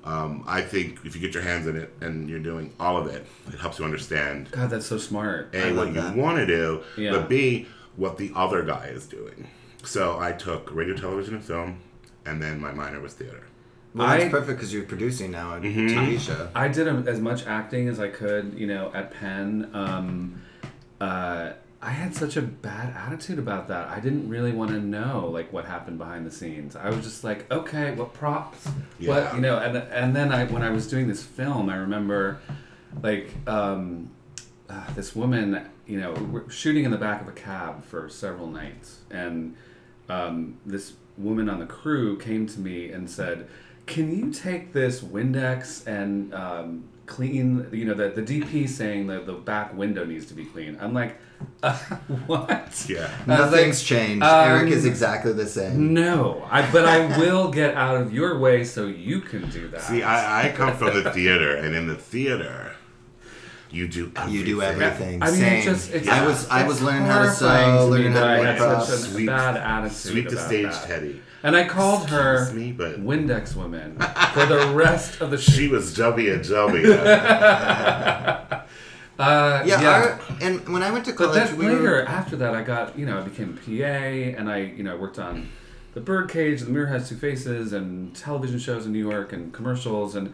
um, 0.05 0.43
I 0.47 0.63
think 0.63 0.99
if 1.05 1.15
you 1.15 1.21
get 1.21 1.35
your 1.35 1.43
hands 1.43 1.67
in 1.67 1.77
it 1.77 1.93
and 2.01 2.29
you're 2.29 2.39
doing 2.41 2.73
all 2.81 2.97
of 2.97 3.07
it, 3.07 3.25
it 3.49 3.59
helps 3.59 3.79
you 3.79 3.85
understand 3.85 4.51
God, 4.51 4.71
that's 4.71 4.87
so 4.87 4.99
smart. 4.99 5.51
a 5.55 5.69
I 5.69 5.73
what 5.73 5.93
love 5.93 6.17
you 6.17 6.21
want 6.23 6.39
to 6.39 6.47
do, 6.47 6.83
Yeah. 6.97 7.13
but 7.13 7.29
b 7.29 7.67
what 7.97 8.17
the 8.17 8.33
other 8.35 8.63
guy 8.65 8.87
is 8.87 9.07
doing. 9.07 9.49
So 9.85 10.19
I 10.19 10.33
took 10.33 10.73
radio, 10.75 10.95
television, 10.97 11.35
and 11.35 11.45
film, 11.45 11.79
and 12.25 12.41
then 12.43 12.61
my 12.61 12.73
minor 12.73 13.01
was 13.01 13.13
theater. 13.15 13.45
Well, 13.95 14.09
that's 14.09 14.25
I- 14.25 14.29
perfect 14.29 14.59
because 14.59 14.73
you're 14.73 14.85
producing 14.85 15.31
now 15.33 15.55
a 15.57 15.61
Mm-hmm. 15.61 15.89
TV 15.89 16.19
show. 16.19 16.49
I 16.55 16.69
did 16.69 16.89
a, 16.89 16.93
as 17.07 17.21
much 17.21 17.47
acting 17.47 17.89
as 17.89 18.01
I 18.01 18.09
could, 18.09 18.55
you 18.57 18.67
know, 18.67 18.91
at 18.95 19.13
Penn. 19.13 19.69
Um, 19.75 20.41
uh, 21.01 21.53
I 21.85 21.91
had 21.91 22.15
such 22.15 22.37
a 22.37 22.43
bad 22.43 22.95
attitude 22.97 23.41
about 23.41 23.67
that. 23.69 23.89
I 23.89 23.99
didn't 23.99 24.29
really 24.29 24.53
want 24.53 24.71
to 24.71 24.79
know 24.81 25.29
like 25.29 25.53
what 25.53 25.65
happened 25.65 25.99
behind 25.99 26.25
the 26.25 26.31
scenes. 26.31 26.77
I 26.77 26.89
was 26.91 27.05
just 27.05 27.25
like, 27.25 27.51
okay, 27.51 27.91
what 27.93 28.15
props? 28.15 28.67
What 28.67 28.77
Yeah. 29.01 29.35
you 29.35 29.41
know? 29.41 29.59
And 29.59 29.77
and 29.77 30.15
then 30.15 30.31
I 30.33 30.45
when 30.45 30.63
I 30.63 30.71
was 30.71 30.87
doing 30.87 31.09
this 31.09 31.25
film, 31.25 31.69
I 31.69 31.77
remember 31.77 32.39
like 33.03 33.31
um, 33.49 34.11
uh, 34.71 34.85
this 34.95 35.17
woman, 35.17 35.67
you 35.87 35.99
know, 36.01 36.45
shooting 36.49 36.85
in 36.85 36.93
the 36.93 36.99
back 36.99 37.21
of 37.21 37.27
a 37.29 37.33
cab 37.33 37.85
for 37.85 38.09
several 38.09 38.47
nights, 38.47 39.01
and 39.11 39.57
um, 40.09 40.59
this 40.65 40.93
woman 41.19 41.49
on 41.49 41.59
the 41.59 41.67
crew 41.67 42.17
came 42.17 42.47
to 42.47 42.61
me 42.61 42.91
and 42.93 43.11
said, 43.11 43.49
"Can 43.87 44.17
you 44.17 44.33
take 44.33 44.73
this 44.73 45.01
Windex 45.01 45.85
and 45.87 46.33
um, 46.33 46.85
clean? 47.07 47.67
You 47.73 47.85
know, 47.87 47.95
the 47.95 48.09
the 48.11 48.23
DP 48.23 48.69
saying 48.69 49.07
that 49.09 49.27
the 49.27 49.33
back 49.33 49.77
window 49.77 50.05
needs 50.05 50.27
to 50.27 50.35
be 50.35 50.45
clean." 50.45 50.77
I'm 50.81 50.93
like, 50.95 51.17
uh, 51.63 51.73
"What?" 52.27 52.85
Yeah. 52.89 53.11
Nothing's 53.27 53.81
like, 53.81 53.87
changed. 53.87 54.23
um, 54.25 54.49
Eric 54.49 54.71
is 54.73 54.85
exactly 54.85 55.33
the 55.33 55.47
same. 55.47 55.93
No, 55.95 56.47
I 56.51 56.71
but 56.71 56.85
I 56.87 57.19
will 57.19 57.51
get 57.51 57.75
out 57.75 57.97
of 57.97 58.13
your 58.13 58.39
way 58.39 58.65
so 58.65 58.87
you 58.87 59.21
can 59.21 59.49
do 59.51 59.69
that. 59.69 59.83
See, 59.83 60.03
I, 60.03 60.49
I 60.49 60.53
come 60.53 60.77
from 60.77 61.03
the 61.03 61.11
theater, 61.11 61.57
and 61.57 61.75
in 61.75 61.87
the 61.87 61.97
theater, 61.97 62.75
you 63.71 63.89
do 63.89 64.13
everything. 64.17 64.35
You 64.39 64.45
do 64.45 64.63
everything. 64.63 65.23
I 65.23 65.31
mean, 65.31 65.41
Same. 65.41 65.53
it's 65.55 65.65
just 65.65 65.91
it's, 65.93 66.09
I 66.09 66.27
was 66.27 66.49
I 66.49 66.67
was 66.67 66.83
learning 66.83 67.03
how 67.07 67.21
to 67.23 67.29
horrifying 67.31 67.79
sew, 67.79 67.85
to 67.87 67.91
learning 67.91 68.13
how 68.13 68.21
to 68.21 68.27
I 68.27 68.37
make 68.39 68.47
had 68.47 68.59
props. 68.59 68.89
a 68.91 68.99
Sweet- 68.99 69.27
bad 69.27 69.57
attitude. 69.57 69.97
Sweet 69.97 70.29
the 70.31 70.37
stage, 70.39 70.67
that. 70.67 70.87
Teddy. 70.87 71.23
And 71.45 71.57
I 71.57 71.65
called 71.67 72.09
her 72.11 72.53
me, 72.53 72.71
but- 72.73 73.01
Windex 73.05 73.57
woman 73.57 73.99
for 74.33 74.47
the 74.47 74.71
rest 74.75 75.21
of 75.21 75.31
the 75.31 75.39
show. 75.45 75.53
She 75.53 75.69
was 75.69 75.93
W 75.95 76.43
W. 76.43 76.93
Uh, 79.19 79.63
Yeah, 79.67 79.81
yeah. 79.81 79.89
Our, 79.91 80.21
and 80.41 80.67
when 80.73 80.83
I 80.83 80.91
went 80.91 81.05
to 81.05 81.13
but 81.13 81.19
college, 81.33 81.51
then 81.51 81.59
we 81.59 81.67
later 81.67 81.83
were 81.83 82.03
after 82.09 82.35
that, 82.37 82.55
I 82.55 82.63
got 82.63 82.99
you 82.99 83.05
know 83.07 83.19
I 83.19 83.23
became 83.23 83.51
a 83.57 83.61
PA 83.61 84.39
and 84.39 84.51
I 84.51 84.59
you 84.61 84.83
know 84.83 84.97
worked 84.97 85.19
on 85.19 85.49
the 85.95 86.01
Birdcage, 86.01 86.63
The 86.63 86.71
Mirror 86.71 86.87
Has 86.87 87.09
Two 87.11 87.17
Faces, 87.17 87.73
and 87.75 88.17
television 88.17 88.59
shows 88.59 88.87
in 88.87 88.93
New 88.93 89.07
York 89.11 89.33
and 89.35 89.53
commercials 89.53 90.15
and 90.17 90.33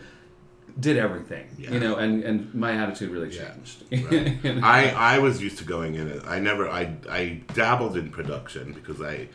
did 0.78 0.96
everything. 0.96 1.48
Yeah. 1.58 1.72
You 1.72 1.80
know, 1.80 1.96
and 1.96 2.22
and 2.22 2.54
my 2.54 2.72
attitude 2.72 3.10
really 3.10 3.34
Yeah. 3.34 3.50
changed. 3.50 3.82
Right. 4.12 4.44
You 4.44 4.54
know? 4.60 4.60
I, 4.66 4.90
I 5.16 5.18
was 5.18 5.42
used 5.42 5.58
to 5.58 5.64
going 5.64 5.96
in 5.96 6.06
it. 6.08 6.22
I 6.26 6.38
never 6.38 6.68
I 6.70 6.94
I 7.10 7.40
dabbled 7.54 7.96
in 7.96 8.10
production 8.10 8.72
because 8.72 9.02
I 9.02 9.28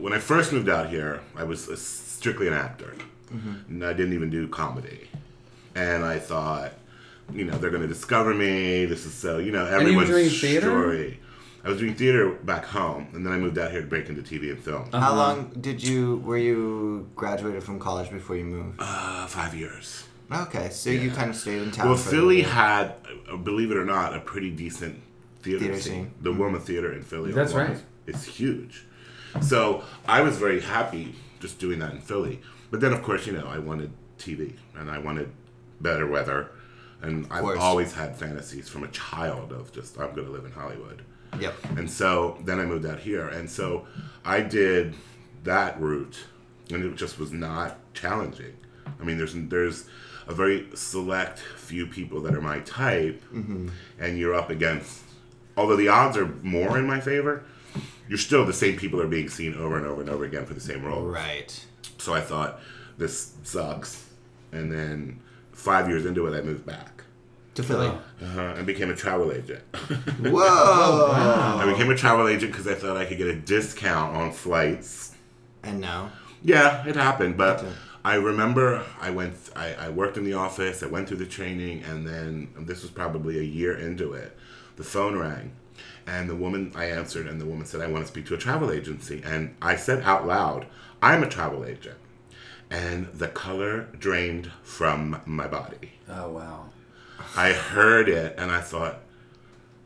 when 0.00 0.12
I 0.12 0.18
first 0.18 0.52
moved 0.52 0.68
out 0.68 0.88
here 0.90 1.20
I 1.36 1.44
was 1.44 1.68
a, 1.68 1.76
strictly 1.76 2.46
an 2.48 2.54
actor 2.54 2.94
and 3.68 3.84
I 3.84 3.92
didn't 3.94 4.12
even 4.12 4.28
do 4.30 4.46
comedy 4.48 5.08
and 5.74 6.04
I 6.04 6.18
thought 6.18 6.72
you 7.32 7.44
know 7.44 7.56
they're 7.58 7.70
going 7.70 7.82
to 7.82 7.88
discover 7.88 8.34
me 8.34 8.84
this 8.84 9.06
is 9.06 9.14
so 9.14 9.38
you 9.38 9.52
know 9.52 9.64
you 9.64 9.70
were 9.70 9.80
everyone's 9.80 10.08
doing 10.10 10.28
theater? 10.28 10.66
story 10.68 11.20
I 11.64 11.68
was 11.68 11.78
doing 11.78 11.94
theater 11.94 12.30
back 12.32 12.64
home 12.66 13.08
and 13.14 13.24
then 13.24 13.32
I 13.32 13.38
moved 13.38 13.56
out 13.58 13.70
here 13.70 13.80
to 13.80 13.86
break 13.86 14.08
into 14.08 14.22
TV 14.22 14.50
and 14.50 14.58
film 14.62 14.82
Uh-huh. 14.92 15.00
How 15.00 15.14
long 15.14 15.50
did 15.60 15.82
you 15.82 16.16
were 16.18 16.36
you 16.36 17.08
graduated 17.16 17.62
from 17.62 17.78
college 17.78 18.10
before 18.10 18.36
you 18.36 18.44
moved? 18.44 18.76
uh, 18.80 19.26
five 19.26 19.54
years 19.54 20.04
Okay, 20.30 20.70
so 20.70 20.88
you 20.88 21.10
kind 21.10 21.28
of 21.28 21.36
stayed 21.36 21.60
in 21.60 21.70
town. 21.70 21.88
Well, 21.88 21.96
for 21.98 22.08
Philly 22.08 22.36
little 22.38 22.52
had, 22.52 22.94
uh, 23.30 23.36
believe 23.36 23.70
it 23.70 23.76
or 23.76 23.84
not, 23.84 24.14
a 24.16 24.20
pretty 24.20 24.50
decent 24.50 24.98
theater, 25.42 25.58
Theater 25.58 25.78
scene. 25.78 25.92
scene. 25.92 26.10
The 26.22 26.32
Wilma 26.32 26.58
Theater 26.58 26.90
in 26.94 27.02
Philly. 27.02 27.32
That's 27.32 27.52
right. 27.52 27.72
is- 27.72 27.82
It's 28.06 28.24
huge. 28.24 28.84
So 29.40 29.84
I 30.06 30.20
was 30.20 30.36
very 30.36 30.60
happy 30.60 31.14
just 31.40 31.58
doing 31.58 31.78
that 31.80 31.92
in 31.92 32.00
Philly. 32.00 32.40
But 32.70 32.80
then, 32.80 32.92
of 32.92 33.02
course, 33.02 33.26
you 33.26 33.32
know, 33.32 33.46
I 33.46 33.58
wanted 33.58 33.92
TV 34.18 34.54
and 34.76 34.90
I 34.90 34.98
wanted 34.98 35.30
better 35.80 36.06
weather. 36.06 36.50
And 37.00 37.26
I've 37.30 37.58
always 37.58 37.92
had 37.94 38.16
fantasies 38.16 38.68
from 38.68 38.84
a 38.84 38.88
child 38.88 39.52
of 39.52 39.72
just, 39.72 39.98
I'm 39.98 40.14
going 40.14 40.26
to 40.26 40.32
live 40.32 40.44
in 40.44 40.52
Hollywood. 40.52 41.02
Yep. 41.40 41.54
And 41.76 41.90
so 41.90 42.38
then 42.44 42.60
I 42.60 42.64
moved 42.64 42.86
out 42.86 43.00
here. 43.00 43.26
And 43.26 43.50
so 43.50 43.86
I 44.24 44.40
did 44.40 44.94
that 45.44 45.80
route, 45.80 46.24
and 46.70 46.84
it 46.84 46.94
just 46.94 47.18
was 47.18 47.32
not 47.32 47.78
challenging. 47.94 48.56
I 49.00 49.04
mean, 49.04 49.18
there's 49.18 49.34
there's 49.34 49.88
a 50.26 50.34
very 50.34 50.68
select 50.74 51.40
few 51.40 51.86
people 51.86 52.20
that 52.22 52.34
are 52.34 52.40
my 52.40 52.60
type, 52.60 53.22
mm-hmm. 53.32 53.68
and 53.98 54.18
you're 54.18 54.34
up 54.34 54.50
against. 54.50 55.02
Although 55.56 55.76
the 55.76 55.88
odds 55.88 56.16
are 56.16 56.26
more 56.42 56.78
in 56.78 56.86
my 56.86 57.00
favor, 57.00 57.44
you're 58.12 58.18
still 58.18 58.44
the 58.44 58.52
same 58.52 58.76
people 58.76 59.00
are 59.00 59.08
being 59.08 59.26
seen 59.30 59.54
over 59.54 59.78
and 59.78 59.86
over 59.86 60.02
and 60.02 60.10
over 60.10 60.24
again 60.26 60.44
for 60.44 60.52
the 60.52 60.60
same 60.60 60.84
role. 60.84 61.02
Right. 61.02 61.64
So 61.96 62.12
I 62.12 62.20
thought 62.20 62.60
this 62.98 63.32
sucks, 63.42 64.04
and 64.52 64.70
then 64.70 65.18
five 65.52 65.88
years 65.88 66.04
into 66.04 66.26
it, 66.26 66.38
I 66.38 66.42
moved 66.42 66.66
back 66.66 67.04
To 67.54 67.62
Philly. 67.62 67.86
uh, 67.88 68.54
and 68.54 68.66
became 68.66 68.90
a 68.90 68.94
travel 68.94 69.32
agent. 69.32 69.62
Whoa. 70.20 71.10
I 71.58 71.64
became 71.64 71.90
a 71.90 71.96
travel 71.96 72.28
agent 72.28 72.52
because 72.52 72.68
I 72.68 72.74
thought 72.74 72.98
I 72.98 73.06
could 73.06 73.16
get 73.16 73.28
a 73.28 73.34
discount 73.34 74.14
on 74.14 74.30
flights. 74.30 75.14
And 75.62 75.80
now. 75.80 76.12
Yeah, 76.42 76.86
it 76.86 76.96
happened, 76.96 77.38
but 77.38 77.64
I 78.04 78.16
remember 78.16 78.84
I 79.00 79.08
went. 79.08 79.36
I, 79.56 79.72
I 79.72 79.88
worked 79.88 80.18
in 80.18 80.24
the 80.24 80.34
office. 80.34 80.82
I 80.82 80.86
went 80.86 81.08
through 81.08 81.16
the 81.16 81.24
training, 81.24 81.82
and 81.84 82.06
then 82.06 82.50
this 82.58 82.82
was 82.82 82.90
probably 82.90 83.38
a 83.38 83.42
year 83.42 83.74
into 83.74 84.12
it. 84.12 84.36
The 84.76 84.84
phone 84.84 85.16
rang, 85.16 85.52
and 86.06 86.28
the 86.28 86.34
woman 86.36 86.72
I 86.74 86.86
answered, 86.86 87.26
and 87.26 87.40
the 87.40 87.46
woman 87.46 87.64
said, 87.66 87.80
"I 87.80 87.86
want 87.86 88.04
to 88.04 88.08
speak 88.08 88.26
to 88.26 88.34
a 88.34 88.38
travel 88.38 88.70
agency." 88.70 89.22
And 89.24 89.54
I 89.62 89.76
said 89.76 90.02
out 90.02 90.26
loud, 90.26 90.66
"I'm 91.02 91.22
a 91.22 91.28
travel 91.28 91.64
agent," 91.64 91.98
and 92.70 93.06
the 93.14 93.28
color 93.28 93.88
drained 93.98 94.50
from 94.62 95.20
my 95.26 95.46
body. 95.46 95.92
Oh 96.08 96.30
wow. 96.30 96.66
I 97.36 97.52
heard 97.52 98.08
it, 98.08 98.34
and 98.38 98.50
I 98.50 98.60
thought, 98.60 99.00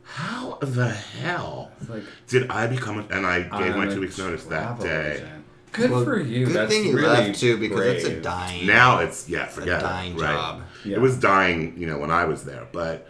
"How 0.02 0.58
the 0.60 0.88
hell 0.88 1.70
like 1.88 2.04
did 2.26 2.50
I 2.50 2.66
become?" 2.66 2.98
A, 2.98 3.14
and 3.14 3.26
I 3.26 3.40
gave 3.42 3.76
my 3.76 3.82
I'm 3.84 3.88
a 3.88 3.94
two 3.94 4.00
weeks 4.00 4.18
notice 4.18 4.44
that 4.44 4.80
day. 4.80 5.16
agent. 5.16 5.44
Good 5.72 5.90
Well, 5.90 6.04
for 6.04 6.18
you. 6.18 6.46
Good 6.46 6.54
That's 6.54 6.72
thing 6.72 6.84
you 6.86 6.96
really 6.96 7.08
left 7.08 7.38
too, 7.38 7.58
because 7.58 7.80
it's 7.80 8.04
a 8.06 8.20
dying. 8.20 8.66
Now 8.66 9.00
it's 9.00 9.28
yeah, 9.28 9.46
forget 9.46 9.82
dying 9.82 10.14
it. 10.16 10.20
Right. 10.22 10.32
job. 10.32 10.62
Yeah. 10.86 10.96
It 10.96 11.00
was 11.00 11.18
dying, 11.18 11.74
you 11.76 11.86
know, 11.86 11.98
when 11.98 12.10
I 12.10 12.24
was 12.24 12.44
there, 12.44 12.66
but 12.72 13.06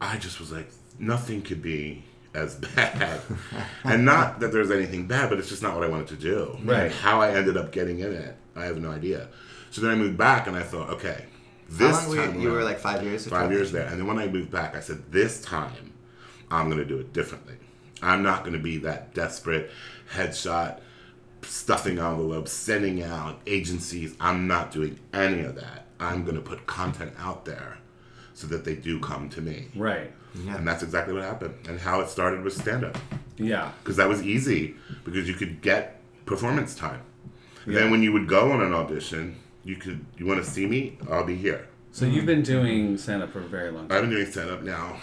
I 0.00 0.16
just 0.16 0.40
was 0.40 0.50
like, 0.50 0.72
nothing 0.98 1.40
could 1.42 1.62
be 1.62 2.04
as 2.34 2.54
bad, 2.54 3.20
and 3.84 4.04
not 4.04 4.40
that 4.40 4.52
there's 4.52 4.70
anything 4.70 5.06
bad, 5.06 5.30
but 5.30 5.38
it's 5.38 5.48
just 5.48 5.62
not 5.62 5.74
what 5.74 5.84
I 5.84 5.88
wanted 5.88 6.08
to 6.08 6.16
do. 6.16 6.58
Right. 6.64 6.84
And 6.84 6.92
how 6.92 7.20
I 7.20 7.30
ended 7.32 7.56
up 7.56 7.72
getting 7.72 8.00
in 8.00 8.12
it, 8.12 8.36
I 8.54 8.64
have 8.64 8.78
no 8.78 8.90
idea. 8.90 9.28
So 9.70 9.80
then 9.80 9.90
I 9.90 9.94
moved 9.94 10.16
back, 10.16 10.46
and 10.46 10.56
I 10.56 10.62
thought, 10.62 10.90
okay, 10.90 11.24
How 11.70 11.76
this 11.76 11.96
long 11.96 12.08
were 12.08 12.16
you, 12.16 12.30
time 12.30 12.40
you 12.40 12.50
were 12.52 12.64
like 12.64 12.78
five 12.78 13.02
years? 13.02 13.26
five 13.26 13.50
years 13.50 13.72
there, 13.72 13.86
and 13.86 13.98
then 13.98 14.06
when 14.06 14.18
I 14.18 14.26
moved 14.28 14.50
back, 14.50 14.76
I 14.76 14.80
said, 14.80 15.10
this 15.10 15.42
time, 15.42 15.92
I'm 16.50 16.68
gonna 16.68 16.84
do 16.84 16.98
it 16.98 17.12
differently. 17.12 17.54
I'm 18.02 18.22
not 18.22 18.44
gonna 18.44 18.58
be 18.58 18.78
that 18.78 19.12
desperate 19.14 19.70
headshot 20.14 20.80
stuffing 21.42 21.98
envelopes, 21.98 22.52
sending 22.52 23.02
out 23.02 23.40
agencies. 23.46 24.14
I'm 24.20 24.46
not 24.46 24.70
doing 24.70 24.98
any 25.12 25.40
of 25.42 25.54
that. 25.56 25.86
I'm 25.98 26.24
going 26.24 26.36
to 26.36 26.42
put 26.42 26.66
content 26.66 27.12
out 27.18 27.44
there 27.44 27.78
so 28.34 28.46
that 28.48 28.64
they 28.64 28.74
do 28.74 29.00
come 29.00 29.28
to 29.30 29.40
me. 29.40 29.68
Right. 29.74 30.12
Yeah. 30.34 30.56
And 30.56 30.66
that's 30.66 30.82
exactly 30.82 31.14
what 31.14 31.22
happened. 31.22 31.54
And 31.68 31.78
how 31.78 32.00
it 32.00 32.08
started 32.08 32.42
was 32.42 32.56
stand 32.56 32.84
up. 32.84 32.96
Yeah. 33.36 33.72
Because 33.82 33.96
that 33.96 34.08
was 34.08 34.22
easy 34.22 34.76
because 35.04 35.28
you 35.28 35.34
could 35.34 35.60
get 35.62 36.00
performance 36.26 36.74
time. 36.74 37.02
Yeah. 37.66 37.80
Then 37.80 37.90
when 37.90 38.02
you 38.02 38.12
would 38.12 38.28
go 38.28 38.52
on 38.52 38.62
an 38.62 38.72
audition, 38.72 39.36
you 39.64 39.76
could, 39.76 40.04
you 40.16 40.26
want 40.26 40.42
to 40.42 40.48
see 40.48 40.66
me? 40.66 40.98
I'll 41.10 41.24
be 41.24 41.36
here. 41.36 41.68
So 41.92 42.04
you've 42.06 42.26
been 42.26 42.42
doing 42.42 42.96
stand 42.96 43.22
up 43.22 43.32
for 43.32 43.40
a 43.40 43.48
very 43.48 43.70
long 43.70 43.88
time. 43.88 43.96
I've 43.96 44.02
been 44.02 44.10
doing 44.10 44.30
stand 44.30 44.50
up 44.50 44.62
now 44.62 44.96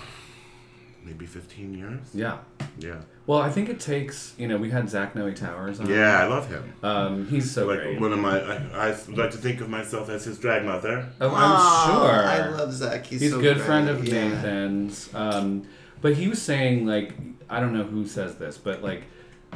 maybe 1.07 1.25
15 1.25 1.73
years. 1.73 2.07
Yeah. 2.13 2.39
Yeah. 2.77 3.01
Well, 3.27 3.39
I 3.39 3.49
think 3.51 3.67
it 3.69 3.79
takes, 3.81 4.33
you 4.37 4.47
know, 4.47 4.57
we 4.57 4.69
had 4.71 4.89
Zach 4.89 5.13
Noe 5.13 5.31
Towers 5.33 5.79
on. 5.81 5.87
Yeah, 5.89 6.17
I 6.19 6.25
love 6.27 6.47
him. 6.49 6.73
Um, 6.81 7.27
he's 7.27 7.51
so 7.51 7.67
Like 7.67 7.81
great. 7.81 7.99
one 7.99 8.13
of 8.13 8.19
my, 8.19 8.39
I, 8.39 8.87
I 8.87 8.97
like 9.09 9.31
to 9.31 9.37
think 9.37 9.59
of 9.61 9.69
myself 9.69 10.09
as 10.09 10.23
his 10.23 10.39
drag 10.39 10.63
mother. 10.63 11.09
Oh, 11.19 11.29
I'm 11.35 11.91
sure. 11.91 12.25
I 12.25 12.47
love 12.57 12.71
Zach. 12.73 13.05
He's, 13.05 13.19
He's 13.21 13.31
so 13.31 13.39
a 13.39 13.41
good 13.41 13.57
great. 13.57 13.65
friend 13.65 13.89
of 13.89 14.07
Yeah. 14.07 14.29
Nathan's. 14.29 15.09
Um, 15.13 15.67
but 16.01 16.13
he 16.15 16.27
was 16.29 16.41
saying 16.41 16.85
like 16.85 17.13
I 17.49 17.59
don't 17.59 17.73
know 17.73 17.83
who 17.83 18.07
says 18.07 18.35
this, 18.35 18.57
but 18.57 18.81
like 18.81 19.03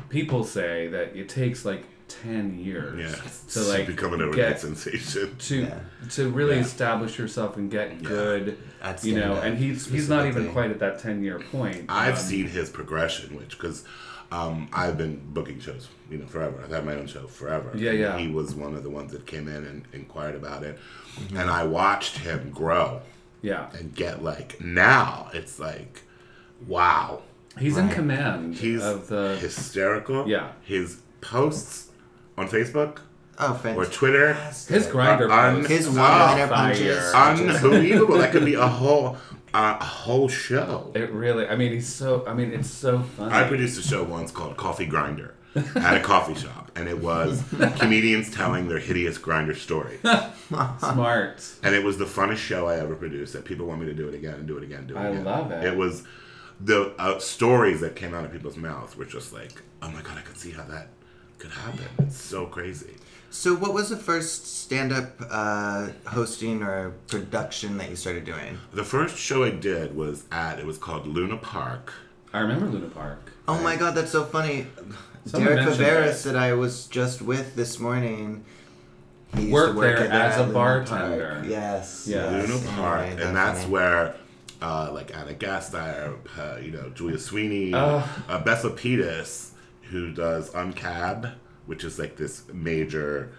people 0.10 0.44
say 0.44 0.88
that 0.90 1.16
it 1.16 1.30
takes 1.30 1.64
like 1.66 1.84
ten 2.24 2.58
years 2.60 3.00
Yeah. 3.00 3.22
to 3.54 3.70
like 3.70 3.88
become 3.88 4.14
an 4.14 4.22
overnight 4.22 4.36
get 4.36 4.60
sensation. 4.62 5.36
to 5.38 5.56
Yeah. 5.62 5.80
to 6.12 6.30
really 6.30 6.56
Yeah. 6.56 6.62
establish 6.62 7.18
yourself 7.20 7.58
and 7.58 7.70
get 7.72 8.04
good. 8.04 8.58
At 8.82 9.04
You 9.04 9.16
know, 9.16 9.36
and 9.36 9.58
he's 9.58 9.86
he's 9.88 10.10
not 10.10 10.26
even 10.26 10.52
quite 10.52 10.72
at 10.72 10.80
that 10.80 11.00
ten 11.00 11.24
year 11.24 11.40
point. 11.40 11.86
I've 11.90 12.16
Um, 12.16 12.20
seen 12.20 12.48
his 12.48 12.70
progression, 12.70 13.36
which 13.36 13.52
because 13.58 13.84
um, 14.32 14.70
I've 14.72 14.98
been 14.98 15.20
booking 15.34 15.60
shows, 15.60 15.90
you 16.10 16.18
know, 16.18 16.26
forever. 16.26 16.62
I've 16.64 16.72
had 16.72 16.86
my 16.86 16.96
own 16.96 17.06
show 17.06 17.28
forever. 17.28 17.72
Yeah, 17.76 17.90
And 17.92 18.00
yeah. 18.00 18.18
He 18.18 18.28
was 18.30 18.56
one 18.56 18.76
of 18.76 18.84
the 18.84 18.90
ones 18.90 19.12
that 19.12 19.26
came 19.28 19.48
in 19.50 19.66
and 19.66 19.84
inquired 19.94 20.36
about 20.36 20.64
it, 20.64 20.80
Mm-hmm. 21.20 21.36
and 21.38 21.50
I 21.50 21.66
watched 21.66 22.20
him 22.20 22.50
grow 22.52 23.02
Yeah, 23.42 23.68
and 23.78 23.94
get 23.94 24.24
like 24.24 24.62
now 24.62 25.30
it's 25.34 25.60
like, 25.60 26.04
wow, 26.68 27.22
he's 27.60 27.76
in 27.78 27.90
command 27.90 28.56
he's 28.56 28.82
of 28.82 29.08
the. 29.10 29.36
hysterical. 29.42 30.28
Yeah. 30.28 30.52
his 30.62 31.02
posts 31.20 31.81
on 32.38 32.48
Facebook 32.48 33.00
Oh, 33.40 33.54
or 33.54 33.58
fantastic. 33.58 33.94
Twitter, 33.94 34.34
his 34.34 34.88
Grindr 34.88 35.30
Uh, 35.32 35.56
un- 35.58 35.66
His 35.66 35.88
are 35.88 35.92
one-liner 35.92 36.48
fire. 36.48 37.12
punches. 37.14 37.50
unbelievable. 37.56 38.18
that 38.20 38.32
could 38.32 38.46
be 38.46 38.54
a 38.54 38.68
whole 38.68 39.18
uh, 39.54 39.78
a 39.80 39.84
whole 39.84 40.28
show. 40.30 40.92
It 40.94 41.12
really. 41.12 41.48
I 41.48 41.56
mean, 41.56 41.72
he's 41.74 41.88
so. 41.92 42.24
I 42.28 42.34
mean, 42.34 42.52
it's 42.54 42.70
so 42.70 43.00
funny. 43.00 43.34
I 43.34 43.48
produced 43.48 43.80
a 43.80 43.82
show 43.88 44.04
once 44.04 44.32
called 44.32 44.56
Coffee 44.58 44.86
Grinder 44.86 45.34
at 45.76 45.96
a 45.98 46.00
coffee 46.14 46.36
shop, 46.36 46.72
and 46.76 46.88
it 46.88 47.00
was 47.00 47.44
comedians 47.78 48.30
telling 48.34 48.68
their 48.70 48.80
hideous 48.80 49.18
Grindr 49.18 49.56
story. 49.56 49.98
Smart. 50.80 51.44
And 51.64 51.76
it 51.76 51.84
was 51.84 51.98
the 51.98 52.06
funnest 52.06 52.38
show 52.38 52.68
I 52.68 52.78
ever 52.80 52.96
produced. 52.96 53.34
That 53.34 53.46
people 53.46 53.66
want 53.66 53.80
me 53.82 53.88
to 53.88 53.94
do 53.94 54.08
it 54.08 54.14
again 54.16 54.36
and 54.36 54.48
do 54.48 54.58
it 54.58 54.64
again, 54.64 54.88
do 54.88 54.96
it 54.96 55.00
again. 55.00 55.08
I 55.08 55.10
again. 55.12 55.26
love 55.26 55.52
it. 55.52 55.64
It 55.66 55.76
was 55.78 56.04
the 56.60 56.94
uh, 57.00 57.20
stories 57.20 57.82
that 57.82 57.96
came 57.96 58.14
out 58.14 58.24
of 58.24 58.32
people's 58.32 58.58
mouths 58.58 58.96
were 58.96 59.06
just 59.06 59.34
like, 59.34 59.62
oh 59.82 59.90
my 59.90 60.02
god, 60.02 60.18
I 60.18 60.22
could 60.22 60.38
see 60.38 60.52
how 60.52 60.64
that 60.66 60.90
could 61.42 61.52
happen. 61.52 61.86
It's 62.00 62.18
so 62.22 62.46
crazy. 62.46 62.96
So, 63.34 63.56
what 63.56 63.74
was 63.74 63.90
the 63.90 63.98
first 63.98 64.46
stand-up 64.62 65.14
uh, 65.30 65.88
hosting 66.06 66.62
or 66.64 66.92
production 67.08 67.78
that 67.78 67.90
you 67.90 67.96
started 67.96 68.26
doing? 68.26 68.58
The 68.74 68.84
first 68.84 69.18
show 69.18 69.44
I 69.44 69.52
did 69.52 69.96
was 69.96 70.26
at 70.32 70.60
it 70.60 70.66
was 70.66 70.78
called 70.78 71.08
Luna 71.08 71.38
Park. 71.38 71.94
I 72.34 72.40
remember 72.42 72.66
Luna 72.68 72.90
Park. 72.90 73.32
Oh 73.48 73.60
my 73.62 73.76
god, 73.78 73.96
that's 73.96 74.12
so 74.12 74.24
funny. 74.26 74.68
Someone 75.26 75.56
Derek 75.56 75.66
mentioned 75.66 75.86
Viveras 75.88 76.24
that 76.24 76.36
I 76.36 76.54
was 76.54 76.88
just 76.88 77.22
with 77.22 77.56
this 77.56 77.80
morning. 77.80 78.44
He 79.36 79.44
used 79.44 79.54
Worked 79.54 79.74
to 79.74 79.78
work 79.78 79.98
there 80.00 80.08
at 80.12 80.32
as 80.34 80.38
a 80.38 80.42
Luna 80.42 80.54
bartender. 80.54 81.32
Park. 81.36 81.46
Yes. 81.48 82.06
Yeah. 82.10 82.32
yes. 82.32 82.50
Luna 82.50 82.72
Park, 82.76 83.02
Anyway, 83.08 83.24
and 83.24 83.36
that's 83.36 83.60
funny. 83.62 83.72
where, 83.72 84.16
uh, 84.62 84.90
like 84.94 85.16
Anna 85.16 85.34
Gasteyer, 85.34 86.18
uh, 86.38 86.60
you 86.60 86.72
know, 86.72 86.90
Julia 86.90 87.18
Sweeney, 87.18 87.74
Ugh. 87.74 88.10
uh, 88.28 88.44
Beth 88.44 88.64
Lapides, 88.64 89.51
who 89.92 90.12
does 90.12 90.50
Uncab, 90.52 91.34
which 91.66 91.84
is 91.84 92.00
like 92.00 92.16
this 92.18 92.44
major. 92.54 93.32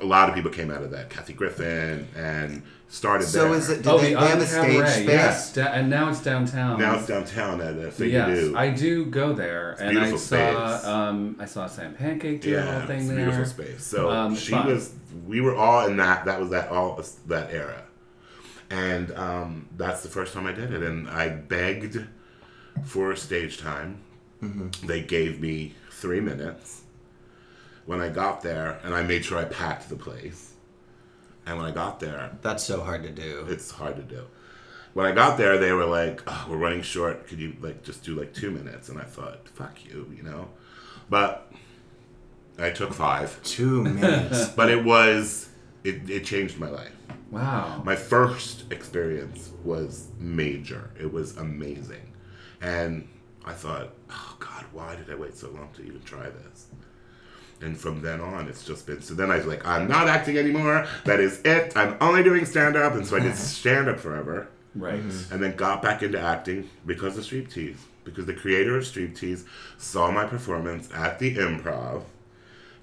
A 0.00 0.06
lot 0.06 0.28
of 0.30 0.34
people 0.34 0.50
came 0.50 0.70
out 0.70 0.82
of 0.82 0.90
that. 0.92 1.10
Kathy 1.10 1.34
Griffin 1.34 2.08
and 2.16 2.62
started 2.88 3.26
So 3.26 3.48
there. 3.48 3.54
is 3.58 3.68
it? 3.68 3.76
Did 3.82 3.86
oh, 3.88 3.98
they, 3.98 4.14
the 4.14 4.20
they 4.20 4.26
have 4.28 4.40
a 4.40 4.46
stage 4.46 4.64
Uncabaret, 4.80 4.88
space? 4.88 5.08
Yes, 5.08 5.52
da- 5.52 5.72
and 5.72 5.90
now 5.90 6.08
it's 6.08 6.22
downtown. 6.22 6.78
now 6.78 6.96
it's 6.96 7.06
downtown 7.06 7.60
at 7.60 7.76
a 7.76 7.90
thing 7.90 8.10
yes, 8.10 8.26
to 8.28 8.34
do. 8.50 8.56
I 8.56 8.70
do 8.70 9.04
go 9.06 9.32
there, 9.34 9.72
and 9.72 9.90
I 9.90 9.92
beautiful 9.92 10.18
saw 10.18 11.08
um, 11.08 11.36
I 11.38 11.44
saw 11.44 11.66
Sam 11.66 11.94
Pancake 11.94 12.40
do 12.40 12.56
a 12.56 12.64
yeah, 12.64 12.78
whole 12.78 12.86
thing 12.86 13.00
it's 13.00 13.08
there. 13.08 13.16
beautiful 13.16 13.44
space. 13.44 13.84
So 13.84 14.08
Um, 14.10 14.34
she 14.36 14.52
fun. 14.52 14.66
was. 14.68 14.94
We 15.26 15.40
were 15.40 15.54
all 15.56 15.86
in 15.86 15.96
that. 15.98 16.24
That 16.24 16.40
was 16.40 16.50
that 16.50 16.70
all 16.70 17.02
that 17.26 17.52
era, 17.52 17.82
and 18.70 19.10
um, 19.12 19.68
that's 19.76 20.02
the 20.02 20.08
first 20.08 20.32
time 20.32 20.46
I 20.46 20.52
did 20.52 20.72
it. 20.72 20.82
And 20.82 21.10
I 21.10 21.28
begged 21.28 22.06
for 22.84 23.14
stage 23.16 23.58
time. 23.58 24.00
Mm-hmm. 24.42 24.86
They 24.86 25.02
gave 25.02 25.40
me 25.40 25.74
three 25.90 26.20
minutes. 26.20 26.82
When 27.86 28.00
I 28.00 28.08
got 28.08 28.42
there, 28.42 28.78
and 28.84 28.94
I 28.94 29.02
made 29.02 29.24
sure 29.24 29.38
I 29.38 29.44
packed 29.44 29.88
the 29.88 29.96
place. 29.96 30.52
And 31.46 31.56
when 31.56 31.66
I 31.66 31.70
got 31.72 31.98
there, 32.00 32.36
That's 32.42 32.62
so 32.62 32.82
hard 32.82 33.02
to 33.02 33.10
do. 33.10 33.46
it's 33.48 33.70
hard 33.70 33.96
to 33.96 34.02
do. 34.02 34.26
When 34.92 35.06
I 35.06 35.12
got 35.12 35.36
there, 35.38 35.56
they 35.58 35.72
were 35.72 35.86
like, 35.86 36.20
oh, 36.26 36.46
"We're 36.50 36.56
running 36.56 36.82
short. 36.82 37.26
Could 37.26 37.38
you 37.40 37.56
like 37.60 37.82
just 37.82 38.04
do 38.04 38.14
like 38.14 38.34
two 38.34 38.50
minutes?" 38.50 38.88
And 38.88 38.98
I 39.00 39.04
thought, 39.04 39.48
"Fuck 39.48 39.84
you," 39.84 40.12
you 40.16 40.22
know. 40.22 40.48
But 41.08 41.50
I 42.58 42.70
took 42.70 42.92
five. 42.92 43.40
Two 43.42 43.82
minutes. 44.00 44.48
But 44.50 44.70
it 44.70 44.84
was 44.84 45.48
it, 45.84 46.08
it 46.10 46.24
changed 46.24 46.58
my 46.58 46.68
life. 46.68 46.92
Wow. 47.30 47.82
My 47.84 47.96
first 47.96 48.70
experience 48.72 49.50
was 49.64 50.08
major. 50.18 50.90
It 51.00 51.12
was 51.12 51.36
amazing. 51.36 52.12
And 52.60 53.08
I 53.50 53.52
thought, 53.52 53.90
oh 54.10 54.36
God, 54.38 54.64
why 54.72 54.94
did 54.94 55.10
I 55.10 55.16
wait 55.16 55.36
so 55.36 55.50
long 55.50 55.70
to 55.74 55.82
even 55.82 56.00
try 56.02 56.22
this? 56.30 56.68
And 57.60 57.76
from 57.76 58.00
then 58.00 58.20
on, 58.20 58.46
it's 58.48 58.64
just 58.64 58.86
been. 58.86 59.02
So 59.02 59.14
then 59.14 59.28
I 59.30 59.36
was 59.38 59.46
like, 59.46 59.66
I'm 59.66 59.88
not 59.88 60.06
acting 60.08 60.38
anymore. 60.38 60.86
That 61.04 61.18
is 61.18 61.40
it. 61.44 61.76
I'm 61.76 61.96
only 62.00 62.22
doing 62.22 62.46
stand 62.46 62.76
up. 62.76 62.94
And 62.94 63.04
so 63.04 63.16
I 63.16 63.20
did 63.20 63.34
stand 63.56 63.88
up 63.88 63.98
forever. 63.98 64.48
right. 64.74 65.02
Mm-hmm. 65.02 65.34
And 65.34 65.42
then 65.42 65.56
got 65.56 65.82
back 65.82 66.02
into 66.04 66.18
acting 66.18 66.70
because 66.86 67.18
of 67.18 67.24
*Street 67.24 67.50
Striptease. 67.50 67.78
Because 68.04 68.24
the 68.26 68.34
creator 68.34 68.78
of 68.78 68.86
*Street 68.86 69.14
Striptease 69.14 69.44
saw 69.78 70.10
my 70.12 70.24
performance 70.24 70.88
at 70.94 71.18
the 71.18 71.34
improv, 71.34 72.04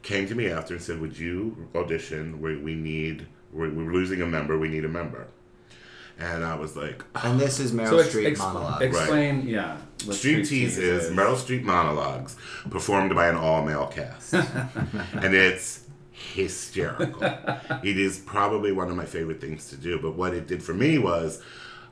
came 0.04 0.28
to 0.28 0.36
me 0.36 0.48
after 0.50 0.74
and 0.74 0.84
said, 0.84 1.00
Would 1.00 1.18
you 1.18 1.70
audition? 1.76 2.42
We, 2.42 2.58
we 2.58 2.76
need, 2.76 3.26
we're, 3.54 3.70
we're 3.72 3.94
losing 3.94 4.22
a 4.22 4.28
member. 4.28 4.60
We 4.60 4.68
need 4.68 4.84
a 4.86 4.90
member. 4.90 5.28
And 6.20 6.44
I 6.44 6.56
was 6.56 6.76
like, 6.76 7.04
ah. 7.16 7.30
and 7.30 7.40
this 7.40 7.60
is 7.60 7.72
Meryl 7.72 7.90
So 7.90 8.00
ex- 8.00 8.16
Streep 8.16 8.26
ex- 8.26 8.40
monologue. 8.40 8.82
explain, 8.82 9.48
yeah. 9.48 9.78
what 10.06 10.18
Streep 10.18 10.48
Tease 10.48 10.78
is 10.78 11.12
Meryl 11.12 11.36
Streep 11.36 11.64
monologues 11.64 12.36
performed 12.70 13.14
by 13.14 13.28
an 13.28 13.36
all 13.36 13.64
male 13.64 13.88
cast. 13.88 14.34
and 15.14 15.36
it's 15.36 15.86
hysterical. 16.12 17.24
it 17.84 17.98
is 18.00 18.18
probably 18.20 18.72
one 18.72 18.90
of 18.90 18.96
my 18.96 19.06
favorite 19.06 19.40
things 19.40 19.70
to 19.70 19.78
do. 19.78 20.00
But 20.00 20.16
what 20.16 20.34
it 20.34 20.48
did 20.48 20.64
for 20.64 20.74
me 20.74 20.98
was 20.98 21.42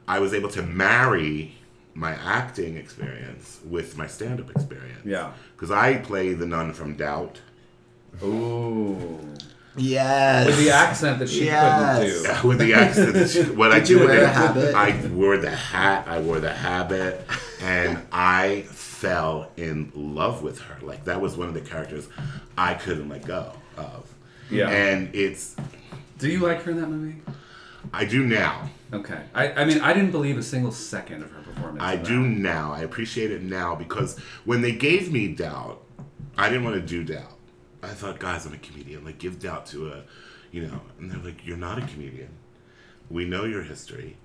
I 0.07 0.19
was 0.19 0.33
able 0.33 0.49
to 0.49 0.63
marry 0.63 1.55
my 1.93 2.13
acting 2.13 2.75
experience 2.77 3.61
with 3.65 3.97
my 3.97 4.07
stand 4.07 4.39
up 4.39 4.49
experience. 4.51 5.05
Yeah. 5.05 5.31
Because 5.55 5.71
I 5.71 5.97
play 5.97 6.33
the 6.33 6.45
nun 6.45 6.73
from 6.73 6.95
Doubt, 6.95 7.39
Ooh. 8.23 9.19
Yes. 9.77 10.45
With 10.47 10.57
the 10.57 10.69
accent 10.71 11.19
that 11.19 11.29
she 11.29 11.45
Yes. 11.45 11.97
couldn't 11.99 12.13
do. 12.23 12.27
Yeah, 12.29 12.41
with 12.47 12.59
the 12.59 12.73
accent. 12.73 13.13
that 13.13 13.29
she- 13.29 13.43
What 13.43 13.71
I 13.71 13.79
Did 13.79 13.89
you 13.89 13.99
did 13.99 14.07
wear 14.07 14.17
it- 14.19 14.23
a 14.23 14.27
habit? 14.29 14.75
I 14.75 15.07
wore 15.07 15.37
the 15.37 15.51
hat. 15.51 16.05
I 16.07 16.19
wore 16.19 16.39
the 16.39 16.53
habit, 16.53 17.25
and 17.61 17.99
I 18.11 18.63
fell 18.69 19.51
in 19.57 19.91
love 19.95 20.41
with 20.41 20.59
her. 20.61 20.77
Like 20.81 21.05
that 21.05 21.19
was 21.21 21.35
one 21.37 21.47
of 21.47 21.53
the 21.53 21.61
characters 21.61 22.07
I 22.57 22.73
couldn't 22.75 23.09
let 23.09 23.25
go 23.25 23.51
of. 23.77 24.05
Yeah. 24.49 24.69
And 24.69 25.13
it's 25.13 25.55
Do 26.19 26.29
you 26.29 26.39
like 26.39 26.63
her 26.63 26.71
in 26.71 26.79
that 26.79 26.87
movie? 26.89 27.21
I 27.93 28.05
do 28.05 28.25
now. 28.25 28.69
Okay. 28.93 29.19
I, 29.33 29.51
I 29.51 29.65
mean, 29.65 29.81
I 29.81 29.93
didn't 29.93 30.11
believe 30.11 30.37
a 30.37 30.43
single 30.43 30.71
second 30.71 31.23
of 31.23 31.31
her 31.31 31.41
performance. 31.41 31.83
I 31.83 31.97
do 31.97 32.19
now. 32.21 32.71
I 32.71 32.79
appreciate 32.81 33.31
it 33.31 33.43
now 33.43 33.75
because 33.75 34.17
when 34.45 34.61
they 34.61 34.71
gave 34.71 35.11
me 35.11 35.27
doubt, 35.27 35.81
I 36.37 36.47
didn't 36.49 36.63
want 36.63 36.75
to 36.77 36.81
do 36.81 37.03
doubt. 37.03 37.34
I 37.85 37.93
thought, 37.93 38.19
guys, 38.19 38.45
I'm 38.45 38.53
a 38.53 38.57
comedian. 38.57 39.05
Like, 39.05 39.17
give 39.17 39.39
doubt 39.39 39.65
to 39.67 39.89
a, 39.89 40.03
you 40.51 40.67
know. 40.67 40.81
And 40.99 41.11
they're 41.11 41.23
like, 41.23 41.45
you're 41.45 41.57
not 41.57 41.77
a 41.77 41.81
comedian. 41.81 42.29
We 43.09 43.25
know 43.25 43.45
your 43.45 43.63
history. 43.63 44.17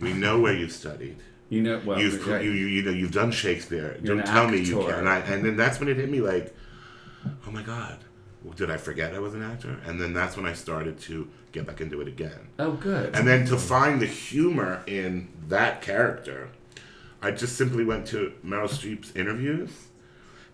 We 0.00 0.12
know 0.12 0.38
where 0.38 0.54
you've 0.54 0.72
studied. 0.72 1.16
You 1.48 1.62
know, 1.62 1.80
well, 1.84 1.98
You've 1.98 2.26
yeah, 2.26 2.40
you, 2.40 2.50
you 2.50 2.66
you 2.66 2.82
know 2.82 2.90
you've 2.90 3.12
done 3.12 3.30
Shakespeare. 3.30 3.98
You're 4.02 4.16
Don't 4.16 4.26
tell 4.26 4.48
me 4.48 4.58
you 4.58 4.80
can. 4.80 4.90
And, 4.90 5.08
I, 5.08 5.18
and 5.20 5.44
then 5.44 5.56
that's 5.56 5.80
when 5.80 5.88
it 5.88 5.96
hit 5.96 6.10
me 6.10 6.20
like, 6.20 6.54
oh 7.46 7.50
my 7.50 7.62
god, 7.62 7.98
did 8.54 8.70
I 8.70 8.76
forget 8.76 9.14
I 9.14 9.18
was 9.18 9.34
an 9.34 9.42
actor? 9.42 9.78
And 9.86 9.98
then 9.98 10.12
that's 10.12 10.36
when 10.36 10.44
I 10.44 10.52
started 10.52 11.00
to 11.00 11.28
get 11.52 11.66
back 11.66 11.80
into 11.80 12.00
it 12.02 12.08
again. 12.08 12.48
Oh, 12.58 12.72
good. 12.72 13.16
And 13.16 13.26
then 13.26 13.46
to 13.46 13.56
find 13.56 14.00
the 14.00 14.06
humor 14.06 14.82
in 14.86 15.28
that 15.48 15.80
character, 15.80 16.50
I 17.22 17.30
just 17.30 17.56
simply 17.56 17.84
went 17.84 18.06
to 18.08 18.34
Meryl 18.44 18.68
Streep's 18.68 19.16
interviews, 19.16 19.88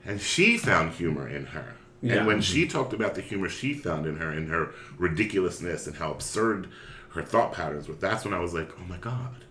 and 0.05 0.21
she 0.21 0.57
found 0.57 0.93
humor 0.93 1.29
in 1.29 1.47
her. 1.47 1.75
Yeah. 2.05 2.17
And 2.17 2.27
when 2.27 2.43
she 2.43 2.67
talked 2.67 2.93
about 2.93 3.15
the 3.15 3.23
humor 3.23 3.49
she 3.49 3.73
found 3.73 4.05
in 4.07 4.17
her, 4.19 4.31
and 4.31 4.51
her 4.51 4.75
ridiculousness, 4.99 5.87
and 5.87 5.97
how 5.97 6.11
absurd 6.13 6.69
her 7.15 7.23
thought 7.23 7.53
patterns 7.55 7.89
were, 7.89 7.95
that's 7.95 8.25
when 8.27 8.35
I 8.35 8.41
was 8.41 8.53
like, 8.53 8.71
oh 8.79 8.85
my 8.85 8.99
god, 8.99 9.45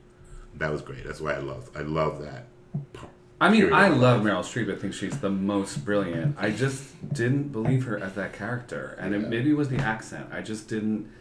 that 0.56 0.72
was 0.72 0.82
great. 0.84 1.04
That's 1.04 1.20
why 1.20 1.34
I 1.34 1.40
love, 1.40 1.72
I 1.76 1.82
love 1.82 2.22
that. 2.22 2.46
part. 2.94 3.12
I 3.42 3.50
mean, 3.50 3.74
I 3.74 3.88
love 3.90 4.22
Meryl 4.22 4.42
Streep. 4.44 4.72
I 4.72 4.78
think 4.80 4.94
she's 4.94 5.20
the 5.20 5.30
most 5.30 5.84
brilliant. 5.84 6.38
I 6.40 6.52
just 6.52 7.14
didn't 7.14 7.52
believe 7.52 7.84
her 7.86 7.98
as 7.98 8.14
that 8.14 8.32
character, 8.34 8.96
and 9.02 9.14
it, 9.14 9.28
maybe 9.28 9.50
it 9.50 9.58
was 9.58 9.70
the 9.70 9.80
accent. 9.80 10.28
I 10.32 10.42
just 10.42 10.70
didn't. 10.70 11.12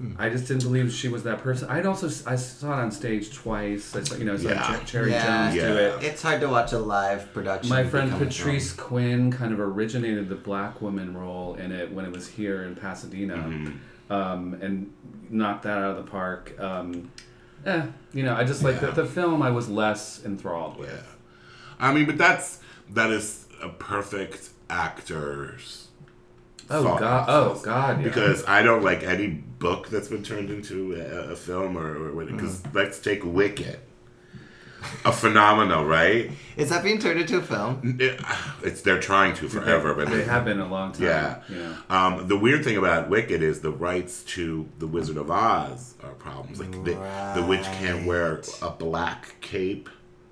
Hmm. 0.00 0.12
I 0.18 0.30
just 0.30 0.48
didn't 0.48 0.62
believe 0.62 0.90
she 0.90 1.08
was 1.08 1.24
that 1.24 1.40
person. 1.42 1.68
I'd 1.68 1.84
also 1.84 2.06
I 2.26 2.36
saw 2.36 2.72
it 2.78 2.82
on 2.82 2.90
stage 2.90 3.34
twice. 3.34 3.94
I 3.94 4.02
saw, 4.02 4.14
you 4.16 4.24
know, 4.24 4.32
I 4.32 4.36
saw 4.38 4.48
Yeah. 4.48 4.62
Cher- 4.76 4.84
Cherry 4.86 5.10
Yeah. 5.10 5.50
Jones 5.50 5.54
do 5.62 5.76
it. 5.76 6.02
It's 6.04 6.22
hard 6.22 6.40
to 6.40 6.48
watch 6.48 6.72
a 6.72 6.78
live 6.78 7.32
production. 7.34 7.68
My 7.68 7.84
friend 7.84 8.10
Patrice 8.10 8.72
film. 8.72 8.88
Quinn 8.88 9.30
kind 9.30 9.52
of 9.52 9.60
originated 9.60 10.30
the 10.30 10.36
black 10.36 10.80
woman 10.80 11.14
role 11.14 11.54
in 11.56 11.70
it 11.70 11.92
when 11.92 12.06
it 12.06 12.12
was 12.12 12.28
here 12.28 12.62
in 12.64 12.76
Pasadena, 12.76 13.34
Mm-hmm. 13.36 14.12
um, 14.12 14.54
and 14.62 14.90
knocked 15.28 15.64
that 15.64 15.76
out 15.76 15.90
of 15.90 16.04
the 16.04 16.10
park. 16.10 16.58
Um, 16.58 17.10
eh, 17.66 17.82
you 18.14 18.22
know, 18.22 18.34
I 18.34 18.44
just 18.44 18.62
like 18.64 18.80
Yeah. 18.80 18.92
the, 18.92 19.02
the 19.02 19.06
film. 19.06 19.42
I 19.42 19.50
was 19.50 19.68
less 19.68 20.24
enthralled 20.24 20.78
with. 20.78 20.88
Yeah. 20.88 21.02
I 21.78 21.92
mean, 21.92 22.06
but 22.06 22.16
that's 22.16 22.58
that 22.94 23.10
is 23.10 23.46
a 23.62 23.68
perfect 23.68 24.48
actor's. 24.70 25.88
Oh 26.70 26.82
thought 26.84 27.00
god! 27.00 27.24
process. 27.24 27.62
Oh 27.62 27.64
god! 27.64 27.98
Yeah. 27.98 28.04
Because 28.04 28.44
I 28.46 28.62
don't 28.62 28.82
like 28.82 29.02
any 29.02 29.26
book 29.28 29.88
that's 29.88 30.08
been 30.08 30.22
turned 30.22 30.50
into 30.50 30.94
a, 30.94 31.32
a 31.32 31.36
film 31.36 31.76
or 31.76 32.24
because 32.24 32.62
let's 32.72 32.98
take 32.98 33.24
Wicked, 33.24 33.78
a 35.04 35.12
phenomenal, 35.12 35.84
right? 35.84 36.30
Is 36.56 36.70
that 36.70 36.82
being 36.82 36.98
turned 36.98 37.20
into 37.20 37.38
a 37.38 37.42
film? 37.42 37.96
It- 38.00 38.20
it's 38.62 38.82
they're 38.82 39.00
trying 39.00 39.34
to 39.34 39.48
forever, 39.48 39.94
but 39.94 40.08
they 40.08 40.24
have 40.24 40.44
been 40.44 40.60
a 40.60 40.68
long 40.68 40.92
time. 40.92 41.02
Yeah. 41.02 41.42
You 41.48 41.56
know. 41.56 41.76
Um, 41.90 42.28
the 42.28 42.36
weird 42.38 42.64
thing 42.64 42.76
about 42.76 43.10
Wicked 43.10 43.42
is 43.42 43.60
the 43.60 43.72
rights 43.72 44.22
to 44.24 44.68
the 44.78 44.86
Wizard 44.86 45.16
of 45.16 45.30
Oz 45.30 45.94
are 46.02 46.12
problems. 46.12 46.60
Like 46.60 46.72
the, 46.84 46.94
the 47.34 47.44
witch 47.46 47.64
can't 47.64 48.06
wear 48.06 48.40
a 48.62 48.70
black 48.70 49.34
cape. 49.40 49.88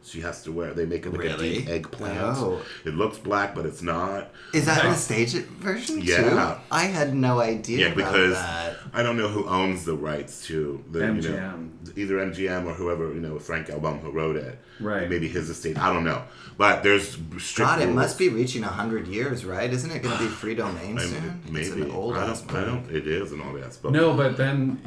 She 0.08 0.20
has 0.22 0.42
to 0.44 0.52
wear. 0.52 0.72
They 0.72 0.86
make 0.86 1.04
it 1.06 1.10
like 1.12 1.20
Really? 1.22 1.56
a 1.56 1.60
deep 1.60 1.68
eggplant. 1.68 2.18
Oh. 2.38 2.62
It 2.84 2.94
looks 2.94 3.18
black, 3.18 3.54
but 3.54 3.66
it's 3.66 3.82
not. 3.82 4.30
Is 4.54 4.64
that 4.66 4.84
in 4.84 4.90
the 4.92 4.96
stage 4.96 5.32
version 5.34 6.00
Yeah. 6.00 6.30
too? 6.56 6.60
I 6.70 6.84
had 6.84 7.14
no 7.14 7.40
idea 7.40 7.78
Yeah, 7.78 7.86
about 7.92 7.96
because 7.96 8.34
that. 8.34 8.76
I 8.94 9.02
don't 9.02 9.16
know 9.18 9.28
who 9.28 9.46
owns 9.46 9.84
the 9.84 9.94
rights 9.94 10.46
to 10.46 10.82
the 10.90 11.00
you 11.00 11.06
know 11.06 11.12
MGM. 11.20 11.68
either 11.96 12.18
MGM 12.20 12.64
or 12.66 12.72
whoever 12.74 13.12
you 13.12 13.20
know 13.20 13.38
Frank 13.38 13.68
Album 13.68 13.98
who 13.98 14.10
wrote 14.10 14.36
it. 14.36 14.58
Right. 14.80 15.10
Maybe 15.10 15.28
his 15.28 15.50
estate. 15.50 15.76
I 15.78 15.92
don't 15.92 16.04
know, 16.04 16.22
but 16.56 16.82
there's 16.82 17.18
strict 17.38 17.56
God, 17.70 17.82
it 17.82 17.88
must 17.92 18.16
be 18.18 18.28
reaching 18.30 18.62
hundred 18.62 19.08
years, 19.08 19.44
right? 19.44 19.70
Isn't 19.70 19.90
it 19.90 20.02
going 20.02 20.16
to 20.16 20.22
be 20.22 20.28
free 20.30 20.54
domain 20.54 20.98
I- 20.98 21.02
soon? 21.02 21.40
Maybe 21.50 21.66
It's 21.66 21.74
an 21.74 21.90
old 21.90 22.16
I 22.16 22.26
ass 22.30 22.40
don't, 22.42 22.56
I 22.56 22.64
don't. 22.64 22.90
It 22.90 23.06
is 23.06 23.32
an 23.32 23.42
old 23.42 23.60
ass 23.60 23.76
book. 23.76 23.92
No, 23.92 24.14
but 24.14 24.36
then, 24.36 24.80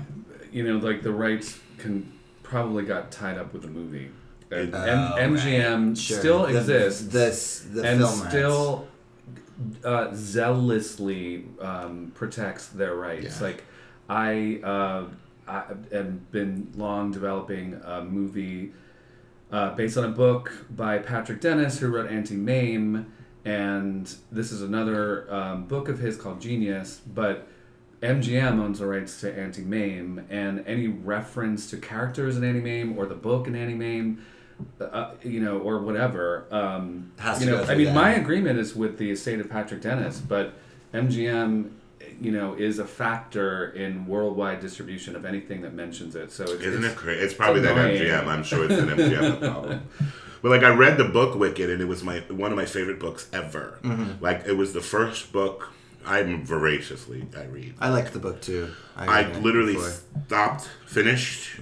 you 0.52 0.64
know, 0.64 0.78
like 0.78 1.04
the 1.04 1.12
rights 1.12 1.60
can 1.78 2.12
probably 2.42 2.84
got 2.84 3.12
tied 3.12 3.38
up 3.38 3.54
with 3.54 3.62
the 3.64 3.68
movie. 3.68 4.10
And, 4.52 4.76
Oh, 4.76 5.16
M- 5.16 5.36
MGM 5.36 5.96
Sure. 5.98 6.18
still 6.20 6.46
The- 6.48 6.58
exists. 6.60 7.02
This 7.08 7.66
the 7.72 7.84
and 7.84 8.00
film 8.00 8.30
still 8.30 8.88
uh, 9.84 10.10
zealously 10.14 11.46
um, 11.62 12.12
protects 12.16 12.68
their 12.68 12.96
rights. 12.96 13.38
Yeah. 13.40 13.48
Like 13.48 13.64
I, 14.10 14.60
uh, 14.64 15.06
I 15.48 15.64
have 15.92 16.32
been 16.32 16.72
long 16.76 17.12
developing 17.12 17.80
a 17.86 18.04
movie 18.04 18.74
uh, 19.52 19.74
based 19.76 19.98
on 19.98 20.06
a 20.06 20.10
book 20.10 20.52
by 20.72 20.98
Patrick 20.98 21.42
Dennis, 21.42 21.80
who 21.80 21.88
wrote 21.88 22.10
Auntie 22.10 22.36
Mame, 22.36 23.12
and 23.46 24.14
this 24.32 24.52
is 24.52 24.62
another 24.62 25.32
um, 25.34 25.66
book 25.66 25.90
of 25.90 26.00
his 26.00 26.18
called 26.18 26.42
Genius, 26.42 27.02
but. 27.14 27.48
MGM 28.04 28.60
owns 28.60 28.80
the 28.80 28.88
rights 28.88 29.22
to 29.22 29.32
Auntie 29.32 29.62
Mame, 29.62 30.26
and 30.28 30.64
any 30.66 30.88
reference 30.88 31.70
to 31.70 31.78
characters 31.78 32.36
in 32.36 32.44
Auntie 32.44 32.60
Mame 32.60 32.98
or 32.98 33.06
the 33.06 33.14
book 33.14 33.46
in 33.46 33.54
Auntie 33.56 33.76
Mame, 33.76 34.26
uh, 34.80 35.12
you 35.24 35.40
know, 35.40 35.60
or 35.60 35.80
whatever. 35.80 36.46
Um, 36.52 37.12
Has 37.20 37.40
you 37.40 37.48
to 37.48 37.52
know, 37.52 37.66
go 37.66 37.72
I 37.72 37.76
mean, 37.76 37.86
them. 37.88 37.96
my 37.96 38.12
agreement 38.12 38.60
is 38.60 38.76
with 38.76 38.98
the 38.98 39.12
estate 39.12 39.40
of 39.40 39.50
Patrick 39.50 39.82
Dennis, 39.82 40.20
but 40.20 40.54
MGM, 40.94 41.72
you 42.20 42.32
know, 42.32 42.54
is 42.54 42.80
a 42.80 42.86
factor 42.86 43.70
in 43.72 44.06
worldwide 44.06 44.60
distribution 44.60 45.16
of 45.16 45.26
anything 45.26 45.62
that 45.62 45.74
mentions 45.74 46.16
it. 46.16 46.32
So 46.32 46.44
it's, 46.44 46.64
Isn't 46.64 46.84
it's 46.84 46.94
it 46.94 46.98
crazy? 46.98 47.22
It's 47.24 47.34
probably 47.34 47.62
that 47.62 47.78
annoying. 47.78 48.02
MGM. 48.02 48.28
I'm 48.28 48.44
sure 48.44 48.66
it's 48.66 48.74
an 48.80 48.90
MGM 48.90 49.40
problem. 49.52 49.88
But 50.42 50.50
like 50.50 50.64
I 50.64 50.70
read 50.74 50.98
the 50.98 51.06
book 51.06 51.36
Wicked, 51.38 51.70
and 51.70 51.82
it 51.82 51.86
was 51.86 52.04
my 52.04 52.20
one 52.30 52.52
of 52.52 52.58
my 52.58 52.66
favorite 52.66 53.00
books 53.00 53.28
ever. 53.32 53.80
Mm-hmm. 53.84 54.24
Like 54.24 54.46
it 54.46 54.54
was 54.54 54.74
the 54.74 54.82
first 54.82 55.32
book. 55.32 55.72
I'm 56.04 56.44
voraciously 56.44 57.28
I 57.38 57.44
read. 57.44 57.76
I 57.80 57.90
liked 57.90 58.14
the 58.14 58.20
book 58.20 58.42
too. 58.42 58.72
I 58.96 59.06
read 59.22 59.36
it 59.36 59.44
literally 59.44 59.74
before. 59.74 59.90
Mm-hmm. 59.90 60.26
stopped, 60.26 60.70
finished, 60.88 61.60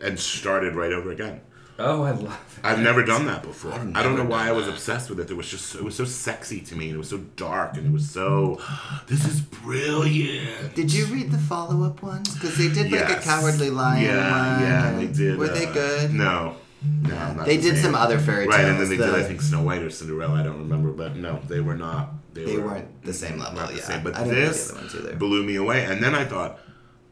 and 0.00 0.18
started 0.18 0.74
right 0.74 0.92
over 0.92 1.12
again. 1.12 1.40
Oh, 1.80 2.02
I 2.02 2.10
love 2.10 2.24
it. 2.58 2.64
I've 2.64 2.80
never 2.80 3.04
done 3.04 3.26
that 3.26 3.42
before. 3.42 3.72
I've 3.72 3.92
don't 4.02 4.16
know 4.16 4.24
why 4.24 4.48
I 4.48 4.52
was 4.52 4.66
that. 4.66 4.72
obsessed 4.72 5.08
with 5.10 5.20
it. 5.20 5.30
It 5.30 5.34
was 5.36 5.48
just 5.48 5.74
it 5.76 5.84
was 5.84 5.94
so 5.94 6.04
sexy 6.04 6.60
to 6.62 6.74
me, 6.76 6.86
and 6.86 6.96
it 6.96 6.98
was 6.98 7.08
so 7.08 7.18
dark, 7.36 7.76
and 7.76 7.86
it 7.86 7.92
was 7.92 8.08
so. 8.10 8.60
This 9.06 9.24
is 9.26 9.40
brilliant. 9.40 10.74
Did 10.74 10.92
you 10.92 11.06
read 11.06 11.30
the 11.30 11.38
follow 11.38 11.84
up 11.84 12.02
ones? 12.02 12.34
Because 12.34 12.56
they 12.58 12.68
did 12.68 12.90
like 12.90 13.08
a 13.10 13.20
Cowardly 13.20 13.70
Lion 13.70 14.04
Yeah, 14.04 14.52
one. 14.56 14.62
yeah, 14.62 14.90
they 14.96 15.06
did. 15.06 15.38
Were 15.38 15.48
they 15.48 15.66
uh, 15.66 15.72
good? 15.72 16.14
No, 16.14 16.56
no, 17.02 17.32
not 17.34 17.46
They 17.46 17.56
the 17.56 17.62
did 17.62 17.74
same. 17.76 17.84
some 17.84 17.94
other 17.94 18.18
fairy 18.18 18.46
tales. 18.46 18.56
Right, 18.56 18.64
and 18.66 18.80
then 18.80 18.88
they 18.88 18.96
did, 18.96 19.14
I 19.14 19.22
think, 19.22 19.40
Snow 19.40 19.62
White 19.62 19.82
or 19.82 19.90
Cinderella. 19.90 20.34
I 20.34 20.42
don't 20.42 20.58
remember, 20.58 20.90
but 20.90 21.16
no, 21.16 21.40
they 21.48 21.60
were 21.60 21.76
not. 21.76 22.10
They, 22.34 22.44
They 22.44 22.56
were 22.58 22.66
weren't 22.66 23.02
the 23.04 23.14
same 23.14 23.38
level, 23.38 23.54
Not 23.60 23.70
the 23.70 23.76
yeah. 23.76 23.82
same. 23.82 24.02
But 24.04 24.16
I 24.16 24.24
this 24.24 24.68
the 24.68 24.74
other 24.74 24.82
ones 24.82 24.94
either. 24.96 25.16
blew 25.16 25.44
me 25.44 25.56
away, 25.56 25.84
and 25.84 26.02
then 26.02 26.14
I 26.14 26.24
thought, 26.24 26.58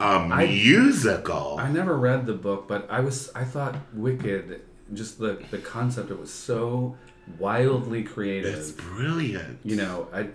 a 0.01 0.29
musical. 0.29 1.57
I 1.59 1.71
never 1.71 1.97
read 1.97 2.27
the 2.27 2.35
book, 2.35 2.69
but 2.69 2.87
I 2.91 3.01
was 3.01 3.31
I 3.35 3.45
thought 3.45 3.77
Wicked, 3.95 4.61
just 4.93 5.19
the 5.19 5.43
the 5.51 5.59
concept, 5.59 6.11
it 6.11 6.19
was 6.21 6.33
so 6.33 6.97
wildly 7.39 8.03
creative. 8.05 8.55
it's 8.55 8.71
brilliant. 8.71 9.59
you 9.65 9.77
know, 9.77 10.09
I, 10.13 10.29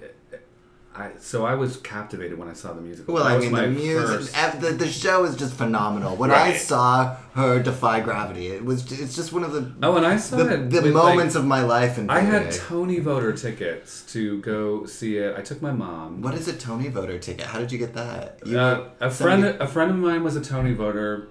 I 0.93 1.11
so 1.19 1.45
I 1.45 1.55
was 1.55 1.77
captivated 1.77 2.37
when 2.37 2.49
I 2.49 2.53
saw 2.53 2.73
the 2.73 2.81
musical. 2.81 3.13
Well, 3.13 3.23
That 3.23 3.35
I 3.37 3.39
mean, 3.39 3.53
the 3.53 3.67
music, 3.69 4.33
first- 4.33 4.61
the, 4.61 4.71
the 4.71 4.87
show 4.89 5.23
is 5.23 5.35
just 5.37 5.53
phenomenal. 5.53 6.17
When 6.17 6.31
I 6.31 6.53
saw 6.53 7.15
her 7.33 7.63
defy 7.63 8.01
gravity, 8.01 8.47
it 8.47 8.65
was 8.65 8.91
it's 8.91 9.15
just 9.15 9.31
one 9.31 9.43
of 9.43 9.53
the 9.53 9.71
Oh, 9.81 9.95
and 9.95 10.05
I 10.05 10.17
saw 10.17 10.35
the, 10.37 10.53
it. 10.65 10.69
the 10.69 10.81
moments 10.91 11.35
like, 11.35 11.41
of 11.43 11.47
my 11.47 11.63
life 11.63 11.97
in 11.97 12.09
I 12.09 12.19
had. 12.19 12.51
Tony 12.51 12.99
voter 12.99 13.31
tickets 13.31 14.03
to 14.11 14.41
go 14.41 14.85
see 14.85 15.17
it. 15.17 15.33
I 15.37 15.41
took 15.41 15.61
my 15.61 15.71
mom. 15.71 16.21
What 16.21 16.33
is 16.33 16.47
a 16.49 16.53
Tony 16.57 16.89
voter 16.89 17.17
ticket? 17.19 17.45
How 17.47 17.59
did 17.59 17.71
you 17.71 17.77
get 17.77 17.93
that? 17.93 18.39
You 18.45 18.59
Uh, 18.59 18.89
a 18.99 19.09
friend, 19.09 19.43
somebody- 19.43 19.57
a 19.63 19.67
friend 19.67 19.91
of 19.91 19.97
mine 19.97 20.23
was 20.25 20.35
a 20.35 20.41
Tony 20.41 20.73
voter, 20.73 21.29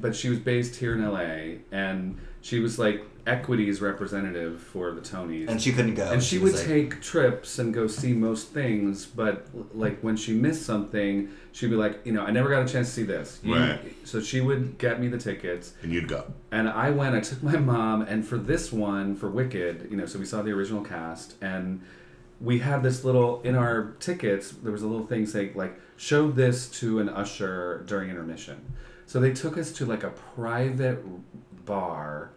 but 0.00 0.16
she 0.16 0.28
was 0.30 0.40
based 0.40 0.76
here 0.76 0.94
in 0.94 1.02
LA, 1.04 1.58
and 1.70 2.16
she 2.46 2.60
was 2.60 2.78
like 2.78 3.04
equities 3.26 3.80
representative 3.80 4.60
for 4.62 4.92
the 4.92 5.00
Tonys. 5.00 5.48
and 5.48 5.60
she 5.60 5.72
couldn't 5.72 5.96
go. 5.96 6.12
and 6.12 6.22
she 6.22 6.38
was 6.38 6.52
would 6.52 6.58
like, 6.60 6.68
take 6.68 7.02
trips 7.02 7.58
and 7.58 7.74
go 7.74 7.88
see 7.88 8.12
most 8.12 8.50
things, 8.50 9.04
but 9.04 9.48
like 9.74 9.98
when 10.00 10.16
she 10.16 10.32
missed 10.32 10.64
something, 10.64 11.28
she'd 11.50 11.70
be 11.70 11.74
like, 11.74 11.98
you 12.06 12.12
know, 12.12 12.22
I 12.24 12.30
never 12.30 12.48
got 12.48 12.62
a 12.62 12.72
chance 12.72 12.86
to 12.90 12.94
see 12.94 13.02
this. 13.02 13.40
You- 13.42 13.56
Right. 13.56 13.96
So 14.04 14.20
she 14.20 14.40
would 14.40 14.78
get 14.78 15.00
me 15.00 15.08
the 15.08 15.18
tickets, 15.18 15.74
and 15.82 15.92
you'd 15.92 16.06
go. 16.06 16.32
and 16.52 16.68
I 16.68 16.90
went. 16.90 17.16
I 17.16 17.20
took 17.20 17.42
my 17.42 17.56
mom, 17.56 18.02
and 18.02 18.24
for 18.24 18.38
this 18.38 18.72
one, 18.72 19.16
for 19.16 19.28
Wicked, 19.28 19.88
you 19.90 19.96
know, 19.96 20.06
so 20.06 20.20
we 20.20 20.24
saw 20.24 20.40
the 20.42 20.52
original 20.52 20.84
cast, 20.84 21.34
and 21.42 21.80
we 22.40 22.60
had 22.60 22.84
this 22.84 23.02
little 23.02 23.42
in 23.42 23.56
our 23.56 23.96
tickets. 23.98 24.50
There 24.52 24.70
was 24.70 24.82
a 24.82 24.86
little 24.86 25.06
thing 25.06 25.26
saying 25.26 25.50
like, 25.56 25.74
"Show 25.96 26.30
this 26.30 26.68
to 26.80 27.00
an 27.00 27.08
usher 27.08 27.82
during 27.88 28.08
intermission." 28.08 28.58
So 29.06 29.18
they 29.18 29.32
took 29.32 29.58
us 29.58 29.72
to 29.72 29.84
like 29.84 30.04
a 30.04 30.10
private 30.36 31.02
bar. 31.64 32.30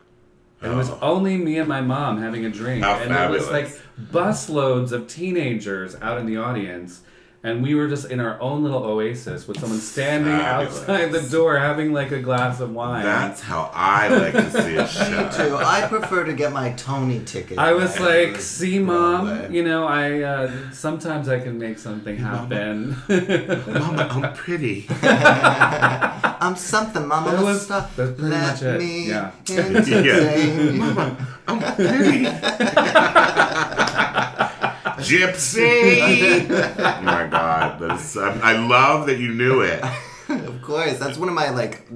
And 0.61 0.73
it 0.73 0.75
was 0.75 0.89
Oh. 0.89 0.99
only 1.01 1.37
me 1.37 1.57
and 1.57 1.67
my 1.69 1.81
mom 1.81 2.21
having 2.21 2.45
a 2.45 2.49
drink, 2.49 2.83
How 2.83 2.95
and 2.95 3.11
it 3.11 3.29
was 3.31 3.47
fabulous. 3.47 3.79
like 4.01 4.11
busloads 4.11 4.91
of 4.91 5.07
teenagers 5.07 5.95
out 6.01 6.17
in 6.19 6.25
the 6.25 6.37
audience, 6.37 7.01
and 7.41 7.63
we 7.63 7.73
were 7.73 7.87
just 7.87 8.11
in 8.11 8.19
our 8.19 8.39
own 8.41 8.63
little 8.63 8.83
oasis 8.83 9.47
with 9.47 9.59
someone 9.59 9.79
standing 9.79 10.33
Fabulous. 10.37 10.79
outside 10.81 11.11
the 11.13 11.21
door 11.29 11.57
having 11.57 11.93
like 11.93 12.11
a 12.11 12.19
glass 12.21 12.59
of 12.59 12.71
wine. 12.73 13.03
That's 13.03 13.39
how 13.41 13.71
I 13.73 14.09
like 14.09 14.33
to 14.33 14.51
see 14.51 14.75
a 14.75 14.81
Me 14.83 14.87
show. 14.87 15.29
too. 15.49 15.55
I 15.55 15.87
prefer 15.87 16.25
to 16.25 16.33
get 16.33 16.51
my 16.51 16.71
Tony 16.73 17.19
ticket. 17.23 17.57
I 17.57 17.71
was 17.73 17.95
at 17.95 18.01
like, 18.01 18.41
"See, 18.41 18.77
mom, 18.79 19.27
Broadway." 19.27 19.55
you 19.55 19.63
know, 19.63 19.85
I 19.87 20.21
uh, 20.21 20.51
sometimes 20.73 21.29
I 21.29 21.39
can 21.39 21.57
make 21.57 21.79
something 21.79 22.17
happen." 22.17 22.95
Mama, 23.07 24.07
I'm 24.11 24.33
pretty. 24.43 24.87
I'm 25.01 26.55
something, 26.55 27.07
Mama. 27.07 27.31
That 27.31 27.41
Let's 27.41 27.45
was- 27.45 27.65
stop. 27.65 27.95
that's 27.95 28.11
pretty 28.19 28.29
Let 28.35 28.51
much 28.53 28.61
it, 28.63 28.79
me 28.79 29.07
yeah. 29.07 29.31
entertain 29.49 30.75
you. 30.75 31.15
I'm 31.47 31.59
pretty. 31.75 32.25
Gypsy. 34.99 36.47
oh 36.49 37.01
my 37.01 37.27
God, 37.27 37.79
that's, 37.79 38.15
I, 38.17 38.37
I 38.39 38.53
love 38.57 39.05
that 39.07 39.17
you 39.19 39.33
knew 39.33 39.61
it. 39.61 39.83
Of 40.29 40.61
course, 40.61 40.97
that's 40.99 41.17
one 41.17 41.27
of 41.29 41.35
my 41.35 41.49
like 41.49 41.87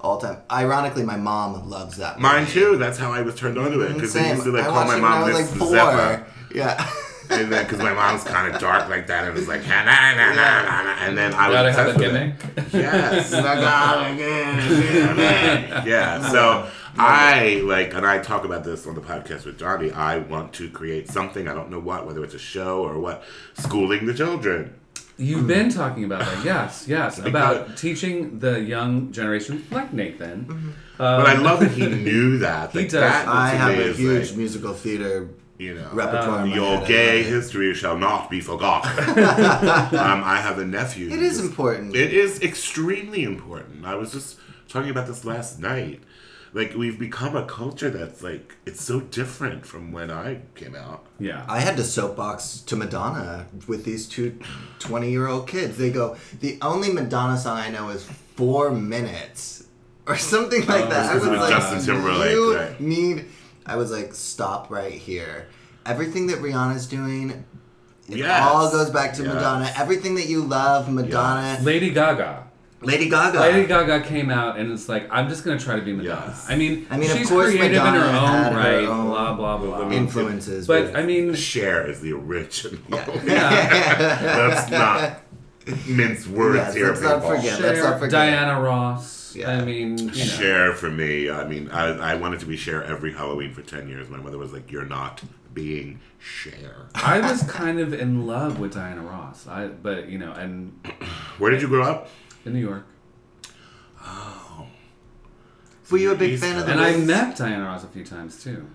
all 0.00 0.18
time. 0.18 0.38
Ironically, 0.50 1.02
my 1.04 1.16
mom 1.16 1.68
loves 1.68 1.96
that. 1.96 2.20
Mine 2.20 2.46
too. 2.46 2.76
That's 2.76 2.98
how 2.98 3.10
I 3.12 3.22
was 3.22 3.34
turned 3.34 3.58
on 3.58 3.70
to 3.72 3.80
it 3.80 3.94
because 3.94 4.12
they 4.12 4.28
used 4.30 4.44
to 4.44 4.50
like 4.50 4.64
I 4.64 4.68
call 4.68 4.84
my 4.84 4.96
it 4.96 5.00
when 5.00 5.04
I 5.04 5.08
mom 5.08 5.22
was 5.22 5.28
Miss 5.38 5.50
like 5.50 5.58
four. 5.58 5.68
Zeppa. 5.76 6.24
Yeah. 6.54 6.90
And 7.30 7.50
then, 7.50 7.64
because 7.64 7.78
my 7.78 7.94
mom's 7.94 8.24
kind 8.24 8.52
of 8.52 8.60
dark 8.60 8.88
like 8.90 9.06
that, 9.06 9.24
and 9.24 9.32
it 9.34 9.38
was 9.38 9.48
like, 9.48 9.64
"Ha, 9.64 9.84
na, 9.84 10.14
na, 10.16 10.34
na, 10.34 10.62
na, 10.64 10.82
na," 10.82 10.94
and 11.06 11.16
then 11.16 11.32
I 11.32 11.48
was 11.48 11.56
Gotta 11.56 11.72
have 11.72 11.86
a 11.86 11.90
obsessed 11.92 12.12
with 12.12 12.16
it. 12.74 12.74
Yes. 12.74 13.32
yeah. 15.86 16.20
So 16.30 16.66
I 16.98 17.60
like, 17.64 17.94
and 17.94 18.06
I 18.06 18.18
talk 18.18 18.44
about 18.44 18.64
this 18.64 18.86
on 18.86 18.94
the 18.94 19.00
podcast 19.00 19.44
with 19.46 19.58
Johnny. 19.58 19.90
I 19.90 20.18
want 20.18 20.52
to 20.54 20.68
create 20.70 21.08
something. 21.08 21.48
I 21.48 21.54
don't 21.54 21.70
know 21.70 21.78
what, 21.80 22.06
whether 22.06 22.22
it's 22.22 22.34
a 22.34 22.38
show 22.38 22.82
or 22.84 22.98
what, 22.98 23.22
schooling 23.54 24.06
the 24.06 24.14
children. 24.14 24.74
You've 25.18 25.46
been 25.46 25.68
talking 25.68 26.04
about 26.04 26.20
that, 26.20 26.44
yes, 26.44 26.84
yes, 26.88 27.16
Because- 27.16 27.28
about 27.28 27.76
teaching 27.76 28.38
the 28.38 28.60
young 28.60 29.12
generation, 29.12 29.64
like 29.70 29.92
Nathan. 29.92 30.74
But 30.98 31.26
I 31.26 31.34
love 31.36 31.60
that 31.60 31.70
he 31.72 31.86
knew 31.86 32.38
that. 32.46 32.70
He 32.72 32.80
Like, 32.80 32.88
does. 32.90 33.00
That 33.00 33.28
I 33.28 33.48
have 33.50 33.76
me 33.76 33.88
a 33.88 33.92
huge 33.92 34.28
like, 34.30 34.36
musical 34.38 34.72
theater 34.72 35.28
you 35.58 35.74
know, 35.74 35.88
repertoire. 35.92 36.44
in 36.44 36.50
my 36.50 36.54
Your 36.56 36.84
gay 36.86 37.22
love 37.22 37.32
history 37.32 37.72
shall 37.74 37.96
not 37.96 38.30
be 38.30 38.40
forgotten. 38.40 38.98
um, 39.08 40.22
I 40.24 40.40
have 40.42 40.58
a 40.58 40.64
nephew. 40.64 41.06
It 41.08 41.12
who 41.18 41.20
is 41.20 41.36
just- 41.38 41.50
important. 41.50 41.94
It 41.94 42.12
is 42.12 42.40
extremely 42.42 43.22
important. 43.22 43.84
I 43.84 43.94
was 43.94 44.12
just 44.12 44.38
talking 44.68 44.90
about 44.90 45.06
this 45.06 45.24
last 45.24 45.58
night. 45.60 46.00
Like 46.54 46.74
we've 46.74 46.98
become 46.98 47.34
a 47.34 47.46
culture 47.46 47.88
that's 47.88 48.22
like 48.22 48.56
it's 48.66 48.82
so 48.82 49.00
different 49.00 49.64
from 49.64 49.90
when 49.90 50.10
I 50.10 50.40
came 50.54 50.74
out. 50.74 51.06
Yeah. 51.18 51.44
I 51.48 51.60
had 51.60 51.76
to 51.78 51.84
soapbox 51.84 52.60
to 52.66 52.76
Madonna 52.76 53.46
with 53.66 53.84
these 53.84 54.06
two 54.06 54.38
20 54.78 55.10
year 55.10 55.28
old 55.28 55.48
kids. 55.48 55.78
They 55.78 55.90
go, 55.90 56.16
the 56.40 56.58
only 56.60 56.92
Madonna 56.92 57.38
song 57.38 57.56
I 57.58 57.70
know 57.70 57.88
is 57.88 58.04
four 58.36 58.70
minutes 58.70 59.64
or 60.06 60.16
something 60.16 60.60
like 60.66 60.84
Oh, 60.86 60.88
that. 60.90 61.10
I 61.10 61.14
this 61.14 61.22
was 61.22 61.22
is 61.24 61.28
with 61.30 61.40
like, 61.40 61.50
Justin 61.50 61.94
Timberlake, 61.94 62.32
you 62.32 62.56
right. 62.56 62.80
need. 62.80 63.24
I 63.64 63.76
was 63.76 63.90
like, 63.90 64.12
stop 64.14 64.70
right 64.70 64.92
here. 64.92 65.46
Everything 65.86 66.26
that 66.26 66.38
Rihanna's 66.40 66.86
doing, 66.86 67.30
it 68.10 68.18
Yes. 68.18 68.42
all 68.42 68.70
goes 68.70 68.90
back 68.90 69.14
to 69.14 69.22
Yes. 69.22 69.34
Madonna. 69.34 69.72
Everything 69.76 70.16
that 70.16 70.26
you 70.26 70.42
love, 70.42 70.90
Madonna. 70.92 71.58
Lady 71.62 71.90
Gaga. 71.90 72.48
Lady 72.82 73.08
Gaga. 73.08 73.40
Lady 73.40 73.66
Gaga 73.66 74.00
came 74.06 74.30
out 74.30 74.58
and 74.58 74.70
it's 74.72 74.88
like, 74.88 75.06
I'm 75.10 75.28
just 75.28 75.44
gonna 75.44 75.58
try 75.58 75.76
to 75.76 75.82
be 75.82 75.92
Madonna. 75.92 76.24
Yes. 76.28 76.46
I 76.48 76.56
mean, 76.56 76.86
I 76.90 76.96
mean, 76.96 77.10
of 77.10 77.16
course 77.28 77.50
creative 77.50 77.76
in 77.76 77.94
her 77.94 78.00
Madonna 78.00 78.12
had 78.28 78.46
own 78.46 78.52
her 78.52 78.58
right, 78.58 78.84
own 78.88 79.06
blah 79.08 79.34
blah 79.34 79.58
blah. 79.58 79.90
influences. 79.90 80.66
But 80.66 80.96
I 80.96 81.02
mean, 81.04 81.34
Cher 81.34 81.86
is 81.88 82.00
the 82.00 82.12
original. 82.12 82.80
yeah, 82.90 84.46
Let's 84.50 84.70
not 84.70 85.20
mince 85.86 86.26
words 86.26 86.56
Yes, 86.56 86.74
here. 86.74 86.88
let's 86.88 87.00
not 87.02 87.20
people. 87.22 87.36
forget. 87.36 87.60
let's 87.60 87.82
not 87.82 87.98
forget. 87.98 88.10
Diana 88.10 88.60
Ross. 88.60 89.34
Yeah. 89.36 89.50
I 89.50 89.64
mean, 89.64 89.96
you 89.98 90.06
know. 90.06 90.12
Cher 90.12 90.72
for 90.74 90.90
me. 90.90 91.30
I 91.30 91.46
mean, 91.46 91.70
I, 91.70 92.12
I 92.12 92.14
wanted 92.16 92.40
to 92.40 92.46
be 92.46 92.56
Cher 92.56 92.82
every 92.84 93.12
Halloween 93.14 93.54
for 93.54 93.62
ten 93.62 93.88
years. 93.88 94.08
My 94.10 94.18
mother 94.18 94.36
was 94.38 94.52
like, 94.52 94.70
"You're 94.70 94.84
not 94.84 95.22
being 95.54 96.00
Cher." 96.18 96.88
I 96.94 97.20
was 97.20 97.42
kind 97.44 97.78
of 97.80 97.94
in 97.94 98.26
love 98.26 98.58
with 98.60 98.74
Diana 98.74 99.00
Ross. 99.02 99.46
I, 99.46 99.68
but 99.68 100.08
you 100.08 100.18
know, 100.18 100.32
and 100.32 100.72
Where 101.38 101.50
did 101.50 101.62
you 101.62 101.68
grow 101.68 101.82
up? 101.84 102.08
In 102.44 102.52
New 102.52 102.60
York, 102.60 102.84
Oh. 104.04 104.66
Were 105.90 105.98
you 105.98 106.12
a 106.12 106.16
big 106.16 106.32
East 106.32 106.42
fan 106.42 106.58
of 106.58 106.66
the 106.66 106.72
and 106.72 106.80
I 106.80 106.92
Wiz? 106.96 107.06
met 107.06 107.36
Diana 107.36 107.64
Ross 107.64 107.84
a 107.84 107.88
few 107.88 108.04
times 108.04 108.42
too. 108.42 108.66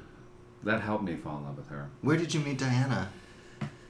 That 0.63 0.81
helped 0.81 1.03
me 1.03 1.15
fall 1.15 1.37
in 1.39 1.43
love 1.45 1.57
with 1.57 1.67
her. 1.69 1.89
Where 2.01 2.17
did 2.17 2.33
you 2.33 2.39
meet 2.39 2.57
Diana? 2.59 3.09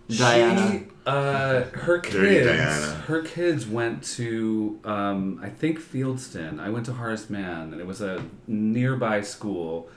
Diana. 0.10 0.72
She, 0.80 0.84
uh, 1.06 1.64
her 1.74 1.98
Dirty 2.00 2.10
kids. 2.36 2.48
Diana. 2.48 2.94
Her 3.08 3.22
kids 3.24 3.68
went 3.68 4.04
to, 4.16 4.80
um, 4.86 5.40
I 5.44 5.50
think 5.50 5.80
Fieldston. 5.80 6.60
I 6.60 6.70
went 6.70 6.86
to 6.86 6.94
Horace 6.94 7.30
Mann, 7.30 7.72
and 7.74 7.82
it 7.82 7.86
was 7.88 8.02
a 8.02 8.24
nearby 8.48 9.22
school. 9.22 9.90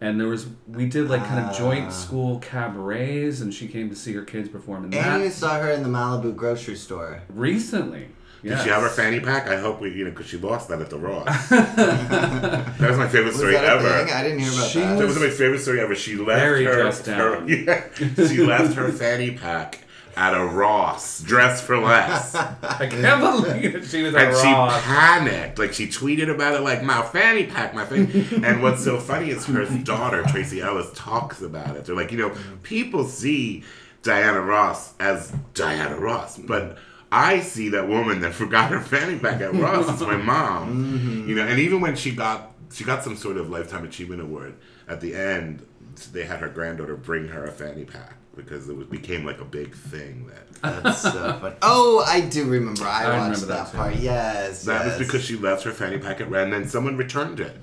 And 0.00 0.18
there 0.20 0.26
was, 0.26 0.48
we 0.66 0.86
did 0.86 1.08
like 1.08 1.24
kind 1.24 1.38
of 1.38 1.50
Ah. 1.50 1.58
joint 1.58 1.92
school 1.92 2.40
cabarets, 2.40 3.40
and 3.40 3.54
she 3.54 3.68
came 3.68 3.88
to 3.88 3.94
see 3.94 4.12
her 4.14 4.24
kids 4.24 4.48
perform 4.48 4.84
in 4.86 4.94
And 4.94 5.22
you 5.22 5.28
that 5.28 5.34
saw 5.34 5.60
her 5.60 5.70
in 5.70 5.84
the 5.84 5.88
Malibu 5.88 6.34
grocery 6.34 6.74
store. 6.76 7.22
recently. 7.28 8.08
Did 8.42 8.60
she 8.60 8.68
have 8.70 8.82
her 8.82 8.88
fanny 8.88 9.20
pack? 9.20 9.46
I 9.48 9.56
hope 9.56 9.80
we, 9.80 9.92
you 9.92 10.04
know, 10.04 10.10
because 10.10 10.26
she 10.26 10.36
lost 10.36 10.68
that 10.68 10.80
at 10.80 10.90
the 10.90 10.98
Ross. 10.98 11.48
that 11.48 12.76
was 12.80 12.98
my 12.98 13.06
favorite 13.08 13.26
Was 13.28 13.36
story 13.36 13.52
that 13.52 13.64
a 13.64 13.68
ever. 13.68 14.04
thing? 14.04 14.12
I 14.14 14.22
didn't 14.22 14.40
hear 14.40 14.52
about 14.52 14.70
She 14.70 14.78
that. 14.80 14.98
That 14.98 15.06
was 15.06 15.18
my 15.18 15.30
favorite 15.30 15.60
story 15.60 15.80
ever. 15.80 15.94
She 15.94 16.16
left 16.16 16.40
Very 16.40 16.64
her, 16.64 16.74
dressed 16.74 17.06
her 17.06 17.36
down. 17.36 17.48
yeah, 17.48 18.26
she 18.28 18.38
left 18.38 18.74
her 18.74 18.90
fanny 18.90 19.30
pack 19.36 19.84
at 20.16 20.34
a 20.34 20.44
Ross, 20.44 21.22
dressed 21.22 21.64
for 21.64 21.78
less, 21.78 22.34
I 22.34 22.86
can't 22.90 23.20
believe 23.20 23.72
that 23.72 23.84
she 23.84 24.02
was 24.02 24.14
at 24.14 24.28
and 24.28 24.36
she 24.36 24.52
Ross. 24.52 24.82
panicked. 24.82 25.58
Like 25.58 25.72
she 25.72 25.86
tweeted 25.86 26.28
about 26.28 26.54
it, 26.54 26.60
like 26.60 26.82
my 26.82 27.00
fanny 27.02 27.46
pack, 27.46 27.74
my 27.74 27.86
fanny. 27.86 28.26
and 28.44 28.62
what's 28.62 28.84
so 28.84 28.98
funny 28.98 29.30
is 29.30 29.46
her 29.46 29.64
daughter 29.78 30.22
Tracee 30.24 30.60
Ellis 30.60 30.90
talks 30.94 31.40
about 31.40 31.76
it. 31.76 31.86
They're 31.86 31.96
like, 31.96 32.12
you 32.12 32.18
know, 32.18 32.36
people 32.62 33.04
see 33.04 33.64
Diana 34.02 34.40
Ross 34.42 34.94
as 35.00 35.32
Diana 35.54 35.96
Ross, 35.96 36.38
but. 36.38 36.76
I 37.12 37.40
see 37.40 37.68
that 37.70 37.88
woman 37.88 38.20
that 38.22 38.34
forgot 38.42 38.70
her 38.70 38.80
fanny 38.80 39.18
pack 39.18 39.40
at 39.40 39.54
Ross. 39.54 39.88
It's 39.88 40.00
my 40.00 40.16
mom. 40.16 40.98
Mm-hmm. 40.98 41.28
You 41.28 41.34
know, 41.36 41.46
and 41.46 41.60
even 41.60 41.80
when 41.80 41.94
she 41.94 42.12
got 42.12 42.52
she 42.72 42.84
got 42.84 43.04
some 43.04 43.16
sort 43.16 43.36
of 43.36 43.50
lifetime 43.50 43.84
achievement 43.84 44.22
award 44.22 44.54
at 44.88 45.00
the 45.00 45.14
end, 45.14 45.66
they 46.12 46.24
had 46.24 46.40
her 46.40 46.48
granddaughter 46.48 46.96
bring 46.96 47.28
her 47.28 47.44
a 47.44 47.52
fanny 47.52 47.84
pack 47.84 48.16
because 48.34 48.68
it 48.68 48.76
was, 48.76 48.86
became 48.86 49.24
like 49.26 49.40
a 49.40 49.44
big 49.44 49.74
thing 49.74 50.26
that 50.26 50.52
That's 50.82 51.02
so 51.02 51.38
funny. 51.40 51.56
Oh, 51.62 52.04
I 52.06 52.20
do 52.22 52.44
remember. 52.48 52.84
I, 52.84 53.04
I 53.04 53.18
watched 53.18 53.42
remember 53.42 53.46
that, 53.46 53.72
that 53.72 53.76
part. 53.76 53.96
Yes. 53.96 54.64
that 54.64 54.86
yes. 54.86 54.98
was 54.98 55.06
because 55.06 55.24
she 55.24 55.36
left 55.36 55.64
her 55.64 55.72
fanny 55.72 55.98
pack 55.98 56.20
at 56.20 56.30
Red 56.30 56.44
and 56.44 56.52
then 56.52 56.68
someone 56.68 56.96
returned 56.96 57.40
it. 57.40 57.56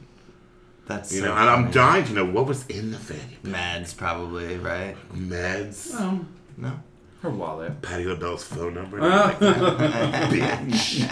That's 0.86 1.12
You 1.14 1.22
so 1.22 1.26
know, 1.28 1.36
and 1.36 1.50
I'm 1.50 1.72
dying 1.72 2.06
to 2.06 2.14
know 2.14 2.26
what 2.26 2.48
was 2.48 2.66
in 2.68 2.92
the 2.92 2.98
fanny 2.98 3.38
Meds, 3.44 3.96
probably, 3.96 4.58
right? 4.58 4.96
meds, 5.14 5.92
Oh, 5.94 6.26
No? 6.58 6.80
Her 7.22 7.30
wallet. 7.30 7.82
Patti 7.82 8.06
LaBelle's 8.06 8.44
phone 8.44 8.74
number. 8.76 8.98
and 9.00 9.06
I'm 9.14 9.40
like, 9.42 10.30
Bitch. 10.30 11.04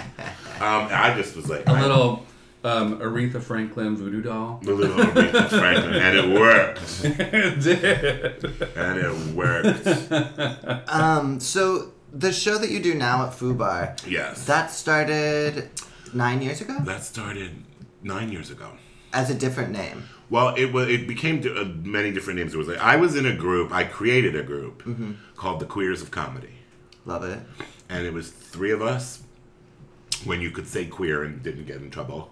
Um, 0.61 0.87
I 0.91 1.13
just 1.17 1.35
was 1.35 1.49
like, 1.49 1.67
A 1.67 1.71
I- 1.71 1.81
little 1.81 2.25
um, 2.63 2.99
Aretha 2.99 3.41
Franklin 3.41 3.95
voodoo 3.97 4.21
doll. 4.21 4.59
a 4.63 4.69
little 4.71 4.95
Aretha 4.97 5.49
Franklin, 5.49 5.93
and 5.95 6.17
it 6.17 6.39
worked, 6.39 7.01
it 7.05 7.59
did. 7.61 8.45
and 8.75 8.99
it 8.99 9.35
worked. 9.35 10.89
Um, 10.89 11.39
so 11.39 11.91
the 12.11 12.31
show 12.33 12.57
that 12.57 12.69
you 12.71 12.79
do 12.81 12.93
now 12.95 13.25
at 13.27 13.33
Fubar, 13.33 13.97
Yes, 14.09 14.45
that 14.45 14.71
started 14.71 15.69
nine 16.13 16.41
years 16.41 16.61
ago 16.61 16.77
that 16.85 17.03
started 17.03 17.63
nine 18.01 18.31
years 18.31 18.49
ago. 18.49 18.71
as 19.13 19.29
a 19.29 19.35
different 19.35 19.71
name. 19.71 20.03
Well, 20.29 20.53
it 20.55 20.73
was. 20.73 20.89
It 20.89 21.07
became 21.07 21.41
uh, 21.55 21.63
many 21.87 22.11
different 22.11 22.39
names. 22.39 22.53
It 22.53 22.57
was 22.57 22.67
like 22.67 22.79
I 22.79 22.95
was 22.97 23.15
in 23.15 23.25
a 23.25 23.33
group. 23.35 23.71
I 23.71 23.83
created 23.85 24.35
a 24.35 24.43
group 24.43 24.83
called 25.35 25.59
the 25.61 25.65
Queers 25.65 26.01
of 26.01 26.11
Comedy, 26.11 26.53
Love 27.05 27.23
it. 27.23 27.39
and 27.89 28.05
it 28.05 28.13
was 28.13 28.29
three 28.29 28.71
of 28.71 28.81
us. 28.81 29.23
When 30.25 30.41
you 30.41 30.49
could 30.51 30.67
say 30.67 30.85
queer 30.85 31.23
and 31.23 31.43
didn't 31.43 31.65
get 31.65 31.77
in 31.77 31.91
trouble, 31.91 32.31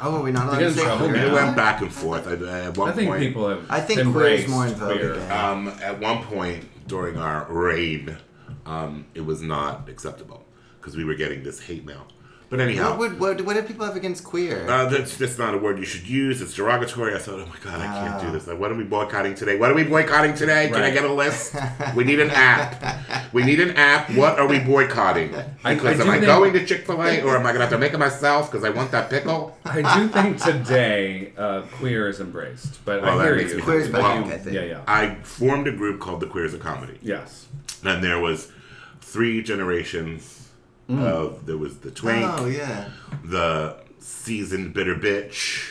Oh, 0.00 0.16
are 0.16 0.22
we 0.22 0.32
not 0.32 0.48
allowed 0.48 0.58
get 0.58 0.68
to 0.70 0.74
say 0.74 0.82
trouble 0.84 1.08
queer? 1.08 1.26
it 1.26 1.32
went 1.32 1.54
back 1.56 1.80
and 1.80 1.92
forth. 1.92 2.26
I, 2.26 2.32
at 2.66 2.76
one 2.76 2.88
I 2.88 2.92
think 2.92 3.08
point, 3.08 3.22
people 3.22 3.48
have. 3.48 3.64
I 3.70 3.80
think 3.80 4.12
queer 4.12 4.26
is 4.26 4.48
more 4.48 4.66
in 4.66 4.74
vogue 4.74 5.18
um, 5.30 5.68
at 5.80 6.00
one 6.00 6.24
point 6.24 6.64
during 6.88 7.16
our 7.16 7.46
reign, 7.50 8.18
um, 8.66 9.06
it 9.14 9.20
was 9.24 9.40
not 9.40 9.88
acceptable 9.88 10.44
because 10.80 10.96
we 10.96 11.04
were 11.04 11.14
getting 11.14 11.44
this 11.44 11.60
hate 11.60 11.86
mail. 11.86 12.06
But 12.52 12.60
anyhow, 12.60 12.90
What, 12.90 12.98
would, 12.98 13.18
what, 13.18 13.40
what 13.46 13.56
do 13.56 13.62
people 13.62 13.86
have 13.86 13.96
against 13.96 14.24
queer? 14.24 14.68
uh, 14.68 14.84
that's 14.84 15.16
that's 15.16 15.38
not 15.38 15.54
a 15.54 15.56
word 15.56 15.78
you 15.78 15.86
should 15.86 16.06
use. 16.06 16.42
It's 16.42 16.52
derogatory. 16.52 17.14
I 17.14 17.18
thought, 17.18 17.40
oh 17.40 17.46
my 17.46 17.56
god, 17.64 17.80
I 17.80 17.86
can't 17.86 18.20
do 18.20 18.26
Ah. 18.28 18.30
this. 18.30 18.46
Like, 18.46 18.58
what 18.58 18.70
are 18.70 18.74
we 18.74 18.84
boycotting 18.84 19.34
today? 19.34 19.56
What 19.56 19.70
are 19.70 19.74
we 19.74 19.84
boycotting 19.84 20.34
today? 20.34 20.68
Can 20.70 20.82
I 20.82 20.90
get 20.90 21.06
a 21.06 21.10
list? 21.14 21.56
we 21.96 22.04
need 22.04 22.20
an 22.20 22.28
app. 22.30 23.32
We 23.32 23.42
need 23.42 23.58
an 23.58 23.70
app. 23.78 24.10
What 24.10 24.38
are 24.38 24.46
we 24.46 24.58
boycotting? 24.58 25.34
I- 25.34 25.46
I 25.64 25.74
Because 25.76 25.96
do 25.96 26.02
am 26.02 26.10
I 26.10 26.14
think- 26.16 26.26
going 26.26 26.52
to 26.52 26.66
Chick 26.66 26.84
Fil 26.86 27.02
A 27.02 27.22
or 27.22 27.38
am 27.38 27.46
I 27.46 27.52
gonna 27.52 27.60
have 27.64 27.70
to 27.70 27.78
make 27.78 27.94
it 27.94 27.98
myself 27.98 28.50
because 28.52 28.64
I 28.64 28.68
want 28.70 28.90
that 28.90 29.08
pickle? 29.08 29.56
I 29.64 29.80
do 29.98 30.08
think 30.08 30.36
today 30.42 31.32
uh, 31.38 31.62
queer 31.78 32.06
is 32.10 32.20
embraced, 32.20 32.84
but 32.84 33.00
Well, 33.00 33.18
I 33.18 33.24
hear 33.24 33.38
you. 33.38 33.56
me 33.56 33.62
Queer's 33.62 33.86
You- 33.86 33.94
back, 33.94 34.26
I 34.26 34.36
think. 34.36 34.54
Yeah, 34.54 34.64
yeah. 34.64 34.80
I 34.86 35.14
formed 35.22 35.68
a 35.68 35.72
group 35.72 36.00
called 36.00 36.20
the 36.20 36.26
Queers 36.26 36.52
of 36.52 36.60
Comedy, 36.60 36.98
Yes. 37.00 37.46
and 37.82 38.04
there 38.04 38.18
was 38.20 38.52
three 39.00 39.42
generations 39.42 40.41
of 40.88 41.46
there 41.46 41.56
was 41.56 41.78
the 41.78 41.90
twink, 41.90 42.24
oh, 42.24 42.46
yeah. 42.46 42.90
the 43.24 43.76
seasoned 43.98 44.74
bitter 44.74 44.94
bitch, 44.94 45.70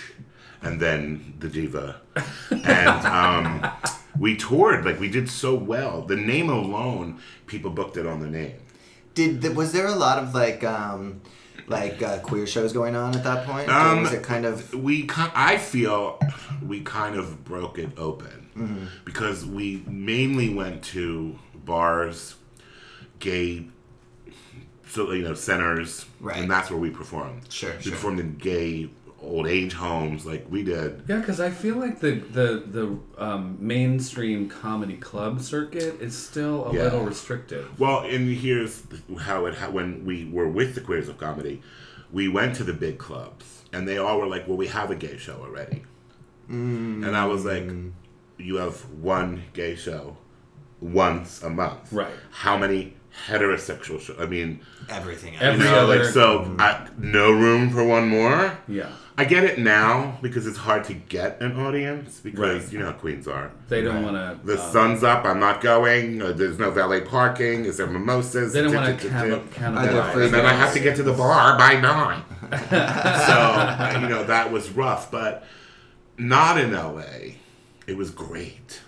and 0.61 0.79
then 0.79 1.35
the 1.39 1.47
diva. 1.47 2.01
And 2.51 3.05
um, 3.05 3.71
we 4.17 4.35
toured 4.35 4.85
like 4.85 4.99
we 4.99 5.09
did 5.09 5.29
so 5.29 5.55
well. 5.55 6.01
The 6.01 6.15
name 6.15 6.49
alone, 6.49 7.19
people 7.47 7.71
booked 7.71 7.97
it 7.97 8.05
on 8.05 8.19
the 8.19 8.27
name. 8.27 8.55
Did 9.13 9.41
th- 9.41 9.55
Was 9.55 9.73
there 9.73 9.87
a 9.87 9.95
lot 9.95 10.19
of, 10.19 10.33
like, 10.33 10.63
um, 10.63 11.21
like 11.67 12.01
uh, 12.01 12.19
queer 12.19 12.47
shows 12.47 12.71
going 12.71 12.95
on 12.95 13.15
at 13.15 13.23
that 13.23 13.45
point? 13.45 13.69
Um, 13.69 14.03
was 14.03 14.13
it 14.13 14.23
kind 14.23 14.45
of. 14.45 14.73
we 14.73 15.09
I 15.17 15.57
feel 15.57 16.19
we 16.61 16.81
kind 16.81 17.15
of 17.15 17.43
broke 17.43 17.77
it 17.77 17.89
open 17.97 18.89
because 19.05 19.45
we 19.45 19.83
mainly 19.87 20.53
went 20.53 20.83
to 20.83 21.37
bars, 21.55 22.35
gay, 23.19 23.67
so 24.91 25.11
you 25.11 25.23
know 25.23 25.33
centers, 25.33 26.05
Right. 26.19 26.37
and 26.37 26.49
that's 26.51 26.69
where 26.69 26.79
we 26.79 26.89
performed. 26.89 27.51
Sure, 27.51 27.73
we 27.77 27.83
sure. 27.83 27.91
performed 27.93 28.19
in 28.19 28.35
gay 28.35 28.89
old 29.23 29.45
age 29.47 29.73
homes, 29.73 30.25
like 30.25 30.45
we 30.49 30.63
did. 30.63 31.03
Yeah, 31.07 31.17
because 31.19 31.39
I 31.39 31.49
feel 31.51 31.75
like 31.75 31.99
the 31.99 32.11
the 32.37 32.63
the 32.77 32.97
um, 33.23 33.55
mainstream 33.59 34.49
comedy 34.49 34.97
club 34.97 35.41
circuit 35.41 36.01
is 36.01 36.17
still 36.17 36.65
a 36.67 36.73
Yeah. 36.73 36.83
little 36.85 37.05
restrictive. 37.05 37.79
Well, 37.79 37.99
and 38.01 38.27
here's 38.35 38.81
how 39.19 39.45
it 39.45 39.55
ha- 39.55 39.69
when 39.69 40.05
we 40.05 40.25
were 40.25 40.47
with 40.47 40.73
the 40.75 40.81
Queers 40.81 41.07
of 41.07 41.17
Comedy, 41.19 41.61
we 42.11 42.27
went 42.27 42.55
to 42.57 42.63
the 42.63 42.73
big 42.73 42.97
clubs, 42.97 43.63
and 43.71 43.87
they 43.87 43.97
all 43.99 44.19
were 44.19 44.27
like, 44.27 44.47
"Well, 44.47 44.57
we 44.57 44.67
have 44.67 44.89
a 44.91 44.95
gay 44.95 45.17
show 45.17 45.37
already," 45.41 45.83
and 46.49 47.15
I 47.15 47.25
was 47.27 47.45
like, 47.45 47.69
"You 48.39 48.55
have 48.55 48.81
one 48.89 49.43
gay 49.53 49.75
show 49.75 50.17
once 50.81 51.43
a 51.43 51.49
month, 51.49 51.93
Right. 51.93 52.11
How 52.31 52.57
many 52.57 52.95
heterosexual 53.27 53.99
shows? 53.99 54.17
I 54.19 54.25
mean, 54.25 54.61
Everything. 54.89 55.35
Every 55.39 55.65
you 55.65 55.71
know, 55.71 55.85
like 55.85 56.01
other- 56.01 56.11
so, 56.11 56.55
I, 56.59 56.87
no 56.97 57.31
room 57.31 57.69
for 57.69 57.83
one 57.83 58.07
more." 58.09 58.57
Yeah, 58.67 58.89
I 59.17 59.25
get 59.25 59.43
it 59.43 59.59
now 59.59 60.17
because 60.21 60.47
it's 60.47 60.57
hard 60.57 60.83
to 60.85 60.93
get 60.93 61.39
an 61.41 61.59
audience 61.59 62.19
because 62.19 62.63
Right. 62.63 62.73
you 62.73 62.79
know 62.79 62.85
how 62.87 62.91
queens 62.93 63.27
are. 63.27 63.51
they 63.69 63.81
don't 63.81 64.03
want 64.03 64.15
to. 64.15 64.39
The 64.45 64.57
sun's 64.57 65.03
up. 65.03 65.25
I'm 65.25 65.39
not 65.39 65.61
going. 65.61 66.21
Uh, 66.21 66.31
there's 66.33 66.57
no 66.59 66.71
valet 66.71 67.01
parking. 67.01 67.65
Is 67.65 67.77
there 67.77 67.87
mimosas? 67.87 68.53
They 68.53 68.61
don't 68.63 68.73
want 68.73 68.99
to 68.99 69.07
cannibalize. 69.07 70.15
And 70.25 70.33
then 70.33 70.45
I 70.45 70.53
have 70.53 70.73
to 70.73 70.79
get 70.79 70.95
to 70.97 71.03
the 71.03 71.13
bar 71.13 71.57
by 71.57 71.79
nine. 71.79 72.23
so 72.51 72.57
uh, 72.77 73.97
you 74.01 74.07
know 74.09 74.23
that 74.25 74.51
was 74.51 74.69
rough, 74.71 75.09
but 75.11 75.43
not 76.17 76.57
in 76.59 76.73
LA. 76.73 77.35
It 77.87 77.97
was 77.97 78.11
great. 78.11 78.81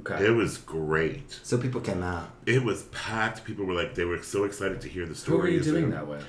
Okay. 0.00 0.26
It 0.26 0.30
was 0.30 0.58
great. 0.58 1.38
So 1.42 1.56
people 1.56 1.80
came 1.80 2.02
out. 2.02 2.30
It 2.46 2.62
was 2.64 2.82
packed. 2.84 3.44
People 3.44 3.64
were 3.64 3.74
like, 3.74 3.94
they 3.94 4.04
were 4.04 4.22
so 4.22 4.44
excited 4.44 4.80
to 4.82 4.88
hear 4.88 5.06
the 5.06 5.14
story. 5.14 5.38
Who 5.38 5.44
are 5.44 5.48
you 5.50 5.60
doing 5.62 5.90
that 5.90 6.06
with? 6.06 6.24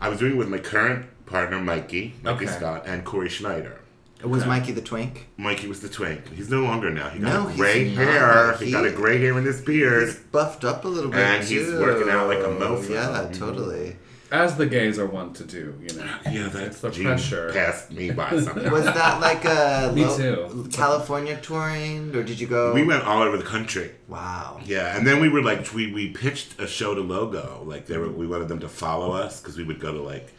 I 0.00 0.08
was 0.08 0.18
doing 0.18 0.32
it 0.32 0.36
with 0.36 0.48
my 0.48 0.58
current 0.58 1.06
partner, 1.26 1.60
Mikey, 1.60 2.14
Mikey 2.22 2.44
Okay. 2.46 2.52
Scott, 2.56 2.84
and 2.86 3.04
Corey 3.04 3.28
Schneider. 3.28 3.80
It 4.20 4.26
Was 4.28 4.42
Okay. 4.42 4.48
Mikey 4.50 4.72
the 4.72 4.82
twink? 4.82 5.28
Mikey 5.38 5.66
was 5.68 5.80
the 5.80 5.88
twink. 5.88 6.28
He's 6.34 6.50
no 6.50 6.60
longer 6.62 6.90
now. 6.90 7.08
He 7.08 7.20
got 7.20 7.32
No, 7.32 7.46
a 7.46 7.50
he's 7.50 7.58
gray 7.58 7.88
hair. 7.88 8.54
He, 8.58 8.66
He- 8.66 8.72
got 8.72 8.84
a 8.84 8.90
gray 8.90 9.18
hair 9.18 9.36
in 9.38 9.44
his 9.44 9.60
beard. 9.62 10.08
He's 10.08 10.16
buffed 10.16 10.64
up 10.64 10.84
a 10.84 10.88
little 10.88 11.10
bit. 11.10 11.20
And 11.20 11.44
he's 11.44 11.70
working 11.72 12.10
out 12.10 12.26
like 12.26 12.38
a 12.40 12.42
mofo. 12.48 12.90
Yeah, 12.90 13.30
totally. 13.32 13.96
As 14.30 14.56
the 14.56 14.66
gays 14.66 14.96
are 14.98 15.06
wont 15.06 15.34
to 15.36 15.44
do, 15.44 15.74
you 15.82 15.96
know. 15.96 16.04
Yeah, 16.30 16.48
that's 16.48 16.66
It's 16.66 16.80
the 16.80 16.90
gene 16.90 17.04
pressure. 17.06 17.52
passed 17.52 17.90
me 17.90 18.10
by 18.12 18.30
somehow. 18.40 18.70
Was 18.70 18.84
that 18.84 19.20
like 19.20 19.44
a 19.44 19.90
Me 19.94 20.04
lo- 20.04 20.16
too. 20.16 20.68
California 20.70 21.36
touring, 21.40 22.14
or 22.14 22.22
did 22.22 22.38
you 22.38 22.46
go? 22.46 22.72
we 22.72 22.84
went 22.84 23.02
all 23.04 23.22
over 23.22 23.36
the 23.36 23.42
country. 23.44 23.90
Wow. 24.06 24.60
Yeah, 24.64 24.96
and 24.96 25.04
then 25.06 25.20
we 25.20 25.28
were 25.28 25.42
like, 25.42 25.72
we, 25.74 25.92
we 25.92 26.10
pitched 26.10 26.60
a 26.60 26.66
show 26.68 26.94
to 26.94 27.00
Logo. 27.00 27.62
Like, 27.66 27.86
they 27.86 27.98
were, 27.98 28.08
we 28.08 28.26
wanted 28.26 28.48
them 28.48 28.60
to 28.60 28.68
follow 28.68 29.12
us 29.12 29.40
because 29.40 29.56
we 29.56 29.64
would 29.64 29.80
go 29.80 29.92
to 29.92 30.00
like 30.00 30.32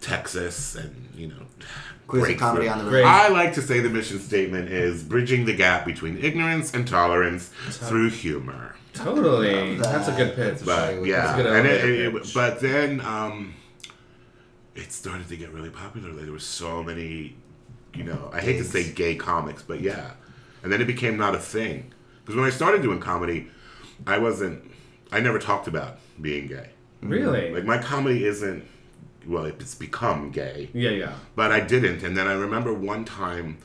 Texas 0.00 0.74
and, 0.74 1.08
you 1.14 1.28
know, 1.28 1.46
Queers 2.06 2.28
of 2.30 2.38
comedy 2.38 2.68
on 2.68 2.84
the 2.84 2.90
road. 2.90 3.04
I 3.04 3.28
like 3.28 3.54
to 3.54 3.62
say 3.62 3.80
the 3.80 3.88
mission 3.88 4.18
statement 4.20 4.68
is 4.68 5.02
bridging 5.02 5.44
the 5.46 5.54
gap 5.54 5.84
between 5.86 6.18
ignorance 6.18 6.74
and 6.74 6.86
tolerance 6.86 7.48
through 7.70 8.10
humor. 8.10 8.74
Totally. 8.92 9.76
Love 9.78 9.92
That's 9.92 10.08
a 10.08 10.12
good 10.12 10.36
pitch. 10.36 10.58
Sorry, 10.58 10.94
But 10.94 11.00
with 11.00 11.10
yeah, 11.10 11.34
a 11.34 11.36
good 11.36 11.46
and 11.46 11.66
it, 11.66 11.80
elevator 11.80 12.16
it- 12.18 12.34
but 12.34 12.60
then 12.60 13.00
um, 13.00 13.54
it 14.74 14.92
started 14.92 15.28
to 15.28 15.36
get 15.36 15.50
really 15.52 15.70
popular. 15.70 16.10
Like 16.12 16.24
there 16.24 16.32
were 16.32 16.38
so 16.38 16.82
many, 16.82 17.36
you 17.94 18.04
know, 18.04 18.30
I 18.32 18.40
hate 18.40 18.58
to 18.58 18.64
say 18.64 18.92
gay 18.92 19.14
comics, 19.16 19.62
but 19.62 19.80
yeah, 19.80 20.12
and 20.62 20.72
then 20.72 20.80
it 20.80 20.86
became 20.86 21.16
not 21.16 21.34
a 21.34 21.38
thing 21.38 21.92
because 22.22 22.36
when 22.36 22.44
I 22.44 22.50
started 22.50 22.82
doing 22.82 23.00
comedy, 23.00 23.48
I 24.06 24.18
wasn't, 24.18 24.62
I 25.10 25.20
never 25.20 25.38
talked 25.38 25.66
about 25.68 25.98
being 26.20 26.46
gay. 26.48 26.70
Really? 27.02 27.52
Like 27.52 27.64
my 27.64 27.78
comedy 27.78 28.24
isn't, 28.24 28.64
well, 29.26 29.44
it's 29.44 29.74
become 29.74 30.30
gay 30.30 30.70
yeah, 30.72 30.90
yeah. 30.90 31.12
but 31.36 31.52
I 31.52 31.60
didn't. 31.60 32.02
And 32.02 32.16
then 32.16 32.26
I 32.26 32.34
remember 32.34 32.72
one 32.72 33.04
time 33.04 33.58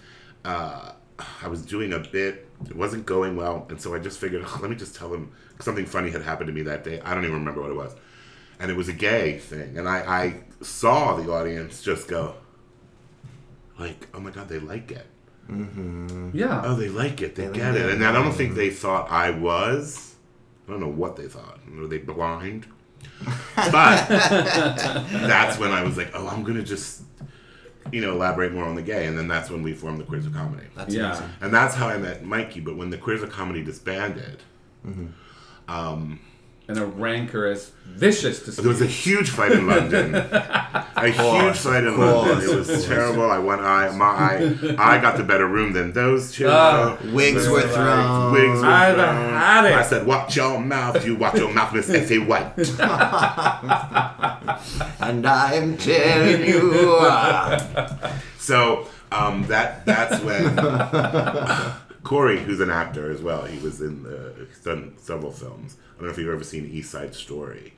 uh, 0.45 0.93
I 1.41 1.47
was 1.47 1.63
doing 1.63 1.93
a 1.93 1.99
bit, 1.99 2.47
it 2.65 2.75
wasn't 2.75 3.05
going 3.05 3.35
well, 3.35 3.65
and 3.69 3.79
so 3.81 3.93
I 3.93 3.99
just 3.99 4.19
figured, 4.19 4.43
let 4.61 4.69
me 4.69 4.75
just 4.75 4.95
tell 4.95 5.13
him 5.13 5.31
something 5.59 5.85
funny 5.85 6.11
had 6.11 6.21
happened 6.21 6.47
to 6.47 6.53
me 6.53 6.61
that 6.63 6.83
day. 6.83 7.01
I 7.01 7.13
don't 7.13 7.23
even 7.23 7.35
remember 7.35 7.61
what 7.61 7.71
it 7.71 7.75
was, 7.75 7.95
and 8.59 8.71
it 8.71 8.75
was 8.77 8.87
a 8.89 8.93
gay 8.93 9.37
thing, 9.37 9.77
and 9.77 9.87
I, 9.87 9.97
I 9.99 10.35
saw 10.61 11.15
the 11.15 11.31
audience 11.31 11.81
just 11.81 12.07
go, 12.07 12.35
like, 13.77 14.07
oh 14.13 14.19
my 14.19 14.31
god, 14.31 14.49
they 14.49 14.59
like 14.59 14.91
it. 14.91 15.07
Yeah. 16.33 16.61
Oh, 16.63 16.75
they 16.75 16.89
like 16.89 17.21
it. 17.21 17.35
They, 17.35 17.47
They 17.47 17.53
get 17.57 17.73
like 17.73 17.81
it. 17.81 17.85
it. 17.89 17.93
And 17.95 18.05
I 18.05 18.11
don't 18.11 18.33
think 18.33 18.53
they 18.55 18.69
thought 18.69 19.09
I 19.09 19.31
was. 19.31 20.15
I 20.67 20.71
don't 20.71 20.79
know 20.79 20.87
what 20.87 21.15
they 21.15 21.27
thought. 21.27 21.59
Were 21.75 21.87
they 21.87 21.97
blind? 21.97 22.67
But 23.55 24.07
that's 24.07 25.59
when 25.59 25.71
I 25.71 25.83
was 25.83 25.97
like, 25.97 26.11
oh, 26.13 26.27
I'm 26.27 26.43
gonna 26.43 26.63
just, 26.63 27.03
you 27.91 28.01
know, 28.01 28.13
elaborate 28.13 28.53
more 28.53 28.65
on 28.65 28.75
the 28.75 28.81
gay, 28.81 29.05
and 29.07 29.17
then 29.17 29.27
that's 29.27 29.49
when 29.49 29.63
we 29.63 29.73
formed 29.73 29.99
the 29.99 30.03
Queers 30.05 30.25
of 30.25 30.33
Comedy, 30.33 30.67
That's 30.75 30.93
yeah. 30.93 31.07
amazing. 31.07 31.29
and 31.41 31.53
that's 31.53 31.75
how 31.75 31.87
I 31.87 31.97
met 31.97 32.23
Mikey. 32.23 32.61
But 32.61 32.77
when 32.77 32.89
the 32.89 32.97
Queers 32.97 33.21
of 33.21 33.31
Comedy 33.31 33.63
disbanded, 33.63 34.41
mm-hmm. 34.85 35.07
um, 35.67 36.19
And 36.69 36.77
a 36.77 36.85
rancorous, 36.85 37.71
vicious 37.87 38.43
dispute. 38.45 38.61
there 38.61 38.69
was 38.71 38.81
a 38.81 38.85
huge 38.85 39.31
fight 39.31 39.51
in 39.51 39.65
London. 39.65 40.13
a 40.95 41.07
huge 41.07 41.57
fight 41.57 41.83
in 41.83 41.97
London. 41.97 42.47
It 42.47 42.55
was 42.55 42.85
terrible. 42.85 43.29
I 43.29 43.39
went. 43.39 43.61
I 43.61 43.89
my 43.89 44.05
I, 44.77 44.97
I 44.97 45.01
got 45.01 45.17
the 45.17 45.23
better 45.23 45.47
room 45.47 45.73
than 45.73 45.93
those 45.93 46.31
two. 46.31 46.45
Oh. 46.47 46.97
Wigs 47.11 47.47
were 47.49 47.61
like, 47.61 47.71
thrown. 47.71 48.33
Wigs 48.33 48.59
were 48.61 48.67
I've 48.67 48.95
thrown. 48.95 49.33
had 49.33 49.65
it. 49.65 49.73
I 49.73 49.81
said, 49.81 50.05
"Watch 50.05 50.35
your 50.35 50.59
mouth. 50.59 51.03
You 51.03 51.15
watch 51.15 51.35
your 51.35 51.51
mouth, 51.51 51.73
Miss 51.73 51.89
Effie 51.89 52.19
White." 52.19 52.53
And 54.99 55.25
I'm 55.25 55.77
telling 55.77 56.45
you, 56.45 56.97
uh, 57.01 58.11
So 58.37 58.87
um, 59.11 59.43
that 59.47 59.85
that's 59.85 60.21
when 60.23 60.43
Corey, 62.03 62.39
who's 62.39 62.59
an 62.59 62.69
actor 62.69 63.11
as 63.11 63.21
well, 63.21 63.45
he 63.45 63.59
was 63.59 63.81
in 63.81 64.03
the 64.03 64.33
he's 64.47 64.59
done 64.59 64.93
several 64.97 65.31
films. 65.31 65.75
I 65.91 65.97
don't 65.97 66.05
know 66.07 66.11
if 66.11 66.17
you've 66.17 66.33
ever 66.33 66.43
seen 66.43 66.65
East 66.65 66.91
Side 66.91 67.13
Story. 67.13 67.73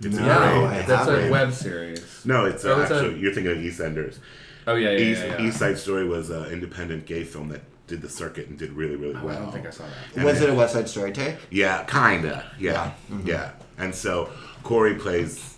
It's 0.00 0.16
a 0.16 0.20
No, 0.20 0.26
yeah, 0.26 0.68
I 0.68 0.82
that's 0.82 1.08
a 1.08 1.30
web 1.30 1.52
series. 1.52 2.22
No, 2.24 2.44
it's 2.44 2.64
Oh, 2.64 2.76
uh, 2.78 2.82
it's 2.82 2.90
a- 2.90 2.94
actually 2.96 3.18
you're 3.20 3.32
thinking 3.32 3.52
of 3.52 3.58
EastEnders. 3.58 4.18
Oh 4.66 4.74
yeah, 4.74 4.90
yeah, 4.90 4.98
East, 4.98 5.22
yeah. 5.24 5.38
yeah. 5.40 5.46
East 5.48 5.58
Side 5.58 5.78
Story 5.78 6.06
was 6.06 6.30
an 6.30 6.46
independent 6.46 7.06
gay 7.06 7.24
film 7.24 7.48
that 7.48 7.62
did 7.86 8.02
the 8.02 8.08
circuit 8.08 8.48
and 8.48 8.58
did 8.58 8.72
really 8.72 8.96
really 8.96 9.14
Oh, 9.16 9.24
well. 9.26 9.36
I 9.36 9.40
don't 9.40 9.52
think 9.52 9.66
I 9.66 9.70
saw 9.70 9.84
that. 10.14 10.24
was 10.24 10.40
it 10.40 10.50
a 10.50 10.54
West 10.54 10.74
Side 10.74 10.88
Story 10.88 11.12
take? 11.12 11.36
Yeah, 11.50 11.84
kinda. 11.84 12.44
Yeah, 12.58 12.72
Yeah. 12.72 12.92
Mm-hmm. 13.16 13.26
yeah. 13.28 13.50
And 13.78 13.94
so 13.94 14.28
Corey 14.62 14.94
plays 14.94 15.54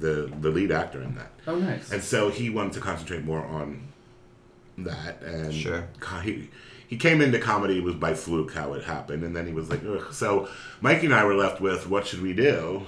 the 0.00 0.30
the 0.40 0.50
lead 0.50 0.70
actor 0.72 1.00
in 1.02 1.14
that. 1.16 1.30
Oh 1.46 1.56
nice. 1.56 1.90
And 1.90 2.02
so 2.02 2.28
he 2.30 2.50
wanted 2.50 2.72
to 2.74 2.80
concentrate 2.80 3.24
more 3.24 3.44
on 3.44 3.88
that. 4.78 5.22
And 5.22 5.52
Sure. 5.54 5.86
he, 6.22 6.48
he 6.90 6.96
came 6.96 7.20
into 7.20 7.38
comedy, 7.38 7.78
it 7.78 7.84
was 7.84 7.94
by 7.94 8.14
fluke 8.14 8.52
how 8.52 8.72
it 8.72 8.82
happened. 8.82 9.22
And 9.22 9.36
then 9.36 9.46
he 9.46 9.52
was 9.52 9.70
like, 9.70 9.80
Ugh. 9.86 10.12
so 10.12 10.48
Mikey 10.80 11.06
and 11.06 11.14
I 11.14 11.22
were 11.24 11.36
left 11.36 11.60
with, 11.60 11.88
what 11.88 12.04
should 12.04 12.20
we 12.20 12.32
do? 12.32 12.82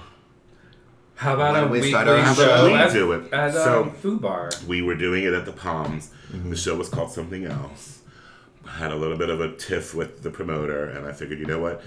How 1.15 1.35
about 1.35 1.53
When 1.53 1.63
a 1.63 1.67
we 1.67 1.71
weekly 1.77 1.89
start 1.91 2.07
our 2.09 2.35
show 2.35 2.45
show. 2.45 2.65
We 2.65 2.73
at, 2.73 2.91
do 2.91 3.11
it. 3.13 3.31
at 3.33 3.53
So- 3.53 3.83
um, 3.83 3.91
Fubar? 3.91 4.65
We 4.65 4.81
were 4.81 4.95
doing 4.95 5.23
it 5.23 5.31
at 5.33 5.45
the 5.45 5.53
Palms. 5.53 6.11
The 6.31 6.57
show 6.57 6.75
was 6.75 6.89
called 6.89 7.11
something 7.11 7.45
else. 7.45 8.01
I 8.67 8.71
had 8.71 8.91
a 8.91 8.95
little 8.97 9.17
bit 9.17 9.29
of 9.29 9.39
a 9.39 9.55
tiff 9.55 9.93
with 9.95 10.21
the 10.21 10.31
promoter, 10.31 10.85
and 10.85 11.05
I 11.07 11.13
figured, 11.13 11.39
you 11.39 11.45
know 11.45 11.59
what? 11.59 11.81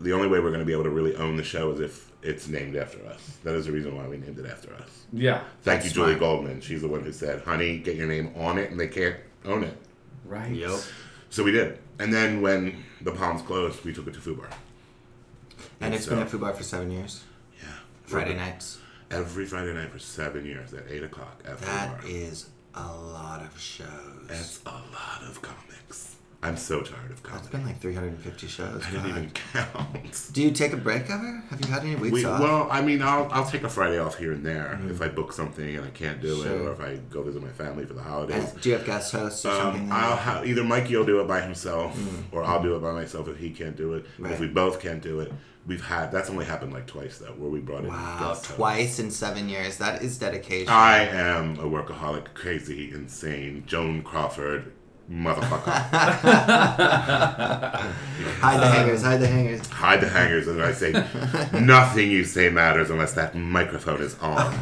the 0.00 0.12
only 0.12 0.28
way 0.28 0.38
we're 0.38 0.50
going 0.50 0.60
to 0.60 0.64
be 0.66 0.72
able 0.72 0.84
to 0.84 0.90
really 0.90 1.16
own 1.16 1.36
the 1.36 1.42
show 1.42 1.72
is 1.72 1.80
if 1.80 2.12
it's 2.22 2.46
named 2.46 2.76
after 2.76 3.04
us. 3.06 3.36
That 3.42 3.56
is 3.56 3.66
the 3.66 3.72
reason 3.72 3.96
why 3.96 4.06
we 4.06 4.16
named 4.16 4.38
it 4.38 4.46
after 4.46 4.72
us. 4.74 5.06
Yeah. 5.12 5.40
Thank 5.62 5.82
you, 5.82 5.90
Julie 5.90 6.10
smart. 6.12 6.20
Goldman. 6.20 6.60
She's 6.60 6.82
the 6.82 6.86
one 6.88 7.02
who 7.02 7.10
said, 7.10 7.42
"Honey, 7.42 7.78
get 7.78 7.96
your 7.96 8.06
name 8.06 8.32
on 8.36 8.58
it," 8.58 8.70
and 8.70 8.78
they 8.78 8.86
can't 8.86 9.16
own 9.44 9.64
it. 9.64 9.76
Right. 10.24 10.52
Yep. 10.54 10.78
So 11.30 11.42
we 11.44 11.52
did. 11.52 11.78
And 11.98 12.12
then 12.12 12.40
when 12.40 12.84
the 13.02 13.12
Palms 13.12 13.42
closed, 13.42 13.84
we 13.84 13.92
took 13.92 14.06
it 14.06 14.14
to 14.14 14.20
Fubar. 14.20 14.50
And 15.80 15.94
it's 15.94 16.04
So- 16.04 16.10
been 16.10 16.20
at 16.20 16.28
Fubar 16.28 16.56
for 16.56 16.62
seven 16.62 16.90
years. 16.90 17.24
Yeah. 17.62 17.68
Friday 18.06 18.34
nights. 18.34 18.78
Every 19.10 19.46
Friday 19.46 19.72
night 19.74 19.90
for 19.90 19.98
seven 19.98 20.44
years 20.44 20.72
at 20.74 20.84
eight 20.90 21.02
o'clock 21.02 21.40
at 21.44 21.58
That 21.60 22.00
Fubar. 22.02 22.08
is 22.08 22.46
a 22.74 22.86
lot 22.92 23.42
of 23.42 23.58
shows. 23.58 23.86
That's 24.26 24.60
a 24.66 24.70
lot 24.70 25.22
of 25.26 25.40
comics. 25.42 26.16
I'm 26.40 26.56
so 26.56 26.82
tired 26.82 27.10
of 27.10 27.20
comedy. 27.24 27.42
It's 27.46 27.52
been 27.52 27.66
like 27.66 27.80
350 27.80 28.46
shows. 28.46 28.84
I 28.86 28.90
didn't 28.92 29.08
even 29.08 29.30
count. 29.52 30.30
Do 30.32 30.40
you 30.40 30.52
take 30.52 30.72
a 30.72 30.76
break 30.76 31.10
ever? 31.10 31.42
Have 31.50 31.60
you 31.60 31.66
had 31.66 31.82
any 31.82 31.96
weeks 31.96 32.12
We, 32.12 32.24
off? 32.24 32.40
well, 32.40 32.68
I 32.70 32.80
mean, 32.80 33.02
I'll, 33.02 33.28
I'll 33.32 33.44
take 33.44 33.64
a 33.64 33.68
Friday 33.68 33.98
off 33.98 34.16
here 34.18 34.30
and 34.30 34.46
there 34.46 34.78
if 34.88 35.02
I 35.02 35.08
book 35.08 35.32
something 35.32 35.76
and 35.76 35.84
I 35.84 35.90
can't 35.90 36.20
do 36.22 36.40
it, 36.42 36.46
or 36.48 36.72
if 36.72 36.80
I 36.80 36.96
go 37.10 37.22
visit 37.24 37.42
my 37.42 37.48
family 37.50 37.84
for 37.86 37.94
the 37.94 38.02
holidays. 38.04 38.52
Do 38.60 38.68
you 38.68 38.76
have 38.76 38.86
guest 38.86 39.10
hosts 39.12 39.44
or 39.44 39.50
something? 39.52 39.82
Um, 39.82 39.88
like 39.88 40.02
I'll 40.04 40.16
have 40.16 40.46
either 40.46 40.62
Mikey 40.62 40.96
will 40.96 41.04
do 41.04 41.20
it 41.20 41.26
by 41.26 41.40
himself, 41.40 41.98
or 42.30 42.44
I'll 42.44 42.62
do 42.62 42.76
it 42.76 42.80
by 42.82 42.92
myself 42.92 43.26
if 43.26 43.36
he 43.38 43.50
can't 43.50 43.76
do 43.76 43.94
it. 43.94 44.06
Right. 44.18 44.32
If 44.32 44.38
we 44.38 44.46
both 44.46 44.80
can't 44.80 45.02
do 45.02 45.18
it, 45.18 45.32
we've 45.66 45.84
had 45.84 46.12
that's 46.12 46.30
only 46.30 46.44
happened 46.44 46.72
like 46.72 46.86
twice 46.86 47.18
though, 47.18 47.32
where 47.32 47.50
we 47.50 47.58
brought 47.58 47.82
in 47.82 47.88
Wow, 47.88 48.18
guest 48.28 48.46
hosts. 48.46 48.54
twice 48.54 48.98
in 49.00 49.10
seven 49.10 49.48
years. 49.48 49.78
That 49.78 50.02
is 50.02 50.16
dedication. 50.18 50.68
I 50.72 50.98
am 51.00 51.58
a 51.58 51.64
workaholic, 51.64 52.32
crazy, 52.34 52.92
insane, 52.92 53.64
Joan 53.66 54.02
Crawford, 54.02 54.72
motherfucker. 55.10 55.70
hide 58.40 58.60
the 58.60 58.64
uh, 58.64 58.72
hangers, 58.72 59.02
hide 59.02 59.20
the 59.20 59.26
hangers. 59.28 59.66
Hide 59.68 60.00
the 60.00 60.08
hangers, 60.08 60.48
and 60.48 60.62
I 60.62 60.72
say 60.72 60.92
nothing 61.52 62.10
you 62.10 62.24
say 62.24 62.50
matters 62.50 62.90
unless 62.90 63.14
that 63.14 63.34
microphone 63.34 64.02
is 64.02 64.18
on. 64.20 64.54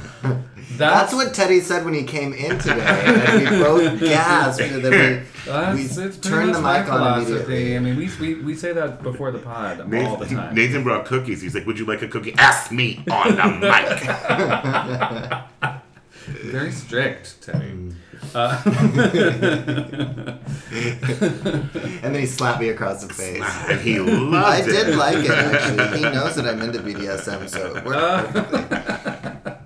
That's 0.73 1.13
what 1.13 1.35
Teddy 1.35 1.61
said 1.61 1.85
when 1.85 1.95
he 1.95 2.05
came 2.05 2.33
in 2.33 2.59
today, 2.59 2.81
and 2.83 3.41
we 3.43 3.47
both 3.63 4.01
gasped. 4.09 4.63
And 4.63 4.85
then 4.85 5.27
we, 5.47 5.75
we 5.75 5.83
it's 5.85 6.19
turned 6.19 6.55
the 6.55 6.61
much 6.61 6.87
mic 6.87 6.89
my 6.89 6.99
on 6.99 7.25
philosophy. 7.25 7.33
immediately. 7.33 7.77
I 7.77 7.79
mean, 7.81 7.97
we, 7.97 8.11
we, 8.21 8.43
we 8.43 8.55
say 8.55 8.73
that 8.73 9.03
before 9.03 9.31
the 9.31 9.39
pod 9.39 9.81
all 9.81 10.17
the 10.17 10.27
time. 10.27 10.55
Nathan 10.55 10.83
brought 10.83 11.07
cookies. 11.07 11.41
He's 11.41 11.55
like, 11.55 11.67
"Would 11.67 11.79
you 11.79 11.87
like 11.87 12.03
a 12.03 12.09
cookie?" 12.09 12.35
Ask 12.37 12.71
me 12.73 13.05
on 13.11 13.37
the 13.37 13.49
mic. 15.61 15.83
Very 16.53 16.73
strict, 16.73 17.41
Teddy. 17.43 17.95
Uh, 18.37 18.61
and 20.71 22.03
then 22.03 22.15
he 22.21 22.27
slapped 22.27 22.61
me 22.61 22.69
across 22.69 23.03
the 23.03 23.13
face. 23.13 23.43
and 23.69 23.81
he 23.81 23.99
loved 23.99 24.35
I 24.35 24.59
it. 24.59 24.67
did 24.67 24.95
like 24.97 25.25
it 25.25 25.31
actually. 25.31 25.99
He 25.99 26.05
knows 26.15 26.35
that 26.37 26.47
I'm 26.47 26.61
into 26.61 26.81
BDSM, 26.81 27.49
so 27.49 27.77
it 27.77 27.85
worked 27.85 28.33
perfectly. 28.33 29.53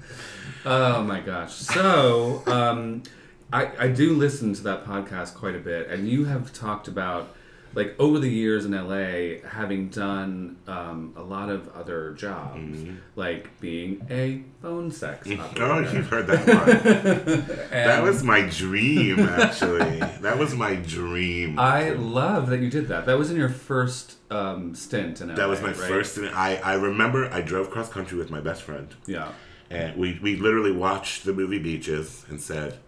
Oh 0.66 1.02
my 1.02 1.20
gosh. 1.20 1.54
So, 1.54 2.42
um, 2.46 3.02
I, 3.50 3.70
I 3.78 3.88
do 3.88 4.12
listen 4.14 4.52
to 4.54 4.62
that 4.64 4.84
podcast 4.84 5.34
quite 5.34 5.56
a 5.56 5.58
bit, 5.58 5.88
and 5.88 6.06
you 6.06 6.26
have 6.26 6.52
talked 6.52 6.86
about, 6.86 7.34
like, 7.74 7.94
over 7.98 8.18
the 8.18 8.28
years 8.28 8.64
in 8.64 8.72
LA, 8.72 9.46
having 9.48 9.88
done 9.88 10.56
um, 10.66 11.12
a 11.16 11.22
lot 11.22 11.48
of 11.50 11.68
other 11.74 12.12
jobs, 12.14 12.78
like 13.16 13.60
being 13.60 14.06
a 14.10 14.42
phone 14.60 14.90
sex 14.90 15.28
operator. 15.30 15.64
Oh, 15.64 15.78
you've 15.92 16.08
heard 16.08 16.26
that 16.26 16.46
one. 16.46 17.46
that 17.70 18.02
was 18.02 18.22
my 18.22 18.42
dream, 18.42 19.20
actually. 19.20 19.98
That 20.20 20.38
was 20.38 20.54
my 20.54 20.74
dream. 20.74 21.58
I 21.58 21.90
love 21.90 22.48
that 22.48 22.60
you 22.60 22.70
did 22.70 22.88
that. 22.88 23.06
That 23.06 23.18
was 23.18 23.30
in 23.30 23.36
your 23.36 23.48
first 23.48 24.16
um, 24.30 24.74
stint 24.74 25.20
in 25.20 25.28
LA. 25.28 25.34
that 25.36 25.48
was 25.48 25.60
my 25.60 25.68
right? 25.68 25.76
first. 25.76 26.16
And 26.18 26.28
I, 26.30 26.56
I 26.56 26.74
remember 26.74 27.30
I 27.32 27.40
drove 27.40 27.70
cross 27.70 27.88
country 27.88 28.18
with 28.18 28.30
my 28.30 28.40
best 28.40 28.62
friend, 28.62 28.94
Yeah. 29.06 29.32
and 29.70 29.96
we, 29.96 30.18
we 30.22 30.36
literally 30.36 30.72
watched 30.72 31.24
the 31.24 31.32
movie 31.32 31.58
Beaches 31.58 32.24
and 32.28 32.40
said, 32.40 32.78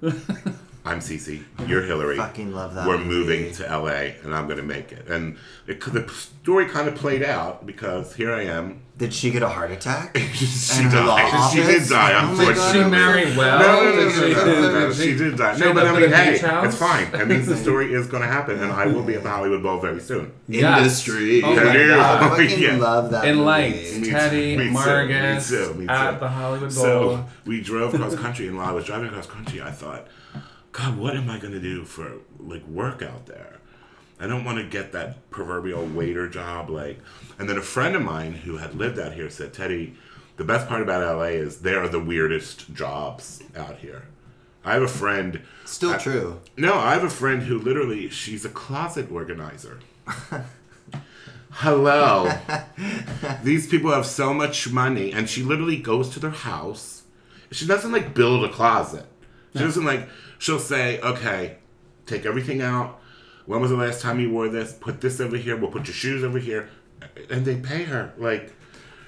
"I'm 0.84 1.00
Cece, 1.00 1.42
you're 1.66 1.82
Hillary. 1.82 2.16
Fucking 2.16 2.52
love 2.52 2.74
that 2.74 2.86
We're 2.86 2.98
movie. 2.98 3.08
moving 3.42 3.52
to 3.54 3.62
LA, 3.64 4.14
and 4.24 4.34
I'm 4.34 4.48
gonna 4.48 4.62
make 4.62 4.92
it." 4.92 5.08
And 5.08 5.36
it, 5.66 5.80
the 5.80 6.08
story 6.08 6.66
kind 6.66 6.88
of 6.88 6.94
played 6.94 7.22
out 7.22 7.66
because 7.66 8.14
here 8.14 8.32
I 8.32 8.42
am. 8.44 8.82
Did 8.98 9.14
she 9.14 9.30
get 9.30 9.42
a 9.42 9.48
heart 9.48 9.70
attack? 9.70 10.14
she 10.34 10.82
In 10.82 10.90
her 10.90 11.02
law 11.04 11.16
died. 11.16 11.50
She 11.52 11.62
did 11.62 11.88
die. 11.88 12.12
Oh 12.22 12.26
my 12.26 12.30
Unfortunately. 12.30 12.54
Did 12.54 12.72
she 12.72 12.80
I'm 12.80 12.90
marry 12.90 13.24
well? 13.36 13.58
No, 13.58 13.66
no, 13.66 13.94
no, 13.94 13.96
Did 13.96 14.04
no, 14.04 14.28
she, 14.28 14.34
no, 14.34 14.44
no, 14.44 14.72
no, 14.72 14.88
did 14.88 14.96
she 14.96 15.16
did 15.16 15.36
die. 15.38 15.56
No, 15.56 15.72
but 15.72 15.86
I 15.86 15.94
in 15.94 16.00
mean, 16.02 16.12
a 16.12 16.16
hey, 16.16 16.32
beach 16.32 16.42
house? 16.42 16.66
it's 16.66 16.76
fine. 16.76 17.10
That 17.12 17.26
means 17.26 17.46
the 17.46 17.56
story 17.56 17.94
is 17.94 18.06
going 18.08 18.22
to 18.22 18.28
happen, 18.28 18.62
and 18.62 18.70
I 18.70 18.86
will 18.88 19.02
be 19.02 19.14
at 19.14 19.22
the 19.22 19.30
Hollywood 19.30 19.62
Bowl 19.62 19.80
very 19.80 20.00
soon. 20.00 20.32
Yes. 20.48 20.78
Industry. 21.06 21.42
Oh 21.42 21.56
my 21.56 21.74
Yeah. 21.76 22.20
I 22.20 22.28
fucking 22.28 22.58
Yeah. 22.62 22.76
love 22.76 23.10
that 23.12 23.24
In 23.26 23.42
lights, 23.42 23.96
Me 23.96 24.10
Teddy, 24.10 24.56
me 24.58 24.64
too, 24.68 24.70
Margus 24.74 25.50
me 25.50 25.56
too, 25.56 25.74
me 25.80 25.86
too. 25.86 25.92
at 25.92 26.20
the 26.20 26.28
Hollywood 26.28 26.60
Bowl. 26.74 26.84
So 26.84 27.24
we 27.46 27.62
drove 27.62 27.94
cross 27.94 28.14
country, 28.16 28.48
and 28.48 28.56
while 28.58 28.66
I 28.68 28.72
was 28.72 28.84
driving 28.84 29.08
cross 29.10 29.26
country, 29.26 29.62
I 29.62 29.70
thought, 29.70 30.06
God, 30.72 30.96
what 30.98 31.16
am 31.16 31.28
I 31.28 31.38
going 31.38 31.52
to 31.52 31.60
do 31.60 31.84
for 31.84 32.18
like 32.38 32.66
work 32.66 33.02
out 33.02 33.26
there? 33.26 33.58
I 34.18 34.26
don't 34.26 34.44
want 34.44 34.58
to 34.58 34.64
get 34.64 34.92
that 34.92 35.30
proverbial 35.30 35.86
waiter 35.86 36.28
job, 36.28 36.68
like. 36.70 36.98
And 37.38 37.48
then 37.48 37.56
a 37.56 37.62
friend 37.62 37.96
of 37.96 38.02
mine 38.02 38.32
who 38.34 38.58
had 38.58 38.74
lived 38.74 38.98
out 38.98 39.14
here 39.14 39.30
said, 39.30 39.54
Teddy, 39.54 39.94
the 40.36 40.44
best 40.44 40.68
part 40.68 40.82
about 40.82 41.16
LA 41.16 41.24
is 41.24 41.60
there 41.62 41.82
are 41.82 41.88
the 41.88 42.00
weirdest 42.00 42.72
jobs 42.74 43.42
out 43.56 43.78
here. 43.78 44.04
I 44.64 44.74
have 44.74 44.82
a 44.82 44.88
friend. 44.88 45.40
Still 45.64 45.90
I- 45.90 45.98
true. 45.98 46.40
No, 46.56 46.74
I 46.74 46.92
have 46.92 47.04
a 47.04 47.10
friend 47.10 47.42
who 47.44 47.58
literally 47.58 48.10
she's 48.10 48.44
a 48.44 48.50
closet 48.50 49.10
organizer. 49.10 49.80
Hello. 51.52 52.30
These 53.42 53.66
people 53.68 53.90
have 53.90 54.06
so 54.06 54.32
much 54.32 54.70
money 54.70 55.12
and 55.12 55.28
she 55.28 55.42
literally 55.42 55.76
goes 55.78 56.08
to 56.10 56.20
their 56.20 56.30
house. 56.30 57.02
She 57.50 57.66
doesn't 57.66 57.90
like 57.90 58.14
build 58.14 58.44
a 58.44 58.48
closet. 58.52 59.06
She 59.54 59.58
doesn't 59.60 59.84
like 59.84 60.08
she'll 60.40 60.58
say, 60.58 60.98
"Okay, 61.00 61.58
take 62.06 62.26
everything 62.26 62.60
out. 62.60 62.98
When 63.46 63.60
was 63.60 63.70
the 63.70 63.76
last 63.76 64.00
time 64.00 64.18
you 64.18 64.30
wore 64.30 64.48
this? 64.48 64.72
Put 64.72 65.00
this 65.00 65.20
over 65.20 65.36
here. 65.36 65.56
We'll 65.56 65.70
put 65.70 65.86
your 65.86 65.94
shoes 65.94 66.24
over 66.24 66.40
here." 66.40 66.68
And 67.30 67.44
they 67.44 67.56
pay 67.56 67.84
her 67.84 68.12
like 68.18 68.52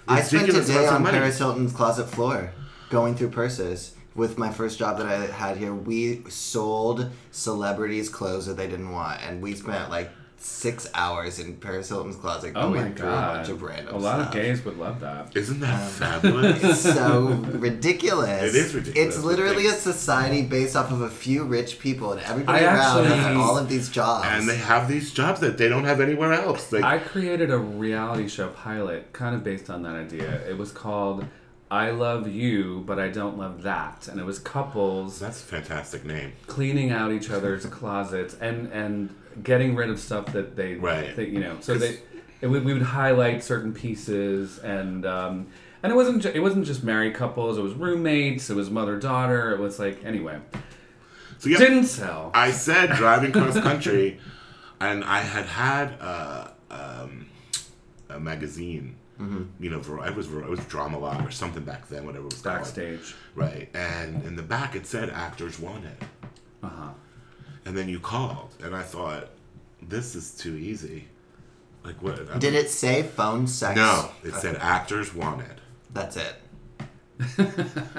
I 0.06 0.22
spent 0.22 0.48
a 0.48 0.64
day 0.64 0.86
on 0.86 1.02
money. 1.02 1.18
Paris 1.18 1.38
Hilton's 1.38 1.72
closet 1.72 2.08
floor, 2.08 2.52
going 2.90 3.16
through 3.16 3.30
purses. 3.30 3.96
With 4.14 4.36
my 4.36 4.50
first 4.52 4.78
job 4.78 4.98
that 4.98 5.06
I 5.06 5.26
had 5.26 5.56
here, 5.56 5.74
we 5.74 6.22
sold 6.28 7.10
celebrities 7.30 8.10
clothes 8.10 8.44
that 8.44 8.58
they 8.58 8.68
didn't 8.68 8.90
want, 8.90 9.22
and 9.22 9.40
we 9.40 9.54
spent 9.54 9.88
like 9.88 10.10
six 10.44 10.88
hours 10.94 11.38
in 11.38 11.56
Paris 11.56 11.88
Hilton's 11.88 12.16
closet 12.16 12.52
oh 12.56 12.70
going 12.72 12.82
my 12.82 12.90
through 12.92 13.06
a 13.08 13.10
god. 13.10 13.36
bunch 13.36 13.48
of 13.48 13.62
random 13.62 13.94
a 13.94 13.98
lot 13.98 14.14
stuff. 14.16 14.26
of 14.28 14.32
gays 14.34 14.64
would 14.64 14.78
love 14.78 15.00
that. 15.00 15.36
Isn't 15.36 15.60
that 15.60 15.82
Um, 15.82 15.88
fabulous? 15.90 16.64
It's 16.64 16.80
so 16.80 17.26
ridiculous. 17.52 18.54
It 18.54 18.56
is 18.58 18.74
ridiculous, 18.74 19.16
It's 19.16 19.24
literally 19.24 19.66
a 19.66 19.72
society 19.72 20.42
based 20.42 20.76
off 20.76 20.90
of 20.90 21.00
a 21.02 21.10
few 21.10 21.44
rich 21.44 21.78
people, 21.78 22.12
and 22.12 22.20
everybody 22.22 22.64
I 22.64 22.74
around 22.74 23.04
has 23.06 23.36
all 23.36 23.56
of 23.58 23.68
these 23.68 23.88
jobs. 23.88 24.26
and 24.28 24.48
they 24.48 24.56
have 24.56 24.88
these 24.88 25.12
jobs 25.12 25.40
that 25.40 25.58
they 25.58 25.68
don't 25.68 25.84
have 25.84 26.00
anywhere 26.00 26.32
else. 26.32 26.72
Like 26.72 26.84
I 26.84 26.98
created 26.98 27.50
a 27.50 27.58
reality 27.58 28.28
show 28.28 28.48
pilot 28.48 29.12
kind 29.12 29.34
of 29.34 29.42
based 29.44 29.70
on 29.70 29.82
that 29.82 29.94
idea. 29.94 30.40
It 30.48 30.58
was 30.58 30.72
called 30.72 31.24
I 31.70 31.90
Love 31.90 32.28
You, 32.28 32.82
but 32.86 32.98
I 32.98 33.08
Don't 33.08 33.38
Love 33.38 33.62
That. 33.62 34.06
And 34.08 34.20
it 34.20 34.24
was 34.26 34.38
couples 34.38 35.18
that's 35.18 35.40
a 35.40 35.44
fantastic 35.44 36.04
name. 36.04 36.32
cleaning 36.46 36.90
out 36.90 37.12
each 37.12 37.30
other's 37.30 37.64
closets 37.80 38.34
and, 38.40 38.70
and 38.72 39.14
getting 39.42 39.74
rid 39.74 39.90
of 39.90 39.98
stuff 40.00 40.26
that 40.32 40.56
they, 40.56 40.74
Right. 40.74 41.16
you 41.18 41.40
know, 41.40 41.56
so 41.60 41.74
they, 41.74 41.98
it, 42.40 42.46
would- 42.48 42.64
we 42.64 42.72
would 42.72 42.82
highlight 42.82 43.42
certain 43.44 43.72
pieces 43.72 44.58
and, 44.58 45.04
um, 45.06 45.46
and 45.82 45.92
it 45.92 45.96
wasn't, 45.96 46.22
ju- 46.22 46.32
it 46.34 46.40
wasn't 46.40 46.64
just 46.66 46.84
married 46.84 47.14
couples, 47.14 47.58
it 47.58 47.62
was 47.62 47.74
roommates, 47.74 48.50
it 48.50 48.54
was 48.56 48.70
mother 48.70 48.98
daughter, 48.98 49.52
it 49.52 49.58
was 49.60 49.78
like, 49.78 50.04
anyway, 50.04 50.38
So 51.38 51.48
yeah, 51.50 51.58
didn't 51.58 51.84
sell. 51.84 52.30
I 52.34 52.50
said 52.52 52.90
driving 52.96 53.32
cross 53.32 53.58
country, 53.70 54.20
and 54.80 55.02
I 55.04 55.18
had 55.18 55.46
had 55.46 55.96
uh, 56.00 56.48
um, 56.70 57.26
a 58.08 58.20
magazine. 58.20 58.96
You 59.60 59.70
know, 59.70 59.80
I 60.02 60.10
was 60.10 60.26
I 60.34 60.48
was 60.48 60.58
Drama 60.66 60.98
Log 60.98 61.24
or 61.24 61.30
something 61.30 61.62
back 61.62 61.88
then, 61.88 62.04
whatever 62.06 62.24
it 62.26 62.32
was 62.32 62.42
called. 62.42 62.56
Backstage. 62.56 63.14
Right, 63.36 63.68
and 63.72 64.24
in 64.24 64.34
the 64.34 64.42
back 64.42 64.74
it 64.74 64.84
said 64.84 65.10
actors 65.10 65.60
wanted, 65.60 65.96
Uh 66.60 66.68
huh. 66.68 66.88
And 67.64 67.76
then 67.76 67.88
you 67.88 67.98
called, 68.00 68.54
and 68.62 68.74
I 68.74 68.82
thought, 68.82 69.28
this 69.80 70.14
is 70.14 70.32
too 70.32 70.54
easy. 70.56 71.08
Like 71.84 71.96
what? 72.02 72.18
I 72.30 72.38
Did 72.38 72.52
mean- 72.54 72.64
it 72.64 72.70
say 72.70 73.02
phone 73.02 73.46
sex? 73.46 73.76
No, 73.76 74.10
it 74.22 74.34
said 74.34 74.56
actors 74.60 75.14
wanted. 75.14 75.60
That's 75.92 76.16
it. 76.16 76.34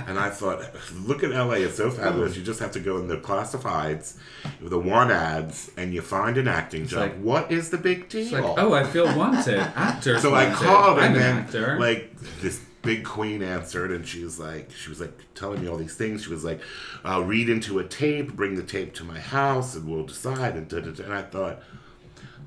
And 0.05 0.19
I 0.19 0.29
thought, 0.29 0.61
look 1.05 1.23
at 1.23 1.31
LA, 1.31 1.53
it's 1.53 1.77
so 1.77 1.89
fabulous. 1.89 2.35
You 2.35 2.43
just 2.43 2.59
have 2.59 2.71
to 2.73 2.79
go 2.79 2.97
in 2.97 3.07
the 3.07 3.17
classifieds, 3.17 4.17
the 4.61 4.77
want 4.77 5.11
ads, 5.11 5.71
and 5.77 5.93
you 5.93 6.01
find 6.01 6.37
an 6.37 6.47
acting 6.47 6.85
job. 6.87 6.99
like- 6.99 7.17
what 7.19 7.51
is 7.51 7.69
the 7.69 7.77
big 7.77 8.09
deal? 8.09 8.21
It's 8.23 8.31
like, 8.33 8.43
oh, 8.57 8.73
I 8.73 8.83
feel 8.83 9.05
wanted. 9.17 9.59
Actors. 9.59 10.21
so 10.21 10.33
I 10.33 10.43
wanted. 10.45 10.55
called, 10.57 10.99
I'm 10.99 11.05
and 11.05 11.15
an 11.15 11.21
then 11.21 11.37
actor. 11.37 11.79
like 11.79 12.13
this 12.41 12.59
big 12.83 13.03
queen 13.03 13.41
answered, 13.41 13.91
and 13.91 14.07
she 14.07 14.23
was 14.23 14.37
like, 14.39 14.69
she 14.71 14.89
was 14.89 15.01
like 15.01 15.17
telling 15.33 15.63
me 15.63 15.67
all 15.67 15.77
these 15.77 15.95
things. 15.95 16.23
She 16.23 16.29
was 16.29 16.43
like, 16.43 16.61
uh, 17.03 17.23
read 17.23 17.49
into 17.49 17.79
a 17.79 17.83
tape, 17.83 18.33
bring 18.33 18.53
the 18.53 18.63
tape 18.63 18.93
to 18.95 19.03
my 19.03 19.19
house, 19.19 19.73
and 19.73 19.89
we'll 19.89 20.05
decide. 20.05 20.55
And, 20.55 20.67
da, 20.67 20.81
da, 20.81 20.91
da. 20.91 21.03
and 21.05 21.13
I 21.13 21.23
thought, 21.23 21.63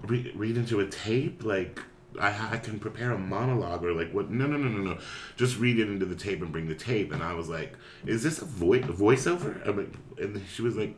read, 0.05 0.32
read 0.37 0.57
into 0.57 0.78
a 0.78 0.87
tape, 0.87 1.43
like. 1.45 1.80
I, 2.18 2.55
I 2.55 2.57
can 2.57 2.78
prepare 2.78 3.12
a 3.12 3.18
monologue 3.18 3.84
or 3.84 3.93
like 3.93 4.11
what? 4.11 4.30
No, 4.30 4.47
no, 4.47 4.57
no, 4.57 4.68
no, 4.68 4.95
no. 4.95 4.99
Just 5.37 5.59
read 5.59 5.78
it 5.78 5.87
into 5.87 6.07
the 6.07 6.14
tape 6.14 6.41
and 6.41 6.51
bring 6.51 6.66
the 6.66 6.74
tape. 6.74 7.12
And 7.12 7.22
I 7.22 7.34
was 7.34 7.51
like, 7.51 7.74
is 8.07 8.22
this 8.22 8.41
a, 8.41 8.47
vo- 8.47 8.72
a 8.72 8.78
voiceover? 8.78 9.68
I'm 9.68 9.76
like, 9.76 9.93
and 10.16 10.43
she 10.51 10.62
was 10.62 10.76
like, 10.76 10.97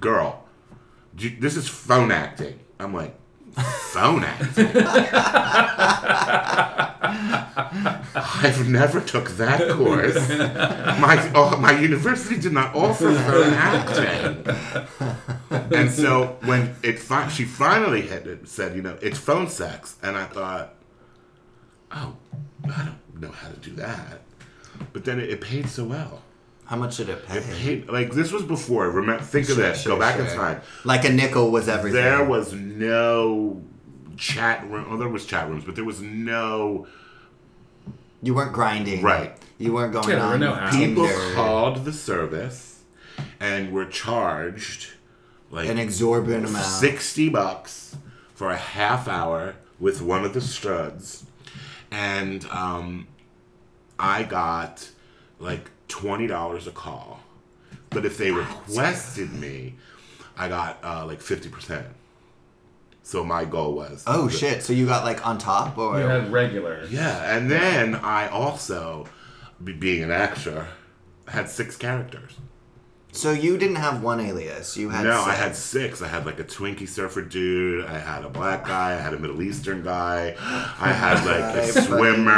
girl, 0.00 0.46
this 1.12 1.58
is 1.58 1.68
phone 1.68 2.10
acting. 2.10 2.58
I'm 2.78 2.94
like, 2.94 3.14
phone 3.56 4.24
acting. 4.24 4.66
I've 8.42 8.68
never 8.68 9.00
took 9.00 9.30
that 9.32 9.70
course. 9.70 10.28
My 11.00 11.30
oh, 11.34 11.56
my 11.58 11.78
university 11.78 12.38
did 12.38 12.52
not 12.52 12.74
offer 12.74 13.12
phone 13.12 13.54
acting. 13.54 14.46
And 15.50 15.90
so 15.90 16.38
when 16.44 16.74
it 16.82 16.98
fi- 16.98 17.28
she 17.28 17.44
finally 17.44 18.02
hit 18.02 18.26
it, 18.26 18.48
said, 18.48 18.74
you 18.76 18.82
know, 18.82 18.98
it's 19.02 19.18
phone 19.18 19.48
sex, 19.48 19.96
and 20.02 20.16
I 20.16 20.24
thought, 20.24 20.74
oh, 21.92 22.16
I 22.64 22.84
don't 22.84 23.20
know 23.20 23.30
how 23.30 23.48
to 23.48 23.56
do 23.56 23.72
that. 23.76 24.22
But 24.92 25.04
then 25.04 25.20
it, 25.20 25.30
it 25.30 25.40
paid 25.40 25.68
so 25.68 25.84
well. 25.84 26.22
How 26.70 26.76
much 26.76 26.98
did 26.98 27.08
it 27.08 27.18
It 27.18 27.26
pay? 27.26 27.40
paid 27.40 27.88
like 27.88 28.12
this 28.12 28.30
was 28.30 28.44
before. 28.44 28.88
Remember, 28.90 29.20
think 29.24 29.48
of 29.48 29.56
Sure, 29.56 29.64
this. 29.64 29.82
sure, 29.82 29.94
Go 29.94 29.98
back 29.98 30.20
in 30.20 30.26
time. 30.26 30.60
Like 30.84 31.04
a 31.04 31.12
nickel 31.12 31.50
was 31.50 31.68
everything. 31.68 32.00
There 32.00 32.24
was 32.24 32.52
no 32.52 33.60
chat 34.16 34.64
room. 34.70 34.86
Oh, 34.88 34.96
there 34.96 35.08
was 35.08 35.26
chat 35.26 35.48
rooms, 35.48 35.64
but 35.64 35.74
there 35.74 35.84
was 35.84 36.00
no 36.00 36.86
You 38.22 38.34
weren't 38.34 38.52
grinding. 38.52 39.02
Right. 39.02 39.36
You 39.58 39.72
weren't 39.72 39.92
going 39.92 40.08
Yeah, 40.10 40.14
there 40.36 40.50
were 40.50 40.56
on 40.60 40.70
no 40.70 40.70
people 40.78 41.08
Tinder. 41.08 41.34
called 41.34 41.84
the 41.84 41.92
service 41.92 42.82
and 43.40 43.72
were 43.72 43.84
charged 43.86 44.90
like 45.50 45.68
an 45.68 45.76
exorbitant 45.76 46.46
amount. 46.46 46.64
60 46.64 47.30
bucks 47.30 47.96
for 48.32 48.50
a 48.50 48.56
half 48.56 49.08
hour 49.08 49.56
with 49.80 50.00
one 50.00 50.24
of 50.24 50.34
the 50.34 50.40
studs 50.40 51.24
and 51.90 52.44
um, 52.46 53.08
i 53.98 54.22
got 54.22 54.88
like 55.40 55.70
$20 55.90 56.66
a 56.66 56.70
call 56.70 57.20
but 57.90 58.06
if 58.06 58.16
they 58.16 58.30
requested 58.30 59.32
me 59.32 59.74
i 60.36 60.48
got 60.48 60.78
uh, 60.84 61.04
like 61.06 61.20
50% 61.20 61.84
so 63.02 63.24
my 63.24 63.44
goal 63.44 63.74
was 63.74 64.04
Oh 64.06 64.28
shit! 64.28 64.62
So 64.62 64.72
you 64.72 64.86
got 64.86 65.04
like 65.04 65.26
on 65.26 65.36
top 65.38 65.76
or? 65.78 65.98
You 65.98 66.06
had 66.06 66.30
regular. 66.32 66.84
yeah 66.90 67.34
and 67.36 67.50
then 67.50 67.94
i 67.96 68.28
also 68.28 69.06
be- 69.64 69.72
being 69.72 70.02
an 70.04 70.10
actor 70.12 70.68
had 71.26 71.48
six 71.48 71.76
characters 71.76 72.32
So 73.12 73.32
you 73.32 73.58
didn't 73.58 73.76
have 73.76 74.02
one 74.02 74.20
alias. 74.20 74.76
You 74.76 74.88
had. 74.88 75.04
no, 75.04 75.20
I 75.20 75.32
had 75.32 75.56
six. 75.56 76.00
I 76.00 76.06
had 76.08 76.26
like 76.26 76.38
a 76.38 76.44
Twinkie 76.44 76.88
surfer 76.88 77.22
dude. 77.22 77.84
I 77.84 77.98
had 77.98 78.24
a 78.24 78.28
black 78.28 78.64
guy. 78.64 78.92
I 78.92 79.00
had 79.00 79.14
a 79.14 79.18
Middle 79.18 79.42
Eastern 79.42 79.82
guy. 79.82 80.36
I 80.38 80.92
had 80.92 81.24
like 81.26 81.56
a 81.56 81.66
swimmer, 81.82 82.30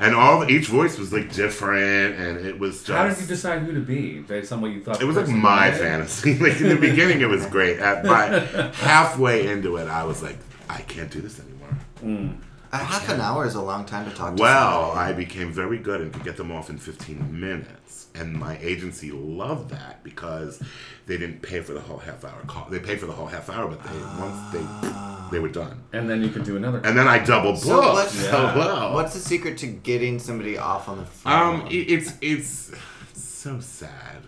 and 0.00 0.14
all 0.14 0.50
each 0.50 0.68
voice 0.68 0.98
was 0.98 1.12
like 1.12 1.32
different, 1.32 2.16
and 2.18 2.44
it 2.46 2.58
was 2.58 2.78
just. 2.82 2.90
How 2.90 3.06
did 3.08 3.20
you 3.20 3.26
decide 3.26 3.62
who 3.62 3.72
to 3.74 3.80
be 3.80 4.20
based 4.20 4.50
on 4.52 4.60
what 4.62 4.70
you 4.70 4.82
thought? 4.82 5.00
It 5.00 5.04
was 5.04 5.16
like 5.16 5.28
my 5.28 5.68
wanted? 5.68 5.78
fantasy. 5.80 6.38
Like 6.46 6.60
in 6.60 6.68
the 6.68 6.76
beginning, 6.76 7.20
it 7.20 7.28
was 7.28 7.44
great. 7.56 7.78
At 7.78 8.04
by 8.04 8.28
halfway 8.74 9.46
into 9.48 9.76
it, 9.76 9.88
I 9.88 10.04
was 10.04 10.22
like, 10.22 10.36
I 10.68 10.80
can't 10.82 11.10
do 11.10 11.20
this 11.20 11.40
anymore. 11.40 11.76
Mm. 12.02 12.36
A 12.80 12.84
half 12.84 13.08
an 13.08 13.20
hour 13.20 13.46
is 13.46 13.54
a 13.54 13.62
long 13.62 13.84
time 13.84 14.08
to 14.10 14.14
talk 14.16 14.36
to 14.36 14.42
Well, 14.42 14.88
somebody. 14.94 15.10
I 15.10 15.12
became 15.14 15.52
very 15.52 15.78
good 15.78 16.00
and 16.00 16.12
could 16.12 16.24
get 16.24 16.36
them 16.36 16.50
off 16.52 16.70
in 16.70 16.78
15 16.78 17.40
minutes. 17.40 18.06
And 18.14 18.32
my 18.34 18.58
agency 18.60 19.10
loved 19.12 19.70
that 19.70 20.02
because 20.02 20.62
they 21.06 21.18
didn't 21.18 21.42
pay 21.42 21.60
for 21.60 21.72
the 21.74 21.80
whole 21.80 21.98
half 21.98 22.24
hour 22.24 22.40
call. 22.46 22.66
They 22.70 22.78
paid 22.78 22.98
for 23.00 23.06
the 23.06 23.12
whole 23.12 23.26
half 23.26 23.50
hour, 23.50 23.68
but 23.68 23.82
they 23.82 23.98
once 24.20 24.52
they 24.52 25.30
they 25.32 25.38
were 25.40 25.48
done. 25.48 25.82
And 25.92 26.08
then 26.08 26.22
you 26.22 26.30
could 26.30 26.44
do 26.44 26.56
another. 26.56 26.80
And 26.84 26.96
then 26.96 27.08
I 27.08 27.18
double 27.18 27.52
booked. 27.52 27.64
So 27.64 27.92
what's- 27.92 28.12
So 28.12 28.42
Yeah. 28.42 28.56
well. 28.56 28.94
What's 28.94 29.12
the 29.14 29.20
secret 29.20 29.58
to 29.58 29.66
getting 29.66 30.18
somebody 30.18 30.56
off 30.56 30.88
on 30.88 30.98
the 30.98 31.04
phone? 31.04 31.32
um 31.32 31.66
it, 31.66 31.90
it's 31.90 32.12
it's 32.22 32.72
so 33.12 33.60
sad. 33.60 34.22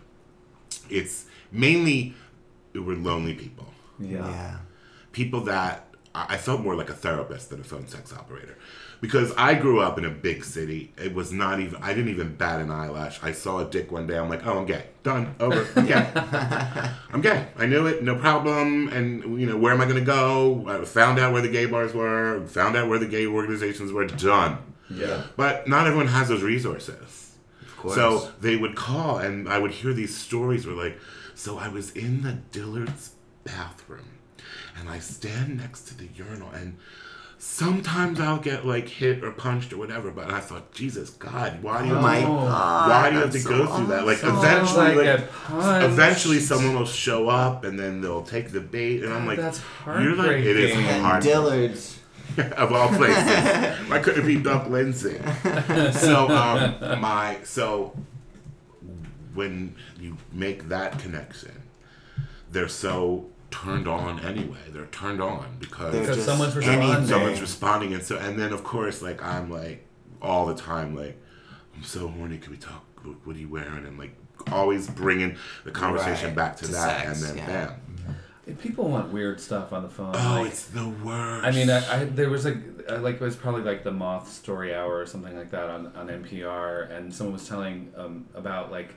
It's 0.91 1.27
mainly 1.51 2.15
it 2.75 2.81
were 2.81 2.95
lonely 2.97 3.35
people. 3.35 3.67
yeah. 3.99 4.29
yeah. 4.29 4.57
people 5.13 5.41
that 5.43 5.88
I 6.29 6.37
felt 6.37 6.61
more 6.61 6.75
like 6.75 6.91
a 6.91 6.95
therapist 6.95 7.51
than 7.51 7.61
a 7.61 7.65
phone 7.65 7.87
sex 7.87 8.13
operator 8.13 8.57
because 9.01 9.33
I 9.37 9.55
grew 9.55 9.81
up 9.81 9.99
in 9.99 10.05
a 10.05 10.11
big 10.11 10.45
city. 10.45 10.93
It 10.97 11.15
was 11.15 11.33
not 11.33 11.61
even 11.61 11.83
I 11.83 11.95
didn't 11.95 12.11
even 12.11 12.35
bat 12.35 12.61
an 12.61 12.71
eyelash. 12.71 13.23
I 13.23 13.33
saw 13.33 13.59
a 13.61 13.65
dick 13.65 13.93
one 13.93 14.07
day. 14.07 14.19
I'm 14.19 14.29
like, 14.29 14.47
oh, 14.47 14.59
I'm 14.59 14.67
gay. 14.67 14.87
Done. 15.03 15.35
Over. 15.39 15.67
I'm 15.77 15.87
gay. 15.87 16.11
I'm 17.13 17.21
gay. 17.21 17.49
I 17.57 17.67
knew 17.67 17.87
it. 17.87 18.03
No 18.03 18.17
problem. 18.17 18.89
And 18.89 19.41
you 19.41 19.47
know, 19.47 19.57
where 19.57 19.73
am 19.73 19.81
I 19.81 19.85
going 19.85 19.97
to 19.97 20.05
go? 20.05 20.65
I 20.67 20.85
found 20.85 21.19
out 21.19 21.33
where 21.33 21.43
the 21.43 21.49
gay 21.49 21.67
bars 21.67 21.95
were. 21.95 22.45
Found 22.47 22.77
out 22.77 22.89
where 22.89 22.99
the 22.99 23.07
gay 23.07 23.27
organizations 23.27 23.93
were. 23.93 24.07
Done. 24.07 24.59
Yeah. 24.91 25.25
But 25.37 25.69
not 25.69 25.87
everyone 25.87 26.09
has 26.09 26.29
those 26.29 26.43
resources. 26.43 27.37
Of 27.61 27.77
course. 27.77 27.95
So 27.95 28.33
they 28.41 28.57
would 28.57 28.75
call, 28.75 29.19
and 29.19 29.49
I 29.49 29.59
would 29.59 29.71
hear 29.71 29.93
these 29.93 30.17
stories 30.17 30.67
where, 30.67 30.75
like, 30.75 30.99
so 31.35 31.59
I 31.59 31.69
was 31.69 31.93
in 31.93 32.23
the 32.23 32.33
Dillard's 32.33 33.13
bathroom, 33.45 34.18
and 34.79 34.89
I 34.89 34.99
stand 34.99 35.57
next 35.57 35.83
to 35.89 35.97
the 35.97 36.07
urinal, 36.17 36.51
and 36.51 36.77
sometimes 37.39 38.19
I'll 38.21 38.39
get 38.39 38.67
like 38.67 38.89
hit 38.89 39.23
or 39.25 39.31
punched 39.31 39.73
or 39.73 39.77
whatever. 39.79 40.11
But 40.11 40.31
I 40.33 40.41
thought, 40.41 40.73
Jesus 40.73 41.11
God, 41.11 41.63
why 41.63 41.83
do 41.83 41.89
you? 41.89 41.95
oh 41.97 42.01
my 42.03 42.19
Oh. 42.25 42.27
god. 42.47 42.89
why 42.91 43.11
do 43.11 43.17
you 43.17 43.21
have 43.23 43.31
to 43.33 43.39
that's 43.39 43.47
go 43.49 43.67
so 43.67 43.77
through 43.77 43.87
that? 43.89 44.07
Like, 44.07 44.19
eventually, 44.23 44.95
like, 44.97 45.85
eventually, 45.85 46.41
someone 46.41 46.75
will 46.75 46.87
show 46.87 47.29
up, 47.29 47.65
and 47.65 47.79
then 47.79 48.01
they'll 48.01 48.23
take 48.23 48.51
the 48.51 48.61
bait, 48.61 49.03
and 49.05 49.13
I'm 49.13 49.27
like, 49.27 49.39
That's 49.39 49.61
you're 49.87 50.15
like, 50.17 50.39
it 50.39 50.57
is 50.57 50.73
heartbreaking. 50.75 50.85
And 50.87 51.03
hard. 51.05 51.23
Dillard's. 51.23 51.95
of 52.57 52.73
all 52.73 52.89
places. 52.89 53.25
Why 53.89 53.99
couldn't 54.01 54.23
it 54.23 54.27
be 54.27 54.37
Doug 54.37 54.71
Lindsay? 54.71 55.19
So 55.93 56.29
um, 56.29 57.01
my 57.01 57.39
so 57.43 57.97
when 59.35 59.75
you 59.99 60.17
make 60.33 60.69
that 60.69 60.99
connection, 60.99 61.63
they're 62.53 62.69
so 62.69 63.31
turned 63.51 63.89
on 63.89 64.21
anyway. 64.21 64.59
They're 64.71 64.87
turned 64.87 65.21
on 65.23 65.57
because 65.59 65.93
They're 65.93 66.03
Because 66.03 66.25
someone's 66.25 66.57
anything. 66.57 66.79
responding. 66.79 67.09
someone's 67.09 67.41
responding, 67.41 67.95
and 67.95 68.03
so 68.03 68.19
and 68.19 68.39
then 68.39 68.53
of 68.53 68.65
course 68.65 69.03
like 69.03 69.23
I'm 69.25 69.51
like 69.51 69.87
all 70.21 70.47
the 70.47 70.55
time 70.55 70.95
like 70.97 71.21
I'm 71.77 71.83
so 71.85 72.09
horny. 72.09 72.39
Can 72.39 72.53
we 72.53 72.59
talk? 72.59 72.85
What, 73.05 73.17
what 73.27 73.37
are 73.37 73.39
you 73.39 73.49
wearing? 73.49 73.87
And 73.87 73.99
like 73.99 74.15
always 74.53 74.89
bringing 74.89 75.37
the 75.65 75.71
conversation 75.71 76.29
Right, 76.29 76.37
back 76.37 76.57
to, 76.59 76.67
to 76.67 76.73
that, 76.73 77.05
sex, 77.07 77.23
and 77.23 77.39
then 77.39 77.49
yeah. 77.49 77.67
bam. 77.67 77.75
If 78.47 78.59
People 78.63 78.89
want 78.89 79.13
weird 79.13 79.41
stuff 79.41 79.75
on 79.75 79.83
the 79.83 79.91
phone. 79.91 80.15
Oh, 80.17 80.41
like- 80.41 80.47
it's 80.53 80.65
the 80.69 80.89
worst. 80.89 81.45
I 81.47 81.51
mean, 81.51 81.69
I, 81.69 82.01
I 82.01 82.05
there 82.05 82.31
was 82.31 82.45
like 82.47 82.57
like 82.99 83.17
it 83.17 83.21
was 83.21 83.37
probably 83.37 83.63
like 83.63 83.85
the 83.85 83.91
Moth 83.93 84.33
Story 84.33 84.75
Hour 84.75 84.97
or 84.99 85.05
something 85.07 85.37
like 85.37 85.51
that 85.51 85.69
on 85.69 85.89
on 85.95 86.09
NPR, 86.09 86.91
and 86.91 87.13
someone 87.13 87.35
was 87.35 87.47
telling 87.47 87.93
um, 87.97 88.27
about 88.35 88.71
like 88.73 88.95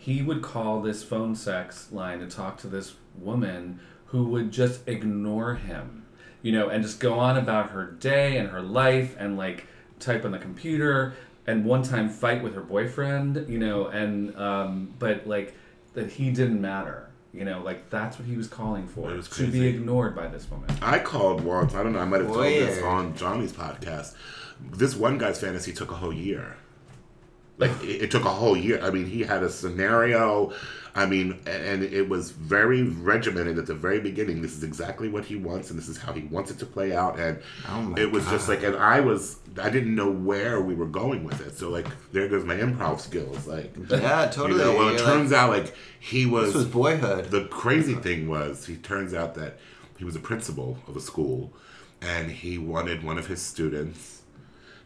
he 0.00 0.22
would 0.22 0.40
call 0.40 0.80
this 0.80 1.02
phone 1.02 1.34
sex 1.34 1.92
line 1.92 2.20
to 2.20 2.26
talk 2.26 2.56
to 2.56 2.66
this 2.66 2.94
woman 3.18 3.78
who 4.06 4.24
would 4.24 4.50
just 4.50 4.88
ignore 4.88 5.56
him, 5.56 6.06
you 6.40 6.50
know, 6.50 6.70
and 6.70 6.82
just 6.82 7.00
go 7.00 7.18
on 7.18 7.36
about 7.36 7.72
her 7.72 7.84
day 7.84 8.38
and 8.38 8.48
her 8.48 8.62
life 8.62 9.14
and 9.18 9.36
like 9.36 9.66
type 9.98 10.24
on 10.24 10.30
the 10.30 10.38
computer 10.38 11.12
and 11.46 11.66
one 11.66 11.82
time 11.82 12.08
fight 12.08 12.42
with 12.42 12.54
her 12.54 12.62
boyfriend, 12.62 13.44
you 13.46 13.58
know, 13.58 13.88
and 13.88 14.34
um, 14.38 14.94
but 14.98 15.26
like 15.26 15.54
that 15.92 16.10
he 16.10 16.30
didn't 16.30 16.62
matter. 16.62 17.10
You 17.34 17.44
know, 17.44 17.62
like 17.62 17.90
that's 17.90 18.18
what 18.18 18.26
he 18.26 18.38
was 18.38 18.48
calling 18.48 18.88
for 18.88 19.12
It 19.12 19.16
was 19.16 19.28
to 19.28 19.46
be 19.46 19.66
ignored 19.66 20.16
by 20.16 20.28
this 20.28 20.50
woman. 20.50 20.70
I 20.80 20.98
called 20.98 21.42
once. 21.42 21.74
I 21.74 21.82
don't 21.82 21.92
know. 21.92 21.98
I 21.98 22.06
might 22.06 22.22
have 22.22 22.32
told 22.32 22.46
this 22.46 22.82
on 22.82 23.14
Johnny's 23.14 23.52
podcast. 23.52 24.14
This 24.72 24.96
one 24.96 25.18
guy's 25.18 25.38
fantasy 25.38 25.74
took 25.74 25.90
a 25.90 25.96
whole 25.96 26.12
year. 26.12 26.56
Like 27.60 27.70
it, 27.84 28.02
it 28.04 28.10
took 28.10 28.24
a 28.24 28.30
whole 28.30 28.56
year. 28.56 28.80
I 28.82 28.90
mean, 28.90 29.06
he 29.06 29.20
had 29.22 29.42
a 29.42 29.50
scenario. 29.50 30.52
I 30.92 31.06
mean, 31.06 31.38
and 31.46 31.84
it 31.84 32.08
was 32.08 32.32
very 32.32 32.82
regimented 32.82 33.58
at 33.58 33.66
the 33.66 33.74
very 33.74 34.00
beginning. 34.00 34.42
This 34.42 34.56
is 34.56 34.64
exactly 34.64 35.08
what 35.08 35.24
he 35.24 35.36
wants, 35.36 35.70
and 35.70 35.78
this 35.78 35.88
is 35.88 35.96
how 35.98 36.12
he 36.12 36.22
wants 36.22 36.50
it 36.50 36.58
to 36.58 36.66
play 36.66 36.92
out. 36.96 37.16
And 37.20 37.38
Oh 37.68 37.94
it 37.96 38.10
was 38.10 38.26
just 38.26 38.48
like, 38.48 38.64
and 38.64 38.74
I 38.74 38.98
was, 38.98 39.36
I 39.62 39.70
didn't 39.70 39.94
know 39.94 40.10
where 40.10 40.60
we 40.60 40.74
were 40.74 40.86
going 40.88 41.22
with 41.22 41.40
it. 41.46 41.56
So 41.56 41.68
like, 41.70 41.86
there 42.12 42.26
goes 42.26 42.44
my 42.44 42.56
improv 42.56 42.98
skills. 42.98 43.46
Like, 43.46 43.72
Yeah, 43.88 44.26
totally. 44.32 44.58
you 44.58 44.64
know, 44.66 44.76
well, 44.76 44.88
it 44.88 44.98
You're 44.98 45.06
turns 45.06 45.30
like, 45.30 45.40
out 45.40 45.50
like 45.50 45.74
he 46.00 46.26
was. 46.26 46.46
this 46.46 46.54
was 46.56 46.66
boyhood. 46.66 47.26
the 47.30 47.44
crazy 47.44 47.94
thing 47.94 48.28
was, 48.28 48.66
he 48.66 48.76
turns 48.76 49.14
out 49.14 49.36
that 49.36 49.58
he 49.96 50.04
was 50.04 50.16
a 50.16 50.20
principal 50.20 50.78
of 50.88 50.96
a 50.96 51.00
school, 51.00 51.52
and 52.02 52.32
he 52.32 52.58
wanted 52.58 53.04
one 53.04 53.16
of 53.18 53.28
his 53.28 53.40
students 53.40 54.22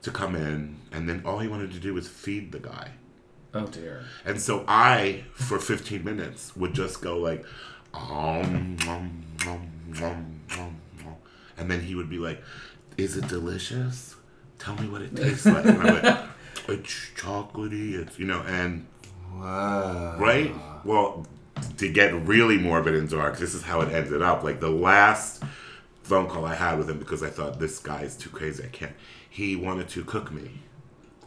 to 0.05 0.11
come 0.11 0.37
in, 0.37 0.77
and 0.93 1.09
then 1.09 1.23
all 1.25 1.39
he 1.39 1.49
wanted 1.49 1.73
to 1.73 1.79
do 1.79 1.95
was 1.95 2.07
feed 2.07 2.53
the 2.53 2.61
guy. 2.61 2.91
Oh 3.55 3.67
dear. 3.67 4.05
And 4.25 4.41
so 4.41 4.65
I, 4.69 5.25
for 5.35 5.59
15 5.59 6.05
minutes, 6.05 6.57
would 6.57 6.75
just 6.75 7.01
go 7.01 7.19
like, 7.19 7.45
um, 7.95 8.77
um, 8.89 9.25
um, 9.47 9.71
um, 10.03 10.41
um, 10.59 10.81
and 11.57 11.71
then 11.71 11.81
he 11.81 11.95
would 11.95 12.11
be 12.11 12.19
like, 12.19 12.43
"Is 12.97 13.17
it 13.17 13.29
delicious? 13.29 14.17
Tell 14.59 14.75
me 14.77 14.89
what 14.89 15.03
it 15.03 15.15
tastes 15.15 15.47
like." 15.47 15.65
And 15.65 15.81
I'm 15.81 16.03
like, 16.03 16.25
"It's 16.69 17.11
chocolatey. 17.17 17.95
It's 17.95 18.19
you 18.19 18.27
know." 18.27 18.43
And 18.43 18.87
Whoa. 19.33 20.17
right? 20.19 20.53
Well, 20.85 21.27
to 21.79 21.89
get 21.89 22.13
really 22.27 22.59
morbid 22.59 22.95
and 22.95 23.09
dark, 23.09 23.39
this 23.39 23.55
is 23.55 23.63
how 23.63 23.81
it 23.81 23.93
ended 23.93 24.23
up. 24.23 24.43
Like 24.43 24.61
the 24.61 24.71
last 24.71 25.43
phone 26.03 26.29
call 26.29 26.45
I 26.45 26.55
had 26.55 26.79
with 26.79 26.91
him 26.91 26.99
because 26.99 27.23
I 27.23 27.31
thought 27.31 27.59
this 27.59 27.79
guy's 27.79 28.17
too 28.17 28.31
crazy. 28.31 28.65
I 28.65 28.69
can't. 28.69 28.93
He 29.35 29.57
wanted 29.57 29.89
to 29.89 30.05
cook 30.05 30.31
me. 30.31 30.49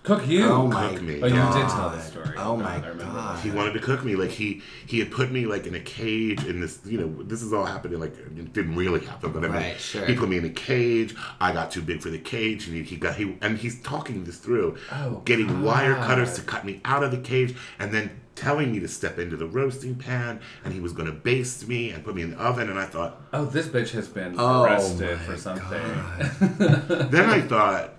Cook 0.04 0.26
you. 0.26 0.46
Oh 0.46 0.66
my 0.68 0.94
Cook 0.94 1.02
me. 1.02 1.20
Oh, 1.22 1.26
you 1.28 1.34
God. 1.34 1.54
did 1.54 1.70
tell 1.76 1.90
the 1.90 2.00
story. 2.02 2.38
Oh 2.38 2.56
my 2.56 2.78
I 2.78 2.80
God. 2.80 3.40
He 3.44 3.52
wanted 3.52 3.74
to 3.74 3.80
cook 3.80 4.06
me 4.06 4.16
like 4.16 4.30
he 4.30 4.62
he 4.86 5.00
had 5.00 5.12
put 5.12 5.30
me 5.30 5.46
like 5.46 5.68
in 5.68 5.76
a 5.76 5.82
cage 5.82 6.46
in 6.46 6.62
this 6.62 6.80
you 6.86 6.98
know 6.98 7.24
this 7.24 7.42
is 7.42 7.52
all 7.52 7.66
happening 7.66 8.00
like 8.00 8.14
it 8.18 8.54
didn't 8.54 8.78
really 8.78 9.02
happen 9.06 9.34
but 9.34 9.40
I 9.44 9.48
mean 9.50 9.52
Right, 9.58 9.78
sure. 9.78 10.06
he 10.06 10.16
put 10.16 10.30
me 10.30 10.38
in 10.38 10.46
a 10.46 10.50
cage 10.50 11.14
I 11.42 11.52
got 11.52 11.72
too 11.72 11.82
big 11.82 12.00
for 12.02 12.10
the 12.10 12.20
cage 12.20 12.68
and 12.68 12.78
he, 12.78 12.84
he 12.84 12.96
got 12.96 13.16
he 13.18 13.36
and 13.42 13.58
he's 13.58 13.82
talking 13.82 14.24
this 14.24 14.38
through 14.38 14.78
Oh, 14.94 15.22
getting 15.26 15.62
wire 15.62 15.96
cutters 15.96 16.36
to 16.36 16.42
cut 16.42 16.64
me 16.64 16.80
out 16.86 17.04
of 17.04 17.12
the 17.12 17.18
cage 17.18 17.58
and 17.78 17.94
then 17.94 18.22
telling 18.36 18.72
me 18.72 18.80
to 18.80 18.88
step 18.88 19.20
into 19.20 19.36
the 19.36 19.48
roasting 19.48 19.96
pan 19.96 20.40
and 20.64 20.74
he 20.74 20.80
was 20.80 20.94
going 20.94 21.08
to 21.08 21.12
baste 21.14 21.68
me 21.68 21.90
and 21.90 22.06
put 22.06 22.16
me 22.16 22.22
in 22.22 22.32
the 22.32 22.38
oven 22.38 22.70
and 22.70 22.80
I 22.80 22.86
thought 22.86 23.20
Oh, 23.34 23.44
this 23.44 23.68
bitch 23.68 23.90
has 23.92 24.08
been 24.08 24.36
Oh 24.38 24.64
arrested 24.64 25.18
my 25.18 25.24
for 25.26 25.36
something. 25.36 27.10
then 27.12 27.30
I 27.30 27.42
thought 27.42 27.96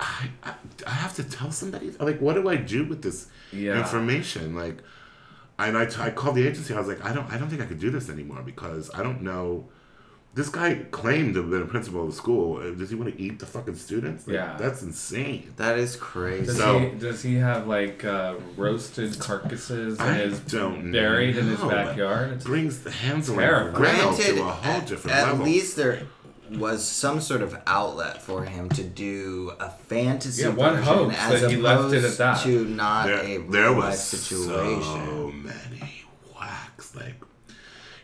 I, 0.00 0.28
I, 0.42 0.54
I 0.86 0.90
have 0.90 1.14
to 1.16 1.24
tell 1.24 1.50
somebody 1.50 1.90
like 2.00 2.20
what 2.20 2.34
do 2.34 2.48
I 2.48 2.56
do 2.56 2.84
with 2.84 3.02
this 3.02 3.28
Yeah. 3.52 3.78
information 3.78 4.54
like 4.54 4.78
and 5.58 5.76
I, 5.78 5.86
t- 5.86 6.00
I 6.00 6.10
called 6.10 6.34
the 6.36 6.46
agency 6.46 6.74
I 6.74 6.78
was 6.78 6.88
like 6.88 7.04
I 7.04 7.12
don't 7.12 7.30
I 7.32 7.38
don't 7.38 7.48
think 7.48 7.62
I 7.62 7.66
could 7.66 7.78
do 7.80 7.90
this 7.90 8.08
anymore 8.08 8.42
because 8.44 8.90
I 8.94 9.02
don't 9.02 9.22
know 9.22 9.68
this 10.34 10.48
guy 10.48 10.74
claimed 10.90 11.34
to 11.34 11.42
have 11.42 11.50
been 11.50 11.62
a 11.62 11.66
principal 11.66 12.00
of 12.02 12.08
the 12.10 12.16
school 12.16 12.56
Uh, 12.58 12.70
does 12.72 12.90
he 12.90 12.96
want 12.96 13.14
to 13.14 13.20
eat 13.22 13.38
the 13.38 13.46
fucking 13.46 13.76
students 13.76 14.26
Like, 14.26 14.34
Yeah. 14.34 14.56
that's 14.58 14.82
insane 14.82 15.52
That 15.58 15.78
is 15.78 15.94
crazy. 15.94 16.46
Does 16.46 16.56
So- 16.58 16.78
he 16.80 16.86
does 16.98 17.22
he 17.22 17.34
have 17.36 17.68
like 17.68 18.04
uh, 18.04 18.34
roasted 18.56 19.18
carcasses 19.20 19.98
in 20.00 20.04
I 20.04 20.14
his 20.14 20.40
don't 20.40 20.90
buried 20.90 21.36
in 21.36 21.46
his 21.46 21.60
backyard? 21.60 22.28
It's- 22.28 22.44
brings 22.44 22.80
the 22.80 22.90
Hansel 22.90 23.34
and 23.34 23.42
Terrifying. 23.42 23.74
Granted, 23.74 24.24
to 24.34 24.40
a 24.42 24.44
whole 24.44 24.72
at, 24.80 24.86
different 24.88 25.16
at 25.16 25.26
level 25.28 25.44
least 25.44 25.76
there 25.76 26.02
was 26.58 26.86
some 26.86 27.20
sort 27.20 27.42
of 27.42 27.56
outlet 27.66 28.22
for 28.22 28.44
him 28.44 28.68
to 28.70 28.82
do 28.84 29.52
a 29.60 29.70
fantasy 29.70 30.42
Yeah, 30.42 30.48
one 30.50 30.74
version 30.76 30.84
hoax 30.94 31.16
as 31.18 31.40
that 31.42 31.50
he 31.50 31.56
left 31.56 31.92
it 31.92 31.98
at 31.98 32.04
opposed 32.04 32.18
that. 32.18 32.42
to 32.44 32.64
not 32.66 33.06
there, 33.06 33.18
a 33.24 33.38
there 33.38 33.62
real 33.70 33.74
was 33.76 33.84
life 33.86 33.94
situation. 33.96 34.82
so 34.82 35.32
many 35.34 36.02
whacks. 36.38 36.94
Like, 36.96 37.14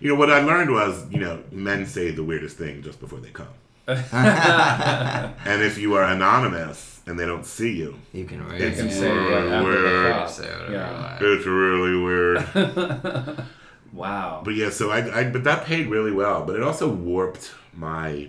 you 0.00 0.08
know, 0.08 0.14
what 0.14 0.30
I 0.30 0.40
learned 0.40 0.70
was, 0.70 1.04
you 1.10 1.18
know, 1.20 1.42
men 1.50 1.86
say 1.86 2.10
the 2.10 2.24
weirdest 2.24 2.56
thing 2.56 2.82
just 2.82 3.00
before 3.00 3.20
they 3.20 3.30
come. 3.30 3.48
and 3.88 5.62
if 5.62 5.76
you 5.78 5.94
are 5.94 6.04
anonymous 6.04 7.00
and 7.06 7.18
they 7.18 7.26
don't 7.26 7.44
see 7.46 7.72
you, 7.76 7.98
You 8.12 8.24
can 8.24 8.46
read 8.46 8.60
It's 8.60 8.78
can 8.78 8.88
it. 8.88 8.92
say 8.92 9.08
whatever 9.10 9.64
weird. 9.64 9.84
the 10.28 10.32
fuck. 10.32 10.70
Yeah. 10.70 11.18
it's 11.20 11.46
really 11.46 11.96
weird. 11.98 13.44
Wow. 13.92 14.42
but 14.44 14.54
yeah, 14.54 14.70
so 14.70 14.90
I, 14.90 15.18
I, 15.20 15.24
but 15.30 15.42
that 15.42 15.64
paid 15.64 15.88
really 15.88 16.12
well. 16.12 16.44
But 16.46 16.54
it 16.54 16.62
also 16.62 16.88
warped 16.88 17.50
my 17.74 18.28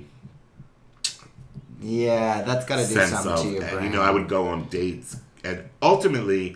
Yeah, 1.82 2.44
that's 2.44 2.66
got 2.66 2.78
to 2.78 2.88
do 2.88 2.94
something 2.94 3.32
of, 3.32 3.42
to 3.42 3.48
your 3.50 3.62
and, 3.64 3.72
brain. 3.72 3.84
you 3.86 3.90
know, 3.98 4.02
I 4.02 4.12
would 4.12 4.28
go 4.28 4.48
on 4.50 4.66
dates, 4.70 5.18
and 5.44 5.64
ultimately, 5.82 6.56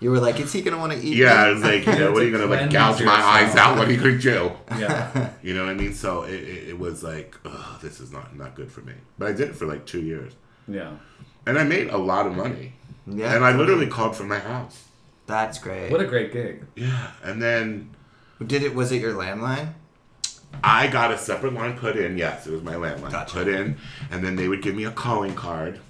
You 0.00 0.10
were 0.10 0.20
like, 0.20 0.38
is 0.38 0.52
he 0.52 0.60
gonna 0.60 0.76
want 0.78 0.92
to 0.92 0.98
eat? 0.98 1.16
yeah, 1.16 1.28
me? 1.28 1.32
I 1.40 1.50
was 1.50 1.62
like, 1.62 1.86
you 1.86 1.94
know, 1.98 2.12
what 2.12 2.22
are 2.22 2.26
you 2.26 2.32
gonna 2.32 2.46
like 2.46 2.68
Cleanse 2.70 2.72
gouge 2.98 3.04
my 3.06 3.12
eyes 3.22 3.56
out? 3.56 3.78
What 3.78 3.88
are 3.88 3.92
you 3.92 3.96
gonna 3.98 4.18
do? 4.18 4.52
Yeah. 4.78 5.30
You 5.42 5.54
know 5.54 5.64
what 5.64 5.70
I 5.70 5.74
mean? 5.74 5.94
So 5.94 6.22
it, 6.24 6.34
it, 6.34 6.68
it 6.70 6.78
was 6.78 7.02
like, 7.02 7.36
oh, 7.46 7.78
this 7.82 8.00
is 8.00 8.12
not 8.12 8.36
not 8.36 8.54
good 8.54 8.70
for 8.70 8.82
me. 8.82 8.92
But 9.18 9.28
I 9.28 9.32
did 9.32 9.48
it 9.48 9.56
for 9.56 9.66
like 9.66 9.86
two 9.86 10.02
years, 10.02 10.34
Yeah. 10.68 10.92
and 11.46 11.58
I 11.58 11.64
made 11.64 11.88
a 11.88 11.96
lot 11.98 12.26
of 12.26 12.34
money. 12.34 12.74
Yeah, 13.06 13.34
and 13.34 13.44
I 13.44 13.52
literally 13.56 13.86
called 13.86 14.14
from 14.16 14.28
my 14.28 14.38
house. 14.38 14.84
That's 15.26 15.58
great. 15.58 15.90
What 15.90 16.00
a 16.02 16.06
great 16.06 16.32
gig. 16.32 16.64
Yeah, 16.76 17.10
and 17.22 17.40
then 17.40 17.90
Did 18.46 18.62
it? 18.62 18.74
Was 18.74 18.92
it 18.92 19.00
your 19.00 19.14
landline? 19.14 19.72
I 20.62 20.86
got 20.88 21.10
a 21.10 21.18
separate 21.18 21.52
line 21.54 21.76
put 21.76 21.96
in. 21.96 22.16
Yes, 22.18 22.46
it 22.46 22.52
was 22.52 22.62
my 22.62 22.74
landline 22.74 23.10
Gotcha. 23.10 23.34
put 23.38 23.48
in, 23.48 23.76
and 24.10 24.24
then 24.24 24.36
they 24.36 24.48
would 24.48 24.62
give 24.62 24.74
me 24.74 24.84
a 24.84 24.90
calling 24.90 25.34
card. 25.34 25.80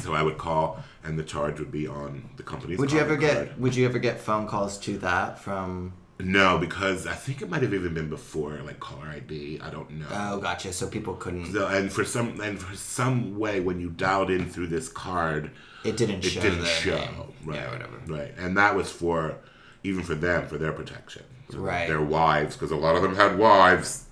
So 0.00 0.14
I 0.14 0.22
would 0.22 0.38
call, 0.38 0.82
and 1.04 1.18
the 1.18 1.22
charge 1.24 1.58
would 1.58 1.72
be 1.72 1.86
on 1.86 2.28
the 2.36 2.42
company's. 2.42 2.78
Would 2.78 2.92
you 2.92 3.00
ever 3.00 3.16
calling 3.16 3.34
get? 3.46 3.58
Would 3.58 3.74
you 3.76 3.84
ever 3.86 3.98
get 3.98 4.20
phone 4.20 4.46
calls 4.46 4.78
to 4.80 4.98
that 4.98 5.38
from? 5.38 5.92
No, 6.22 6.58
because 6.58 7.06
I 7.06 7.14
think 7.14 7.40
it 7.40 7.48
might 7.48 7.62
have 7.62 7.72
even 7.72 7.94
been 7.94 8.10
before, 8.10 8.60
like 8.64 8.78
caller 8.78 9.06
ID. 9.06 9.58
I 9.62 9.70
don't 9.70 9.90
know. 9.92 10.06
Oh, 10.10 10.38
gotcha. 10.38 10.72
So 10.72 10.86
people 10.86 11.14
couldn't. 11.14 11.52
So, 11.52 11.66
and 11.66 11.90
for 11.90 12.04
some 12.04 12.38
and 12.40 12.58
for 12.60 12.76
some 12.76 13.38
way, 13.38 13.60
when 13.60 13.80
you 13.80 13.88
dialed 13.90 14.30
in 14.30 14.48
through 14.48 14.66
this 14.68 14.88
card, 14.88 15.50
It 15.82 15.96
didn't 15.96 16.24
it 16.24 16.28
show. 16.28 16.40
didn't 16.42 16.66
show. 16.66 16.96
name. 16.98 17.32
Right. 17.44 17.56
Yeah, 17.56 17.70
whatever. 17.72 17.96
Right, 18.06 18.34
and 18.38 18.56
that 18.58 18.76
was 18.76 18.90
for 18.90 19.36
even 19.82 20.02
for 20.02 20.14
them 20.14 20.46
for 20.46 20.58
their 20.58 20.72
protection. 20.72 21.24
So 21.50 21.58
Right. 21.58 21.88
Their 21.88 22.00
wives, 22.00 22.56
because 22.56 22.70
a 22.70 22.76
lot 22.76 22.96
of 22.96 23.02
them 23.02 23.14
had 23.16 23.38
wives. 23.38 24.04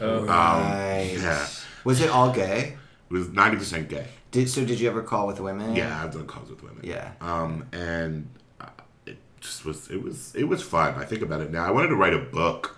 Oh. 0.00 0.20
Um, 0.20 0.26
Right. 0.28 1.16
yeah. 1.18 1.46
Was 1.84 2.00
it 2.00 2.10
all 2.10 2.32
gay? 2.32 2.76
It 3.10 3.12
was 3.12 3.28
ninety 3.30 3.56
percent 3.56 3.88
gay. 3.88 4.06
Did 4.30 4.48
so? 4.50 4.64
Did 4.64 4.78
you 4.80 4.88
ever 4.90 5.02
call 5.02 5.26
with 5.26 5.40
women? 5.40 5.74
Yeah, 5.74 6.02
I've 6.04 6.12
done 6.12 6.26
calls 6.26 6.50
with 6.50 6.62
women. 6.62 6.80
Yeah. 6.82 7.12
Um, 7.20 7.64
and 7.72 8.28
uh, 8.60 8.66
it 9.06 9.16
just 9.40 9.64
was 9.64 9.88
it 9.90 10.02
was 10.02 10.34
it 10.34 10.44
was 10.44 10.62
fun. 10.62 10.94
I 10.96 11.04
think 11.04 11.22
about 11.22 11.40
it 11.40 11.50
now. 11.50 11.64
I 11.64 11.70
wanted 11.70 11.88
to 11.88 11.96
write 11.96 12.12
a 12.14 12.18
book 12.18 12.76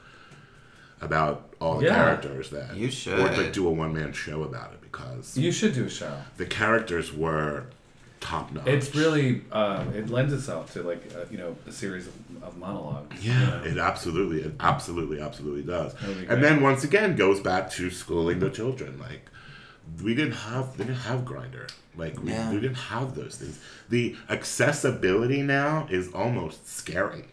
about 1.01 1.49
all 1.61 1.79
the 1.79 1.87
Yeah. 1.87 1.95
characters 1.95 2.51
that 2.51 2.77
You 2.77 2.89
or 2.89 2.91
should. 2.91 3.19
like 3.37 3.53
do 3.53 3.67
a 3.67 3.71
one 3.71 3.93
man 3.95 4.13
show 4.13 4.43
about 4.43 4.73
it 4.75 4.81
because 4.83 5.37
You 5.37 5.51
should 5.51 5.75
do 5.75 5.87
a 5.87 5.91
show. 5.91 6.15
the 6.37 6.47
characters 6.47 7.13
were 7.13 7.65
top 8.21 8.53
notch. 8.53 8.67
It's 8.67 8.95
really 8.95 9.43
uh, 9.51 9.85
it 9.95 10.09
lends 10.11 10.33
itself 10.33 10.73
to 10.75 10.83
like 10.83 11.03
uh, 11.17 11.25
you 11.31 11.39
know 11.39 11.57
a 11.67 11.73
series 11.73 12.07
of, 12.07 12.13
of 12.43 12.57
monologues. 12.57 13.25
you 13.25 13.33
Yeah, 13.33 13.39
know? 13.59 13.63
it 13.65 13.79
absolutely, 13.79 14.41
it 14.43 14.55
absolutely, 14.61 15.21
absolutely 15.21 15.63
does. 15.63 15.95
And 16.29 16.43
then 16.43 16.63
once 16.63 16.85
again 16.85 17.17
goes 17.17 17.41
back 17.41 17.71
to 17.73 17.91
schooling 17.91 18.39
the 18.39 18.51
children. 18.51 18.99
Like 18.99 19.29
we 20.03 20.15
didn't 20.15 20.33
have, 20.35 20.77
they 20.77 20.85
didn't 20.85 20.99
have 21.01 21.21
Grindr. 21.21 21.71
Like 21.97 22.23
we, 22.23 22.31
Yeah. 22.31 22.51
we 22.53 22.61
didn't 22.61 22.77
have 22.77 23.15
those 23.15 23.37
things. 23.37 23.59
The 23.89 24.17
accessibility 24.29 25.43
now 25.43 25.87
is 25.91 26.13
almost 26.13 26.69
scary. 26.69 27.25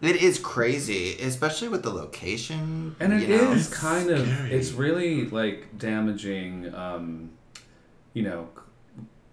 It 0.00 0.16
is 0.16 0.38
crazy, 0.38 1.16
especially 1.20 1.68
with 1.68 1.84
the 1.84 1.90
location. 1.90 2.96
And 2.98 3.12
it 3.12 3.28
you 3.28 3.36
know? 3.36 3.52
is 3.52 3.68
kind 3.72 4.10
of 4.10 4.50
it's 4.50 4.72
really 4.72 5.26
like 5.26 5.78
damaging 5.78 6.74
um 6.74 7.30
you 8.12 8.22
know 8.24 8.48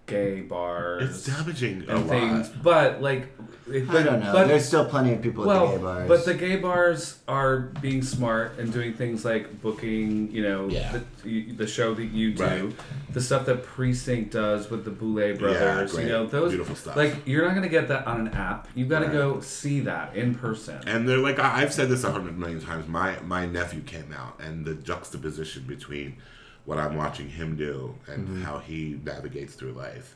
gay 0.10 0.42
bars 0.42 1.04
It's 1.10 1.26
damaging 1.26 1.84
a 1.88 1.96
and 1.96 2.08
lot. 2.08 2.10
things 2.10 2.50
but 2.64 3.02
like 3.02 3.28
it, 3.72 3.88
I 3.88 4.02
don't 4.02 4.20
know. 4.22 4.34
but, 4.34 4.48
There's 4.48 4.66
still 4.66 4.86
plenty 4.86 5.14
of 5.14 5.22
people 5.22 5.50
at 5.52 5.60
the 5.60 5.76
gay 5.78 5.82
bars. 5.84 6.08
but 6.08 6.26
the 6.26 6.34
gay 6.34 6.56
bars 6.56 7.20
are 7.28 7.60
being 7.82 8.02
smart 8.02 8.58
and 8.58 8.74
doing 8.74 8.94
things 8.96 9.24
like 9.24 9.62
booking 9.62 10.32
you 10.32 10.42
know 10.42 10.68
Yeah. 10.70 11.00
the, 11.24 11.52
the 11.52 11.68
show 11.68 11.94
that 11.94 12.06
you 12.06 12.34
do 12.34 12.44
Right. 12.44 12.74
the 13.14 13.22
stuff 13.22 13.46
that 13.46 13.64
precinct 13.64 14.32
does 14.32 14.72
with 14.72 14.86
the 14.86 14.92
Boulet 14.92 15.38
brothers 15.38 15.92
great. 15.94 16.06
you 16.06 16.10
know 16.10 16.26
those 16.26 16.50
Beautiful 16.52 16.76
stuff. 16.76 16.96
like 16.96 17.16
you're 17.28 17.46
not 17.46 17.54
gonna 17.54 17.70
get 17.70 17.88
that 17.90 18.08
on 18.08 18.22
an 18.22 18.30
app 18.30 18.68
you've 18.76 18.90
got 18.90 19.00
to 19.00 19.06
Right. 19.06 19.14
go 19.14 19.40
see 19.42 19.82
that 19.82 20.16
in 20.16 20.34
person 20.36 20.82
And 20.88 21.08
they're 21.08 21.18
like 21.18 21.38
I- 21.40 21.62
I've 21.62 21.74
said 21.74 21.90
this 21.90 22.04
a 22.04 22.12
hundred 22.12 22.38
million 22.40 22.60
times. 22.62 22.88
My 22.88 23.20
my 23.26 23.46
nephew 23.46 23.82
came 23.82 24.12
out, 24.18 24.40
and 24.44 24.66
the 24.66 24.74
juxtaposition 24.74 25.64
between 25.68 26.16
what 26.70 26.78
I'm 26.78 26.96
watching 26.96 27.30
him 27.40 27.56
do 27.56 27.96
and 28.08 28.20
Mm-hmm. 28.28 28.44
how 28.44 28.60
he 28.60 29.00
navigates 29.04 29.54
through 29.56 29.72
life 29.74 30.16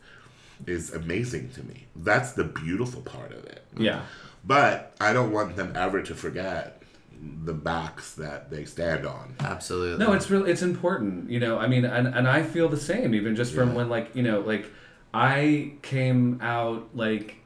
is 0.67 0.93
amazing 0.93 1.49
to 1.57 1.61
me. 1.63 1.77
That's 1.95 2.31
the 2.33 2.43
beautiful 2.43 3.01
part 3.01 3.31
of 3.33 3.43
it. 3.45 3.61
yeah 3.75 4.01
But 4.45 4.95
I 5.01 5.09
don't 5.13 5.31
want 5.31 5.55
them 5.55 5.73
ever 5.75 5.99
to 6.09 6.13
forget 6.13 6.83
the 7.49 7.53
backs 7.53 8.13
that 8.15 8.51
they 8.51 8.65
stand 8.65 9.05
on. 9.07 9.25
Absolutely. 9.39 10.05
No, 10.05 10.13
it's 10.13 10.29
really 10.29 10.51
it's 10.51 10.61
important, 10.61 11.29
you 11.33 11.39
know. 11.39 11.57
I 11.57 11.67
mean, 11.67 11.85
and 11.85 12.05
and 12.17 12.27
I 12.27 12.43
feel 12.43 12.67
the 12.69 12.83
same, 12.91 13.09
even 13.19 13.35
just 13.35 13.51
from 13.55 13.69
Yeah. 13.69 13.75
when 13.77 13.87
like 13.95 14.07
you 14.17 14.23
know, 14.27 14.39
like 14.41 14.65
I 15.13 15.71
came 15.81 16.39
out 16.41 16.81
like 16.93 17.37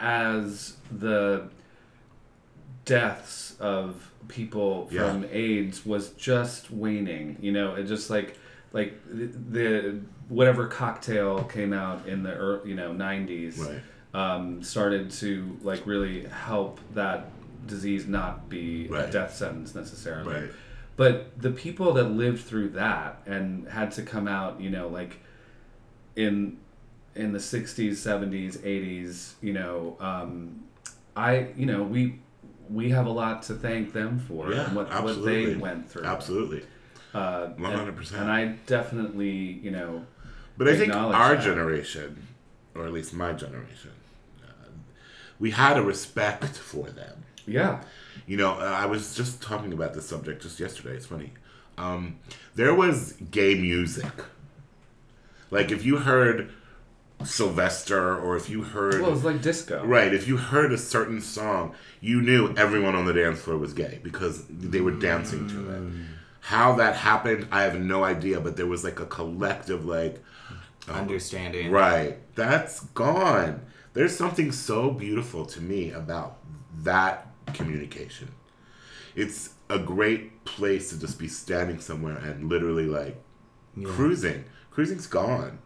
as 0.00 0.76
the 1.04 1.48
deaths 2.84 3.56
of 3.60 4.10
people 4.28 4.88
Yeah. 4.90 5.10
from 5.10 5.26
AIDS 5.30 5.84
was 5.86 6.10
just 6.10 6.70
waning. 6.70 7.36
You 7.40 7.52
know, 7.52 7.74
it 7.74 7.84
just 7.84 8.10
like 8.10 8.36
like 8.72 8.98
the, 9.08 9.26
the 9.26 10.00
whatever 10.28 10.66
cocktail 10.66 11.44
came 11.44 11.72
out 11.72 12.06
in 12.08 12.22
the 12.22 12.32
early, 12.34 12.70
you 12.70 12.74
know 12.76 12.92
nineties 12.92 13.58
Right. 13.58 13.80
um, 14.14 14.62
started 14.62 15.10
to 15.12 15.58
like 15.62 15.86
really 15.86 16.26
help 16.26 16.80
that 16.94 17.26
disease 17.66 18.06
not 18.06 18.48
be 18.48 18.88
a 18.88 19.10
death 19.10 19.34
sentence 19.34 19.74
necessarily. 19.74 20.34
Right. 20.34 20.50
But 20.96 21.40
the 21.40 21.50
people 21.50 21.92
that 21.94 22.04
lived 22.04 22.44
through 22.44 22.70
that 22.70 23.20
and 23.26 23.66
had 23.68 23.90
to 23.92 24.02
come 24.02 24.28
out, 24.28 24.60
you 24.60 24.70
know, 24.70 24.88
like 24.88 25.18
in 26.16 26.58
in 27.16 27.32
the 27.32 27.38
60s, 27.38 27.92
70s, 27.92 28.58
80s, 28.58 29.34
you 29.40 29.52
know, 29.52 29.96
um, 30.00 30.64
I, 31.14 31.48
you 31.56 31.64
know, 31.64 31.84
we 31.84 32.18
we 32.70 32.90
have 32.90 33.06
a 33.06 33.10
lot 33.10 33.42
to 33.44 33.54
thank 33.54 33.92
them 33.92 34.18
for 34.18 34.52
Yeah, 34.52 34.66
and 34.66 34.76
what, 34.76 34.88
what 35.02 35.24
they 35.24 35.54
went 35.54 35.88
through. 35.90 36.04
Absolutely. 36.04 36.62
Uh, 37.12 37.48
and- 37.56 37.64
100%. 37.64 38.12
And 38.20 38.30
I 38.30 38.56
definitely, 38.66 39.30
you 39.62 39.70
know, 39.70 40.04
But 40.58 40.68
I 40.68 40.76
think 40.76 40.94
our 40.94 41.34
that. 41.36 41.44
generation, 41.44 42.26
or 42.74 42.86
at 42.86 42.92
least 42.92 43.12
my 43.14 43.32
generation, 43.32 43.90
uh, 44.42 44.68
we 45.38 45.50
had 45.52 45.76
a 45.76 45.82
respect 45.82 46.56
for 46.56 46.88
them. 46.90 47.24
yeah. 47.46 47.82
You 48.26 48.38
know, 48.38 48.52
uh, 48.52 48.64
I 48.64 48.86
was 48.86 49.14
just 49.14 49.42
talking 49.42 49.72
about 49.74 49.92
this 49.92 50.08
subject 50.08 50.42
just 50.42 50.58
yesterday. 50.58 50.94
It's 50.96 51.04
funny. 51.06 51.32
um, 51.76 52.16
there 52.54 52.74
was 52.74 53.12
gay 53.30 53.54
music. 53.54 54.12
Like 55.50 55.70
if 55.70 55.84
you 55.84 55.98
heard 55.98 56.50
Sylvester 57.22 58.18
or 58.18 58.36
if 58.36 58.50
you 58.50 58.62
heard 58.62 59.00
Well, 59.00 59.12
it's 59.14 59.24
like 59.24 59.40
disco. 59.40 59.84
Right. 59.84 60.12
If 60.12 60.26
you 60.28 60.36
heard 60.36 60.72
a 60.72 60.78
certain 60.78 61.20
song, 61.20 61.74
you 62.00 62.20
knew 62.20 62.54
everyone 62.56 62.94
on 62.94 63.06
the 63.06 63.12
dance 63.12 63.40
floor 63.40 63.56
was 63.56 63.72
gay 63.72 64.00
because 64.02 64.44
they 64.48 64.80
were 64.80 64.90
dancing 64.90 65.48
to 65.48 65.70
it. 65.70 65.82
Mm. 65.82 66.04
How 66.40 66.74
that 66.76 66.96
happened, 66.96 67.48
I 67.50 67.62
have 67.62 67.78
no 67.80 68.04
idea, 68.04 68.40
but 68.40 68.56
there 68.56 68.66
was 68.66 68.84
like 68.84 69.00
a 69.00 69.06
collective, 69.06 69.86
like, 69.86 70.22
uh, 70.88 70.92
Understanding. 70.92 71.70
right, 71.70 72.18
that's 72.34 72.80
gone. 72.80 73.62
There's 73.94 74.14
something 74.14 74.52
so 74.52 74.90
beautiful 74.90 75.46
to 75.46 75.60
me 75.62 75.90
about 75.92 76.38
that 76.82 77.28
communication. 77.54 78.32
It's 79.16 79.54
a 79.70 79.78
great 79.78 80.44
place 80.44 80.90
to 80.90 81.00
just 81.00 81.18
be 81.18 81.28
standing 81.28 81.80
somewhere 81.80 82.16
and 82.18 82.50
literally 82.50 82.86
like 82.86 83.16
cruising. 83.82 84.44
Cruising's 84.70 85.06
gone. 85.06 85.60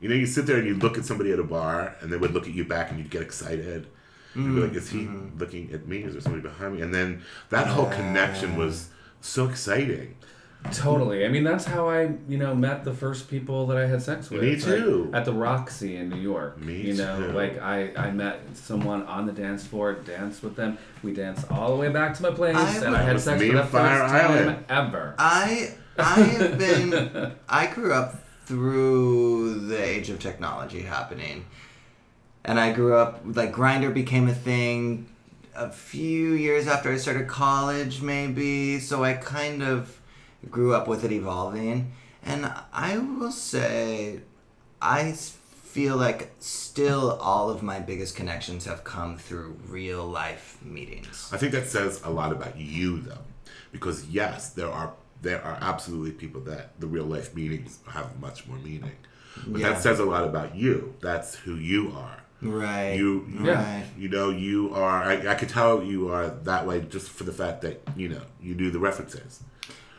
You 0.00 0.08
know, 0.08 0.14
you 0.14 0.26
sit 0.26 0.46
there 0.46 0.56
and 0.56 0.66
you 0.66 0.74
look 0.74 0.96
at 0.98 1.04
somebody 1.04 1.32
at 1.32 1.38
a 1.38 1.44
bar, 1.44 1.96
and 2.00 2.12
they 2.12 2.16
would 2.16 2.32
look 2.32 2.46
at 2.46 2.54
you 2.54 2.64
back, 2.64 2.90
and 2.90 2.98
you'd 2.98 3.10
get 3.10 3.22
excited. 3.22 3.86
You'd 4.34 4.54
be 4.54 4.60
like, 4.60 4.74
"Is 4.74 4.90
he 4.90 5.00
mm-hmm. 5.00 5.38
looking 5.38 5.72
at 5.72 5.86
me? 5.86 5.98
Is 5.98 6.12
there 6.12 6.22
somebody 6.22 6.42
behind 6.42 6.76
me?" 6.76 6.82
And 6.82 6.94
then 6.94 7.22
that 7.50 7.66
whole 7.66 7.86
connection 7.86 8.56
was 8.56 8.88
so 9.20 9.48
exciting. 9.48 10.16
Totally. 10.72 11.24
I 11.24 11.28
mean, 11.28 11.42
that's 11.42 11.64
how 11.64 11.88
I, 11.88 12.12
you 12.28 12.36
know, 12.36 12.54
met 12.54 12.84
the 12.84 12.92
first 12.92 13.28
people 13.30 13.66
that 13.68 13.78
I 13.78 13.86
had 13.86 14.02
sex 14.02 14.30
with. 14.30 14.42
Me 14.42 14.52
Like, 14.56 14.62
too. 14.62 15.10
at 15.12 15.24
the 15.24 15.32
Roxy 15.32 15.96
in 15.96 16.10
New 16.10 16.20
York. 16.20 16.58
Me 16.58 16.82
You 16.82 16.94
know, 16.94 17.18
too. 17.18 17.32
like 17.32 17.60
I, 17.60 17.92
I 17.96 18.10
met 18.10 18.40
someone 18.54 19.02
on 19.04 19.26
the 19.26 19.32
dance 19.32 19.66
floor, 19.66 19.94
danced 19.94 20.42
with 20.42 20.56
them. 20.56 20.76
We 21.02 21.14
danced 21.14 21.50
all 21.50 21.70
the 21.70 21.76
way 21.76 21.88
back 21.88 22.14
to 22.16 22.22
my 22.22 22.30
place, 22.30 22.56
I 22.56 22.84
and 22.84 22.94
I 22.94 23.02
had 23.02 23.18
sex 23.20 23.40
me 23.40 23.48
for 23.48 23.54
the 23.54 23.62
and 23.62 23.70
Fire 23.70 24.00
first 24.00 24.12
time 24.12 24.30
Island. 24.30 24.64
ever. 24.68 25.14
I 25.18 25.74
I 25.98 26.20
have 26.20 26.58
been 26.58 27.32
I 27.48 27.66
grew 27.66 27.92
up 27.94 28.19
through 28.50 29.60
the 29.68 29.80
age 29.80 30.10
of 30.10 30.18
technology 30.18 30.80
happening. 30.80 31.46
And 32.44 32.58
I 32.58 32.72
grew 32.72 32.96
up 32.96 33.20
like 33.24 33.52
Grindr 33.52 33.94
became 33.94 34.26
a 34.26 34.34
thing 34.34 35.08
a 35.54 35.70
few 35.70 36.32
years 36.32 36.66
after 36.66 36.90
I 36.90 36.96
started 36.96 37.28
college 37.28 38.02
maybe, 38.02 38.80
so 38.80 39.04
I 39.04 39.12
kind 39.12 39.62
of 39.62 40.00
grew 40.50 40.74
up 40.74 40.88
with 40.88 41.04
it 41.04 41.12
evolving. 41.12 41.92
And 42.24 42.52
I 42.72 42.98
will 42.98 43.30
say 43.30 44.22
I 44.82 45.12
feel 45.12 45.96
like 45.96 46.32
still 46.40 47.12
all 47.20 47.50
of 47.50 47.62
my 47.62 47.78
biggest 47.78 48.16
connections 48.16 48.64
have 48.64 48.82
come 48.82 49.16
through 49.16 49.56
real 49.68 50.04
life 50.04 50.58
meetings. 50.60 51.30
I 51.32 51.36
think 51.36 51.52
that 51.52 51.68
says 51.68 52.00
a 52.02 52.10
lot 52.10 52.32
about 52.32 52.56
you, 52.56 53.00
though, 53.00 53.24
because 53.70 54.08
yes, 54.08 54.50
there 54.50 54.72
are 54.72 54.94
there 55.22 55.42
are 55.44 55.58
absolutely 55.60 56.12
people 56.12 56.40
that 56.42 56.78
the 56.80 56.86
real 56.86 57.04
life 57.04 57.34
meetings 57.34 57.78
have 57.88 58.18
much 58.20 58.46
more 58.46 58.58
meaning, 58.58 58.96
but 59.46 59.60
Yeah. 59.60 59.70
that 59.70 59.82
says 59.82 59.98
a 59.98 60.04
lot 60.04 60.24
about 60.24 60.54
you. 60.54 60.94
That's 61.00 61.34
who 61.34 61.54
you 61.56 61.92
are. 61.96 62.16
Right. 62.42 62.92
You, 62.94 63.26
Yeah. 63.42 63.52
Right. 63.52 63.84
you 63.98 64.08
know, 64.08 64.30
you 64.30 64.74
are. 64.74 65.02
I, 65.02 65.32
I 65.32 65.34
could 65.34 65.50
tell 65.50 65.82
you 65.82 66.08
are 66.08 66.30
that 66.30 66.66
way 66.66 66.80
just 66.80 67.10
for 67.10 67.24
the 67.24 67.32
fact 67.32 67.60
that 67.62 67.82
you 67.96 68.08
know 68.08 68.22
you 68.40 68.54
do 68.54 68.70
the 68.70 68.78
references. 68.78 69.40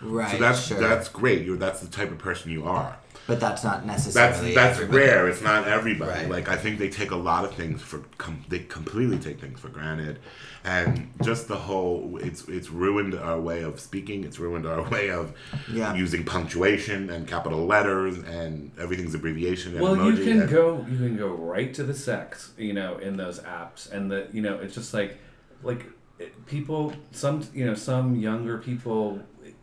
Right. 0.01 0.31
So 0.31 0.37
that's 0.37 0.65
sure. 0.67 0.79
that's 0.79 1.07
great. 1.09 1.45
You're 1.45 1.57
that's 1.57 1.81
the 1.81 1.87
type 1.87 2.11
of 2.11 2.17
person 2.17 2.51
you 2.51 2.65
are. 2.65 2.97
But 3.27 3.39
that's 3.39 3.63
not 3.63 3.85
necessarily. 3.85 4.53
that's 4.55 4.77
everybody. 4.79 4.97
rare. 5.05 5.27
It's 5.27 5.41
not 5.41 5.67
everybody. 5.67 6.11
Right. 6.21 6.29
Like 6.29 6.49
I 6.49 6.55
think 6.57 6.79
they 6.79 6.89
take 6.89 7.11
a 7.11 7.15
lot 7.15 7.45
of 7.45 7.53
things 7.53 7.81
for 7.81 7.99
com- 8.17 8.43
they 8.49 8.59
completely 8.59 9.19
take 9.19 9.39
things 9.39 9.59
for 9.59 9.69
granted, 9.69 10.19
and 10.63 11.11
just 11.23 11.47
the 11.47 11.55
whole 11.55 12.17
it's 12.21 12.47
it's 12.49 12.69
ruined 12.71 13.13
our 13.13 13.39
way 13.39 13.61
of 13.61 13.79
speaking. 13.79 14.23
It's 14.23 14.39
ruined 14.39 14.65
our 14.65 14.81
way 14.89 15.11
of 15.11 15.33
Yeah. 15.71 15.93
using 15.93 16.25
punctuation 16.25 17.09
and 17.11 17.27
capital 17.27 17.65
letters 17.65 18.17
and 18.17 18.71
everything's 18.79 19.13
abbreviation 19.15 19.73
and 19.73 19.81
Well, 19.81 19.95
emoji. 19.95 20.17
you 20.17 20.23
can 20.23 20.41
and- 20.41 20.49
go, 20.49 20.85
you 20.89 20.97
can 20.97 21.15
go 21.15 21.27
right 21.29 21.73
to 21.75 21.83
the 21.83 21.93
sex, 21.93 22.51
you 22.57 22.73
know, 22.73 22.97
in 22.97 23.17
those 23.17 23.39
apps, 23.41 23.89
and 23.91 24.11
the, 24.11 24.27
you 24.33 24.41
know, 24.41 24.55
it's 24.59 24.73
just 24.75 24.93
like, 24.93 25.17
like 25.63 25.85
people, 26.47 26.93
some, 27.11 27.47
you 27.53 27.65
know, 27.65 27.73
some 27.75 28.15
younger 28.15 28.57
people, 28.57 29.19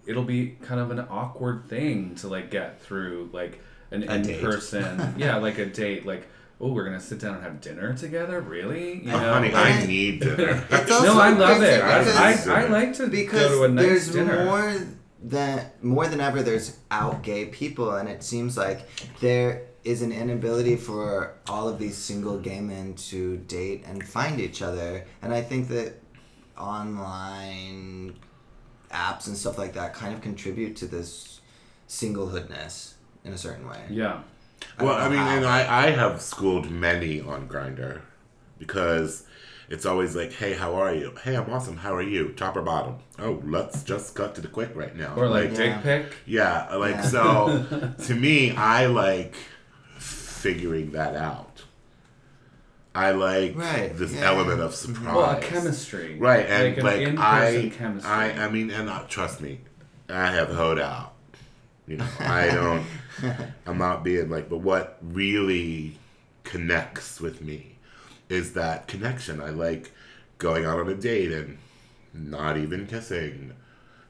it'll 0.09 0.25
be 0.25 0.57
kind 0.63 0.81
of 0.81 0.91
an 0.91 0.99
awkward 0.99 1.69
thing 1.69 2.17
to 2.17 2.27
like 2.29 2.51
get 2.51 2.81
through, 2.83 3.31
like 3.33 3.61
an 3.93 4.03
A 4.09 4.15
in 4.17 4.23
date. 4.23 4.43
person, 4.43 5.15
yeah, 5.19 5.37
like 5.37 5.59
a 5.59 5.67
date, 5.67 6.05
like. 6.07 6.27
Oh, 6.61 6.73
we're 6.73 6.83
gonna 6.85 6.99
sit 6.99 7.21
down 7.21 7.35
and 7.37 7.45
have 7.45 7.61
dinner 7.61 7.95
together? 7.95 8.41
Really? 8.41 8.95
You 9.05 9.13
Oh, 9.13 9.21
know, 9.21 9.33
honey, 9.35 9.55
I 9.55 9.87
need 9.87 10.19
dinner. 10.19 10.55
No, 10.89 11.21
I 11.21 11.31
love 11.31 11.63
it. 11.63 11.81
I, 11.81 11.99
because- 12.01 12.49
I, 12.49 12.63
I 12.65 12.67
like 12.67 12.95
to 12.95 13.07
because 13.07 13.49
go 13.51 13.59
to 13.61 13.65
a 13.67 13.69
nice 13.69 13.85
there's 13.87 14.11
dinner. 14.13 14.45
more 14.45 14.75
than 15.23 15.67
more 15.83 16.09
than 16.09 16.21
ever 16.21 16.43
there's 16.43 16.77
out 16.91 17.23
gay 17.23 17.45
people 17.47 17.95
and 17.95 18.09
it 18.09 18.25
seems 18.25 18.57
like 18.57 18.81
there 19.21 19.67
is 19.85 20.03
an 20.03 20.11
inability 20.11 20.75
for 20.75 21.35
all 21.49 21.69
of 21.69 21.79
these 21.79 21.97
single 21.97 22.39
gay 22.41 22.61
men 22.61 22.95
to 22.95 23.37
date 23.37 23.85
and 23.87 24.03
find 24.07 24.41
each 24.41 24.61
other 24.63 25.05
and 25.23 25.33
i 25.33 25.41
think 25.43 25.67
that 25.69 25.95
online 26.57 28.15
apps 28.91 29.27
and 29.27 29.37
stuff 29.37 29.59
like 29.59 29.73
that 29.75 29.93
kind 29.95 30.15
of 30.15 30.21
contribute 30.21 30.77
to 30.77 30.87
this 30.87 31.41
singlehoodness 31.89 32.95
in 33.25 33.33
a 33.33 33.39
certain 33.39 33.69
way 33.69 33.81
yeah. 33.91 34.21
Well, 34.81 34.95
I 34.95 35.09
mean, 35.09 35.19
how. 35.19 35.37
and 35.37 35.47
I, 35.47 35.87
I 35.87 35.91
have 35.91 36.21
schooled 36.21 36.69
many 36.69 37.21
on 37.21 37.47
Grindr 37.49 38.01
because 38.59 39.25
it's 39.69 39.87
always 39.87 40.17
like, 40.17 40.33
hey, 40.33 40.55
how 40.55 40.75
are 40.75 40.93
you? 40.93 41.15
Hey, 41.23 41.37
I'm 41.37 41.49
awesome. 41.49 41.77
How 41.77 41.95
are 41.95 42.03
you? 42.03 42.31
Top 42.33 42.57
or 42.57 42.63
bottom? 42.63 42.97
Oh, 43.21 43.41
let's 43.45 43.85
just 43.85 44.17
cut 44.17 44.35
to 44.35 44.41
the 44.41 44.49
quick 44.49 44.71
right 44.75 44.97
now. 44.97 45.15
Or 45.17 45.29
like 45.29 45.51
Yeah. 45.53 45.57
dick 45.57 45.83
pic. 45.83 46.17
yeah, 46.27 46.75
like 46.75 46.97
Yeah. 46.97 47.03
so. 47.03 47.93
to 48.07 48.15
me, 48.17 48.51
I 48.57 48.87
like 48.87 49.37
figuring 49.99 50.91
that 50.93 51.15
out. 51.15 51.48
I 52.99 53.11
like 53.13 53.57
Right, 53.57 53.97
this 53.97 54.13
yeah. 54.13 54.27
element 54.31 54.61
of 54.61 54.75
surprise. 54.75 55.15
Well, 55.15 55.31
a 55.31 55.41
chemistry. 55.41 56.19
Right, 56.19 56.47
and 56.47 56.79
an 56.79 56.85
like, 56.85 57.19
I, 57.19 57.73
chemistry. 57.77 58.11
I, 58.11 58.47
I 58.47 58.49
mean, 58.51 58.71
and 58.71 58.89
uh, 58.89 59.05
trust 59.09 59.41
me, 59.41 59.61
I 60.09 60.33
have 60.33 60.49
hoed 60.49 60.79
out. 60.81 61.13
You 61.87 61.99
know, 61.99 62.09
I 62.19 62.47
don't. 62.59 62.85
I'm 63.67 63.79
not 63.79 64.03
being 64.03 64.29
like, 64.31 64.49
but 64.49 64.59
what 64.59 64.99
really 65.03 65.97
connects 66.45 67.21
with 67.21 67.41
me 67.41 67.77
is 68.29 68.53
that 68.55 68.89
connection. 68.89 69.41
I 69.41 69.51
like 69.51 69.93
going 70.39 70.65
out 70.65 70.81
on 70.81 70.89
a 70.89 70.95
date 70.95 71.31
and 71.33 71.59
not 72.13 72.57
even 72.57 72.87
kissing, 72.87 73.53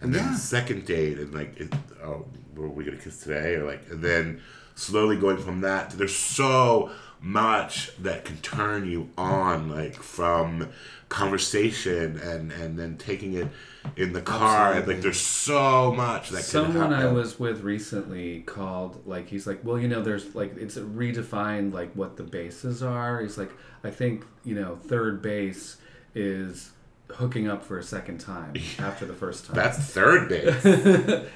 and 0.00 0.14
then 0.14 0.24
Yeah. 0.24 0.34
second 0.36 0.86
date 0.86 1.18
and 1.18 1.34
like, 1.34 1.58
it, 1.60 1.72
oh, 2.02 2.24
were 2.56 2.68
we 2.68 2.84
gonna 2.84 2.96
kiss 2.96 3.20
today? 3.22 3.54
Or 3.56 3.64
like, 3.66 3.82
and 3.90 4.02
then 4.02 4.40
slowly 4.74 5.16
going 5.16 5.36
from 5.38 5.60
that 5.60 5.90
to 5.90 5.96
there's 5.96 6.14
so 6.16 6.90
much 7.20 7.90
that 7.98 8.24
can 8.24 8.36
turn 8.38 8.88
you 8.88 9.10
on, 9.16 9.70
like 9.70 9.96
from 9.96 10.68
conversation 11.08 12.18
and 12.18 12.52
and 12.52 12.78
then 12.78 12.96
taking 12.96 13.32
it 13.32 13.48
in 13.96 14.12
the 14.12 14.20
car 14.20 14.68
Absolutely. 14.68 14.94
like 14.94 15.02
there's 15.02 15.20
so 15.20 15.92
much 15.92 16.28
that 16.28 16.36
can 16.38 16.44
Someone 16.44 16.92
I 16.92 17.06
was 17.06 17.40
with 17.40 17.62
recently 17.62 18.40
called 18.42 19.06
like 19.06 19.28
he's 19.28 19.46
like, 19.46 19.60
well, 19.64 19.78
you 19.78 19.88
know, 19.88 20.02
there's 20.02 20.34
like 20.34 20.56
it's 20.56 20.76
redefined 20.76 21.72
like 21.72 21.92
what 21.94 22.16
the 22.16 22.24
bases 22.24 22.82
are. 22.82 23.20
He's 23.20 23.38
like, 23.38 23.50
I 23.82 23.90
think 23.90 24.24
you 24.44 24.54
know, 24.54 24.76
third 24.76 25.22
base 25.22 25.78
is 26.14 26.70
hooking 27.14 27.48
up 27.48 27.64
for 27.64 27.78
a 27.78 27.82
second 27.82 28.18
time 28.18 28.54
after 28.78 29.04
the 29.06 29.14
first 29.14 29.46
time. 29.46 29.56
That's 29.56 29.78
third 29.78 30.28
base. 30.28 30.62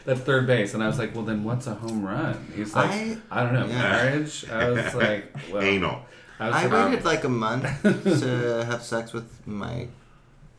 That's 0.05 0.21
third 0.21 0.47
base, 0.47 0.75
and 0.75 0.83
I 0.83 0.87
was 0.87 0.99
like, 0.99 1.15
well, 1.15 1.25
then 1.25 1.45
what's 1.45 1.67
a 1.67 1.75
home 1.75 2.05
run? 2.05 2.47
He's 2.55 2.75
like, 2.75 2.91
I, 2.91 3.17
I- 3.31 3.43
don't 3.45 3.55
know, 3.55 3.67
yeah. 3.67 3.79
marriage. 3.79 4.49
I 4.51 4.71
was 4.71 4.95
like, 5.05 5.35
well, 5.53 5.63
Anal. 5.63 6.03
I, 6.39 6.47
was 6.49 6.57
I 6.57 6.67
like, 6.67 6.91
waited 6.91 7.05
like 7.05 7.25
a 7.25 7.29
month 7.29 7.63
to 7.83 8.65
have 8.67 8.83
sex 8.83 9.13
with 9.13 9.47
my 9.47 9.87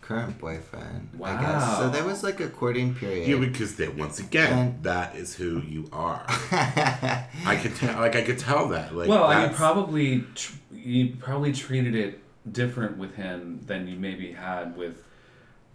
current 0.01 0.38
boyfriend. 0.39 1.09
I 1.22 1.41
guess 1.41 1.78
so. 1.78 1.84
Wow. 1.86 1.89
There 1.89 2.03
was 2.05 2.24
like 2.24 2.39
a 2.39 2.47
courting 2.49 2.93
period. 2.95 3.28
Yeah, 3.28 3.38
because 3.38 3.76
that 3.78 3.95
once 3.95 4.20
again, 4.20 4.57
And- 4.57 4.84
that 4.84 5.16
is 5.16 5.36
who 5.36 5.61
you 5.61 5.89
are. 5.91 6.24
I 6.28 7.59
could 7.61 7.76
tell, 7.76 7.99
like 7.99 8.16
I 8.16 8.22
could 8.22 8.39
tell 8.39 8.70
that. 8.70 8.95
Like, 8.95 9.09
well, 9.09 9.30
and 9.30 9.51
you 9.51 9.55
probably 9.57 10.24
tr- 10.36 10.53
you 10.74 11.16
probably 11.20 11.51
treated 11.53 11.95
it 11.95 12.20
different 12.52 12.98
with 12.98 13.16
him 13.16 13.62
than 13.66 13.88
you 13.88 13.96
maybe 13.98 14.32
had 14.32 14.76
with 14.76 15.04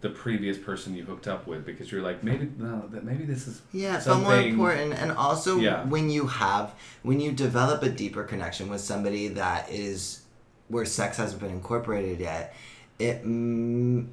the 0.01 0.09
previous 0.09 0.57
person 0.57 0.95
you 0.95 1.03
hooked 1.03 1.27
up 1.27 1.45
with 1.45 1.65
because 1.65 1.91
you're 1.91 2.01
like 2.01 2.23
maybe 2.23 2.49
no 2.57 2.87
that 2.91 3.03
maybe 3.03 3.25
this 3.25 3.47
is 3.47 3.61
yeah, 3.73 3.99
felt 3.99 4.21
more 4.21 4.31
something- 4.35 4.49
important. 4.53 4.93
And 4.93 5.11
also, 5.11 5.57
Yeah. 5.57 5.83
when 5.85 6.09
you 6.09 6.27
have, 6.27 6.73
when 7.03 7.19
you 7.19 7.31
develop 7.33 7.83
a 7.83 7.89
deeper 7.89 8.23
connection 8.23 8.69
with 8.69 8.79
somebody 8.81 9.27
that 9.29 9.69
is 9.69 10.21
where 10.69 10.85
sex 10.85 11.17
hasn't 11.17 11.41
been 11.41 11.49
incorporated 11.51 12.19
yet, 12.21 12.55
it 12.97 13.25
mm, 13.25 14.05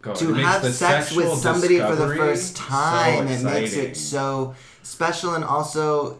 God, 0.00 0.16
to 0.16 0.34
it 0.34 0.42
have 0.44 0.64
sex 0.74 1.14
with 1.14 1.32
somebody 1.38 1.78
for 1.78 1.94
the 1.94 2.16
first 2.16 2.56
so 2.56 2.62
time 2.64 3.28
it 3.28 3.42
makes 3.44 3.74
it 3.74 3.96
so 3.96 4.56
special 4.82 5.34
and 5.34 5.44
also 5.44 6.18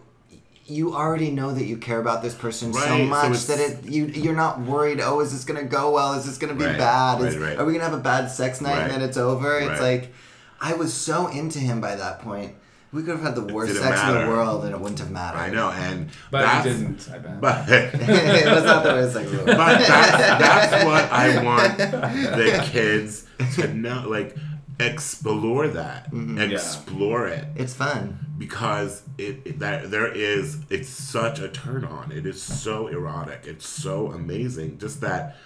you 0.72 0.94
already 0.94 1.30
know 1.30 1.52
that 1.52 1.64
you 1.66 1.76
care 1.76 2.00
about 2.00 2.22
this 2.22 2.34
person 2.34 2.72
so 2.72 2.78
Right, 2.80 2.88
so 2.88 3.04
much 3.04 3.24
it's- 3.30 3.46
that 3.46 3.60
it 3.60 3.84
you 3.84 4.06
you're 4.06 4.34
not 4.36 4.60
worried 4.60 5.00
oh 5.00 5.20
is 5.20 5.32
this 5.32 5.44
gonna 5.44 5.64
go 5.64 5.90
well 5.92 6.14
is 6.14 6.24
this 6.24 6.38
gonna 6.38 6.54
be 6.54 6.64
Right, 6.64 6.78
bad 6.78 7.20
is, 7.20 7.36
right, 7.36 7.50
right. 7.50 7.58
are 7.58 7.64
we 7.64 7.72
gonna 7.72 7.84
have 7.84 7.98
a 7.98 8.02
bad 8.02 8.30
sex 8.30 8.60
night 8.60 8.70
Right, 8.72 8.82
and 8.82 8.90
then 8.90 9.02
it's 9.02 9.16
over 9.16 9.58
it's 9.58 9.68
right. 9.68 9.80
like 9.80 10.12
I 10.60 10.74
was 10.74 10.92
so 10.94 11.26
into 11.26 11.58
him 11.58 11.80
by 11.80 11.96
that 11.96 12.20
point. 12.20 12.54
We 12.92 13.02
could 13.02 13.16
have 13.16 13.22
had 13.22 13.34
the 13.34 13.52
worst 13.52 13.72
didn't 13.72 13.88
sex 13.88 14.00
in 14.02 14.14
the 14.20 14.26
world 14.28 14.64
and 14.64 14.72
it 14.74 14.78
wouldn't 14.80 15.00
have 15.00 15.10
mattered. 15.10 15.38
I 15.38 15.50
know, 15.50 15.70
and 15.70 16.10
But 16.30 16.42
that's, 16.42 16.66
you 16.66 16.72
didn't. 16.72 17.08
I 17.12 17.18
bet. 17.18 17.40
But 17.40 17.68
it 17.68 18.46
was 18.54 18.64
not 18.64 18.84
the 18.84 18.90
worst 18.90 19.12
sex 19.14 19.30
in 19.32 19.44
but 19.44 19.56
that's, 19.56 20.38
that's 20.44 20.84
what 20.84 21.04
I 21.10 21.42
want 21.48 21.78
the 21.78 22.68
kids 22.70 23.26
to 23.56 23.74
know. 23.74 24.04
Like, 24.06 24.36
explore 24.78 25.68
that, 25.68 26.12
mm-hmm. 26.12 26.38
explore 26.38 27.26
it, 27.28 27.44
It's 27.56 27.74
fun. 27.74 28.18
Because 28.42 29.04
it, 29.18 29.40
it 29.44 29.58
that 29.60 29.88
there 29.92 30.12
is 30.12 30.58
it's 30.68 30.88
such 30.88 31.38
a 31.38 31.48
turn 31.48 31.84
on. 31.84 32.10
It 32.10 32.26
is 32.26 32.42
so 32.42 32.88
erotic. 32.88 33.42
It's 33.44 33.68
so 33.68 34.10
amazing. 34.10 34.78
Just 34.78 35.00
that, 35.02 35.36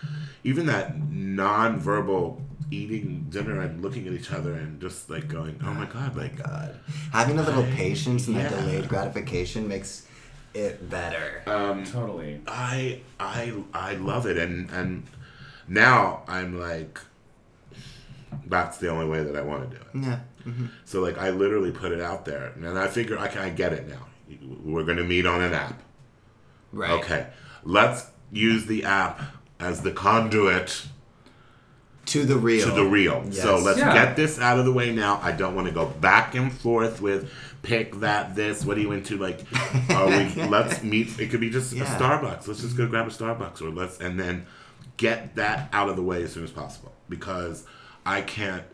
even 0.44 0.64
that 0.66 0.99
non-verbal 0.99 2.40
eating 2.70 3.26
dinner 3.28 3.61
and 3.61 3.82
looking 3.82 4.07
at 4.07 4.14
each 4.14 4.32
other 4.32 4.55
and 4.55 4.80
just 4.80 5.11
like 5.11 5.28
going, 5.28 5.61
oh 5.62 5.74
my 5.74 5.84
god, 5.84 6.16
like 6.16 6.42
God. 6.42 6.74
Having 7.12 7.38
a 7.38 7.42
little 7.42 7.64
patience 7.64 8.28
and 8.28 8.36
that 8.36 8.51
delayed 8.51 8.88
gratification 8.88 9.68
makes 9.68 10.07
it 10.55 10.88
better. 10.88 11.42
Um, 11.47 11.84
Totally. 11.84 12.40
I 12.47 13.03
I 13.20 13.53
I 13.74 13.92
love 13.97 14.24
it 14.24 14.38
and 14.38 14.70
and 14.70 15.03
now 15.68 16.22
I'm 16.26 16.59
like 16.59 16.99
that's 18.47 18.78
the 18.78 18.88
only 18.88 19.07
way 19.07 19.22
that 19.22 19.36
I 19.36 19.42
want 19.42 19.70
to 19.70 19.76
do 19.76 19.82
it. 19.82 20.03
yeah. 20.03 20.20
Mm-hmm. 20.47 20.66
So 20.84 21.01
like 21.01 21.18
I 21.18 21.30
literally 21.30 21.72
put 21.72 21.92
it 21.92 22.01
out 22.01 22.24
there 22.24 22.53
and 22.57 22.78
I 22.78 22.88
figure 22.88 23.18
I 23.18 23.28
can 23.28 23.42
I 23.42 23.51
get 23.51 23.72
it 23.72 23.88
now. 23.88 24.07
We're 24.64 24.84
going 24.84 24.97
to 24.99 25.05
meet 25.05 25.26
on 25.26 25.42
an 25.42 25.53
app. 25.53 25.82
Right. 26.72 26.90
Okay. 26.90 27.26
Let's 27.64 28.07
use 28.32 28.66
the 28.66 28.84
app 28.84 29.20
as 29.59 29.82
the 29.82 29.92
conduit 29.92 30.86
To 32.07 32.24
the 32.24 32.36
real. 32.36 32.66
to 32.68 32.72
the 32.72 32.84
real. 32.84 33.30
So 33.32 33.59
let's 33.59 33.78
Yeah. 33.78 33.92
get 33.94 34.16
this 34.16 34.38
out 34.38 34.59
of 34.59 34.64
the 34.64 34.72
way 34.72 34.92
now. 34.94 35.20
I 35.22 35.32
don't 35.32 35.55
want 35.55 35.68
to 35.68 35.74
go 35.74 35.86
back 35.86 36.34
and 36.34 36.53
forth 36.53 37.01
with 37.01 37.30
pick 37.62 37.97
that 38.01 38.34
this. 38.36 38.64
What 38.64 38.76
are 38.76 38.80
you 38.80 38.92
into? 38.92 39.16
Like, 39.18 39.40
are 39.90 40.07
we? 40.07 40.42
let's 40.49 40.82
meet. 40.82 41.18
It 41.18 41.30
could 41.30 41.40
be 41.40 41.51
just 41.51 41.72
Yeah. 41.72 41.82
a 41.84 41.99
Starbucks. 42.01 42.47
Let's 42.47 42.61
just 42.61 42.76
go 42.76 42.84
mm-hmm. 42.84 42.90
grab 42.90 43.07
a 43.07 43.11
Starbucks, 43.11 43.61
or 43.61 43.70
let's 43.70 43.99
and 43.99 44.18
then 44.18 44.47
get 44.97 45.34
that 45.36 45.68
out 45.72 45.88
of 45.88 45.97
the 45.97 46.03
way 46.03 46.22
as 46.22 46.32
soon 46.32 46.44
as 46.44 46.51
possible 46.51 46.92
because 47.09 47.64
I 48.05 48.22
can't 48.22 48.64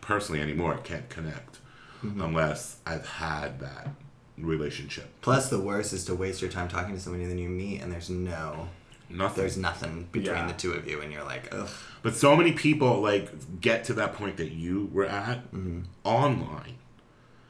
personally 0.00 0.40
anymore. 0.40 0.78
Can't 0.84 1.08
connect 1.08 1.58
Mm-hmm. 2.02 2.20
unless 2.20 2.80
I've 2.84 3.06
had 3.06 3.60
that 3.60 3.88
relationship. 4.36 5.08
Plus, 5.22 5.48
the 5.48 5.58
worst 5.58 5.94
is 5.94 6.04
to 6.04 6.14
waste 6.14 6.42
your 6.42 6.50
time 6.50 6.68
talking 6.68 6.94
to 6.94 7.00
somebody 7.00 7.22
and 7.24 7.32
then 7.32 7.38
you 7.38 7.48
meet 7.48 7.80
and 7.80 7.90
there's 7.90 8.10
no, 8.10 8.68
Nothing. 9.08 9.40
there's 9.40 9.56
nothing 9.56 10.08
between 10.12 10.36
Yeah. 10.36 10.46
the 10.46 10.52
two 10.52 10.72
of 10.72 10.86
you 10.86 11.00
and 11.00 11.10
you're 11.10 11.24
like, 11.24 11.48
ugh. 11.54 11.66
But 12.02 12.14
so 12.14 12.36
many 12.36 12.52
people 12.52 13.00
like 13.00 13.60
get 13.60 13.84
to 13.84 13.94
that 13.94 14.12
point 14.14 14.36
that 14.36 14.50
you 14.52 14.90
were 14.92 15.06
at 15.06 15.50
Mm-hmm. 15.52 15.80
online. 16.04 16.74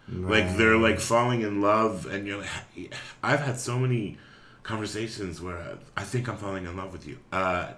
Like 0.07 0.57
they're 0.57 0.77
like 0.77 1.01
falling 1.01 1.41
in 1.41 1.61
love, 1.63 2.05
and 2.07 2.27
you're 2.27 2.39
like, 2.39 2.93
I've 3.23 3.41
had 3.41 3.59
so 3.59 3.79
many 3.79 4.19
conversations 4.63 5.41
where 5.41 5.79
I 5.97 6.03
think 6.05 6.29
I'm 6.29 6.37
falling 6.37 6.67
in 6.67 6.77
love 6.77 6.93
with 6.93 7.09
you. 7.09 7.19
Uh, 7.33 7.73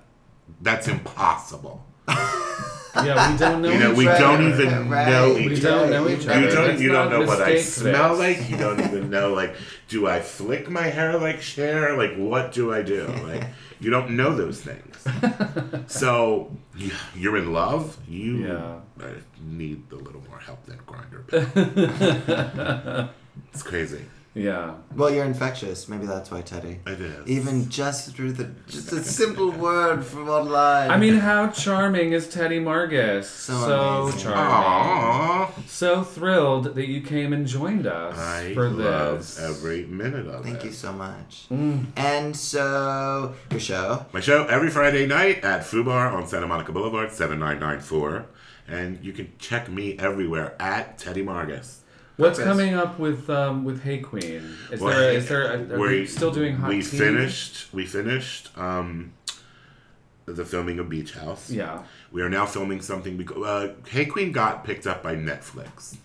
that's 0.61 0.89
impossible. 0.89 1.87
Yeah, 2.09 3.31
we 3.33 3.39
don't 3.39 3.61
know. 3.61 3.71
You 3.71 3.79
know, 3.79 3.91
each 3.93 3.97
we 3.99 4.09
other. 4.09 4.19
don't 4.19 4.49
even 4.55 4.89
Right. 4.89 5.07
know 5.09 5.35
We 5.35 5.53
each 5.53 5.61
don't 5.63 5.79
other. 5.81 5.91
know 5.91 6.09
each 6.09 6.25
You 6.25 6.31
other. 6.31 6.41
You 6.41 6.51
don't. 6.51 6.81
You 6.81 6.89
don't 6.93 7.11
know 7.11 7.27
what 7.27 7.43
I 7.43 7.61
smell 7.61 8.17
like. 8.17 8.49
You 8.49 8.57
don't 8.57 8.81
even 8.81 9.11
know 9.11 9.35
like, 9.35 9.55
do 9.89 10.07
I 10.07 10.21
flick 10.21 10.71
my 10.71 10.85
hair 10.85 11.19
like 11.19 11.43
Cher? 11.43 11.95
Like, 11.97 12.15
what 12.17 12.53
do 12.53 12.73
I 12.73 12.81
do? 12.81 13.07
Like, 13.27 13.45
you 13.81 13.91
don't 13.91 14.13
know 14.13 14.35
those 14.35 14.63
things. 14.63 14.97
so 15.87 16.51
you- 16.75 16.91
you're 17.15 17.37
in 17.37 17.53
love. 17.53 17.99
You 18.09 18.47
Yeah. 18.47 19.05
uh, 19.05 19.09
need 19.45 19.83
a 19.93 19.97
little 19.97 20.23
more 20.31 20.39
help 20.39 20.65
than 20.65 20.79
Grindr. 20.87 21.23
it's 23.53 23.63
crazy. 23.63 24.07
Yeah. 24.37 24.75
Well, 24.95 25.11
you're 25.13 25.25
infectious. 25.25 25.89
Maybe 25.89 26.05
that's 26.05 26.31
why, 26.31 26.43
Teddy. 26.43 26.81
It 26.87 27.01
is. 27.01 27.27
Even 27.27 27.71
just 27.71 28.15
through 28.15 28.33
the, 28.33 28.51
just 28.69 28.93
a 28.93 29.03
simple 29.21 29.51
word 29.51 30.05
from 30.05 30.29
online. 30.29 30.91
I 30.91 30.99
mean, 30.99 31.15
how 31.15 31.49
charming 31.49 32.13
is 32.13 32.29
Teddy 32.29 32.61
Margus? 32.61 33.25
So 33.25 34.11
So, 34.11 34.19
charming. 34.19 34.45
Aww. 34.45 35.67
So 35.67 36.03
thrilled 36.03 36.75
that 36.75 36.87
you 36.87 37.01
came 37.01 37.33
and 37.33 37.47
joined 37.47 37.87
us 37.87 38.19
I 38.19 38.53
for 38.53 38.69
love 38.69 39.19
this. 39.21 39.41
every 39.41 39.87
minute 39.87 40.27
of 40.27 40.45
it. 40.45 40.51
Thank 40.51 40.65
you 40.65 40.73
so 40.73 40.93
much. 40.93 41.47
Mm. 41.51 41.87
And 41.97 42.37
so, 42.37 43.35
your 43.51 43.61
show. 43.61 44.05
My 44.13 44.21
show 44.21 44.45
every 44.49 44.69
Friday 44.69 45.07
night 45.07 45.45
at 45.45 45.63
Fubar 45.63 46.13
on 46.13 46.27
Santa 46.29 46.47
Monica 46.47 46.73
Boulevard, 46.73 47.11
7994. 47.11 48.27
And 48.69 49.03
you 49.03 49.13
can 49.15 49.33
check 49.39 49.71
me 49.71 49.97
everywhere 49.99 50.57
at 50.61 50.99
Teddy 50.99 51.23
Margus. 51.25 51.79
What's 52.17 52.39
Purpose. 52.39 52.51
coming 52.57 52.75
up 52.75 52.99
with 52.99 53.29
um, 53.29 53.65
with 53.65 53.83
Hey 53.83 53.99
Queen? 53.99 54.57
Is 54.73 54.81
Well, 54.81 54.95
there 54.99 55.11
hey, 55.11 55.17
is 55.17 55.29
there 55.29 55.43
a, 55.53 55.75
are 55.75 55.79
we- 55.79 56.01
we 56.01 56.07
still 56.07 56.31
doing 56.31 56.57
hot 56.57 56.71
We 56.71 56.77
tea? 56.77 56.99
finished. 56.99 57.73
We 57.75 57.85
finished 57.85 58.57
um, 58.57 59.13
the 60.25 60.45
filming 60.45 60.79
of 60.79 60.89
Beach 60.89 61.13
House. 61.13 61.51
Yeah. 61.51 61.83
We 62.11 62.23
are 62.23 62.31
now 62.31 62.47
filming 62.47 62.81
something. 62.81 63.17
Because, 63.19 63.37
uh, 63.45 63.75
hey 63.89 64.07
Queen 64.07 64.33
got 64.33 64.65
picked 64.65 64.87
up 64.87 65.03
by 65.03 65.15
Netflix. 65.15 65.97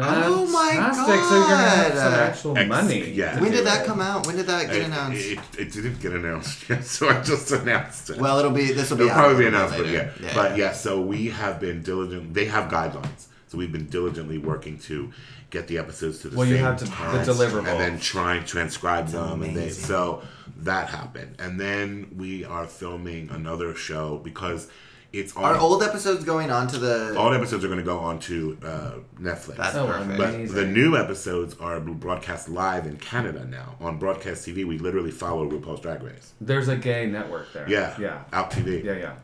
Oh 0.00 0.46
my 0.46 0.70
Fantastic. 0.74 1.06
So 1.06 1.34
you're 1.34 1.48
gonna 1.48 1.56
have 1.56 1.92
God. 1.94 1.98
some 2.04 2.14
actual 2.14 2.58
Ex- 2.58 2.68
money. 2.68 3.10
yeah. 3.10 3.40
When 3.40 3.50
did 3.50 3.66
that 3.66 3.84
come 3.84 4.00
out? 4.00 4.26
When 4.28 4.36
did 4.36 4.46
that 4.46 4.66
get 4.66 4.76
It, 4.76 4.82
announced? 4.84 5.24
it, 5.26 5.38
it 5.58 5.72
didn't 5.72 6.00
get 6.00 6.12
announced 6.12 6.68
yet, 6.68 6.84
so 6.94 7.08
I 7.08 7.20
just 7.22 7.50
announced 7.50 8.10
it. 8.10 8.16
well, 8.18 8.38
it'll 8.38 8.52
be. 8.52 8.72
This 8.72 8.90
will 8.90 8.98
be. 8.98 9.04
It'll 9.04 9.12
out 9.14 9.18
a 9.18 9.22
probably 9.28 9.42
be 9.44 9.48
announced, 9.48 9.76
but 9.76 9.86
yeah. 9.86 9.92
later. 10.20 10.30
But 10.34 10.56
yeah, 10.56 10.72
so 10.72 11.00
we 11.00 11.28
have 11.30 11.58
been 11.60 11.82
diligent. 11.82 12.32
They 12.32 12.44
have 12.44 12.70
guidelines, 12.70 13.26
so 13.48 13.58
we've 13.58 13.72
been 13.72 13.86
diligently 13.86 14.38
working 14.38 14.78
to 14.80 15.10
get 15.50 15.66
the 15.66 15.78
episodes 15.78 16.18
to 16.20 16.28
the 16.28 16.36
Well, 16.36 16.46
you 16.46 16.56
same 16.56 16.64
have 16.64 16.76
to- 16.78 16.84
the 16.84 16.90
time, 16.90 17.26
deliverable. 17.26 17.66
and 17.68 17.80
then 17.80 17.98
try 17.98 18.34
and 18.36 18.46
transcribe 18.46 19.08
them, 19.08 19.42
and 19.42 19.56
they, 19.56 19.70
so 19.70 20.22
that 20.58 20.88
happened, 20.88 21.36
and 21.38 21.58
then 21.58 22.08
we 22.16 22.44
are 22.44 22.66
filming 22.66 23.30
another 23.30 23.74
show 23.74 24.18
because 24.18 24.68
it's 25.10 25.34
on. 25.36 25.44
Are 25.44 25.56
old 25.56 25.82
episodes 25.82 26.22
going 26.22 26.50
on 26.50 26.68
to 26.68 26.78
the? 26.78 27.14
all 27.16 27.30
the 27.30 27.36
episodes 27.38 27.64
are 27.64 27.68
going 27.68 27.78
to 27.80 27.84
go 27.84 27.98
on 27.98 28.18
to 28.20 28.58
uh, 28.62 28.90
Netflix. 29.18 29.56
That's 29.56 29.72
So 29.72 29.86
perfect. 29.86 30.18
But 30.18 30.34
amazing. 30.34 30.54
the 30.54 30.66
new 30.66 30.98
episodes 30.98 31.56
are 31.60 31.80
broadcast 31.80 32.50
live 32.50 32.86
in 32.86 32.98
Canada 32.98 33.46
now. 33.46 33.76
On 33.80 33.98
broadcast 33.98 34.46
TV, 34.46 34.66
we 34.66 34.76
literally 34.76 35.10
follow 35.10 35.48
RuPaul's 35.50 35.80
Drag 35.80 36.02
Race. 36.02 36.34
There's 36.42 36.68
a 36.68 36.76
gay 36.76 37.06
network 37.06 37.50
there. 37.54 37.66
Yeah. 37.70 37.96
Yeah. 37.98 38.24
Out 38.34 38.50
TV. 38.50 38.84
Yeah. 38.84 38.92
Yeah. 38.96 39.14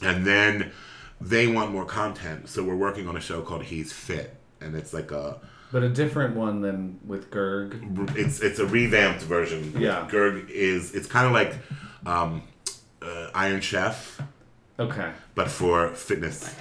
And 0.00 0.26
then 0.26 0.72
they 1.28 1.46
want 1.46 1.72
more 1.72 1.84
content, 1.84 2.48
so 2.48 2.62
we're 2.62 2.76
working 2.76 3.08
on 3.08 3.16
a 3.16 3.20
show 3.20 3.40
called 3.42 3.62
He's 3.64 3.92
Fit, 3.92 4.36
and 4.60 4.74
it's 4.76 4.92
like 4.92 5.10
a 5.10 5.40
But 5.72 5.82
a 5.82 5.88
different 5.88 6.36
one 6.36 6.60
than 6.60 6.98
with 7.06 7.30
Gerg. 7.30 8.16
it's 8.16 8.40
it's 8.40 8.58
a 8.58 8.66
revamped 8.66 9.22
version. 9.22 9.74
Yeah. 9.78 10.06
Gerg 10.10 10.48
is 10.50 10.94
it's 10.94 11.06
kind 11.06 11.26
of 11.26 11.32
like 11.32 11.54
um, 12.06 12.42
uh, 13.02 13.28
Iron 13.34 13.60
Chef, 13.60 14.20
Okay. 14.78 15.10
but 15.34 15.48
for 15.48 15.88
fitness. 15.94 16.54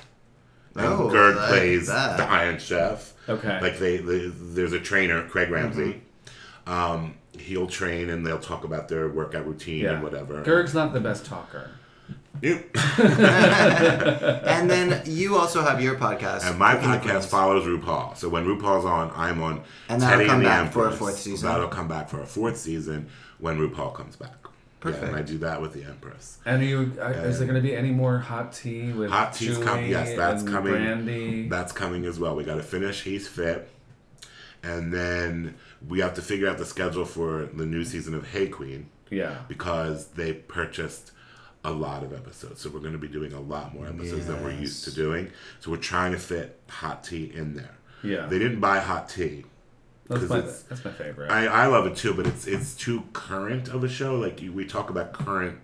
And 0.76 0.86
Oh, 0.88 1.10
Gerg 1.14 1.36
like 1.36 1.50
plays 1.50 1.88
that. 1.88 2.18
the 2.18 2.24
Iron 2.24 2.58
Chef. 2.58 3.14
Okay. 3.30 3.60
Like 3.62 3.78
they, 3.80 3.98
they 3.98 4.28
there's 4.28 4.74
a 4.74 4.80
trainer, 4.80 5.28
Craig 5.28 5.50
Mm-hmm. 5.50 5.54
Ramsey. 5.80 6.02
Um, 6.66 7.16
he'll 7.38 7.68
train 7.68 8.10
and 8.10 8.26
they'll 8.26 8.40
talk 8.40 8.64
about 8.64 8.88
their 8.88 9.10
workout 9.10 9.46
routine 9.46 9.84
Yeah. 9.84 9.94
and 9.96 10.04
whatever. 10.04 10.42
Gerg's 10.44 10.74
not 10.74 10.94
the 10.94 11.00
best 11.02 11.26
talker. 11.26 11.70
Yep. 12.42 12.76
and 13.00 14.70
then 14.70 15.02
you 15.06 15.38
also 15.38 15.62
have 15.62 15.82
your 15.82 15.96
podcast. 15.96 16.46
And 16.50 16.58
my 16.58 16.76
podcast 16.76 17.02
Queens. 17.02 17.26
follows 17.28 17.66
RuPaul. 17.66 18.18
So 18.18 18.28
when 18.28 18.46
RuPaul's 18.46 18.86
on, 18.86 19.12
I'm 19.16 19.42
on 19.42 19.62
And 19.88 20.02
that'll 20.02 20.18
Teddy 20.18 20.30
come 20.30 20.38
and 20.38 20.46
the 20.46 20.50
back 20.50 20.74
for 20.74 20.88
a 20.88 20.92
fourth 20.92 21.18
season. 21.18 21.48
That'll 21.48 21.68
come 21.68 21.88
back 21.88 22.10
for 22.10 22.22
a 22.22 22.26
fourth 22.26 22.58
season 22.58 23.10
when 23.40 23.58
RuPaul 23.58 23.94
comes 23.94 24.16
back. 24.16 24.36
Perfect. 24.80 25.04
Yeah, 25.04 25.10
and 25.10 25.18
I 25.18 25.22
do 25.22 25.38
that 25.38 25.62
with 25.62 25.72
the 25.72 25.84
Empress. 25.84 26.40
And 26.46 26.62
are 26.62 26.66
you, 26.66 26.92
uh, 27.00 27.12
is 27.12 27.40
there 27.40 27.48
going 27.48 27.62
to 27.62 27.66
be 27.66 27.74
any 27.74 27.92
more 27.92 28.20
hot 28.20 28.52
tea 28.52 28.92
with 28.92 29.10
Hot 29.10 29.32
tea's 29.34 29.54
Julie 29.54 29.66
coming. 29.66 29.90
Yes, 29.90 30.14
that's 30.18 30.44
coming. 30.44 30.74
Brandy? 30.74 31.48
That's 31.48 31.72
coming 31.72 32.06
as 32.06 32.20
well. 32.20 32.36
We 32.36 32.44
got 32.44 32.56
to 32.56 32.64
finish 32.64 33.04
He's 33.04 33.26
Fit. 33.26 33.70
And 34.62 34.94
then 34.94 35.56
we 35.88 36.00
have 36.00 36.14
to 36.16 36.22
figure 36.22 36.50
out 36.50 36.58
the 36.58 36.66
schedule 36.66 37.06
for 37.06 37.46
the 37.54 37.66
new 37.66 37.86
season 37.86 38.14
of 38.14 38.28
Hey 38.28 38.48
Queen 38.48 38.90
yeah. 39.10 39.40
because 39.48 40.08
they 40.08 40.34
purchased 40.34 41.12
a 41.64 41.72
lot 41.72 42.04
of 42.04 42.14
episodes. 42.14 42.62
So 42.62 42.70
we're 42.70 42.80
going 42.82 42.94
to 42.94 43.00
be 43.00 43.08
doing 43.08 43.34
a 43.34 43.40
lot 43.40 43.74
more 43.74 43.88
episodes 43.88 44.28
than 44.28 44.44
we're 44.44 44.52
used 44.52 44.84
to 44.86 44.92
doing. 44.94 45.32
So 45.62 45.72
we're 45.72 45.78
trying 45.78 46.12
to 46.12 46.20
fit 46.20 46.60
Hot 46.70 47.04
Tea 47.04 47.32
in 47.34 47.56
there. 47.56 47.78
Yeah. 48.04 48.26
They 48.26 48.38
didn't 48.40 48.60
buy 48.60 48.80
Hot 48.80 49.08
Tea. 49.10 49.46
That's 50.10 50.20
'cause 50.22 50.30
my, 50.30 50.42
that's 50.42 50.84
my 50.86 50.92
favorite. 50.92 51.32
I, 51.32 51.46
I 51.46 51.66
love 51.68 51.88
it 51.88 51.96
too, 51.96 52.14
but 52.14 52.28
it's 52.28 52.46
it's 52.46 52.76
too 52.76 53.04
current 53.14 53.70
of 53.70 53.86
a 53.86 53.90
show. 53.90 54.16
Like 54.20 54.42
you, 54.42 54.52
we 54.52 54.66
talk 54.66 54.90
about 54.90 55.14
current. 55.14 55.60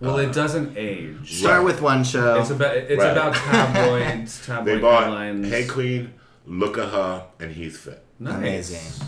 well, 0.00 0.18
it 0.18 0.30
uh, 0.30 0.32
doesn't 0.32 0.76
age. 0.76 1.38
Start 1.38 1.58
Right. 1.58 1.64
with 1.64 1.80
one 1.80 2.02
show. 2.02 2.40
It's 2.40 2.50
about 2.50 2.76
it's 2.76 3.00
Right. 3.00 3.12
about 3.12 3.34
tabloids, 3.36 4.44
tabloid 4.44 4.66
They 4.66 4.80
bought 4.80 5.04
headlines. 5.04 5.48
Hey 5.48 5.64
Queen, 5.68 6.12
Look 6.44 6.76
at 6.76 6.88
Her, 6.88 7.26
and 7.38 7.52
He's 7.52 7.78
Fit. 7.78 8.04
nice. 8.18 8.36
Amazing. 8.36 9.06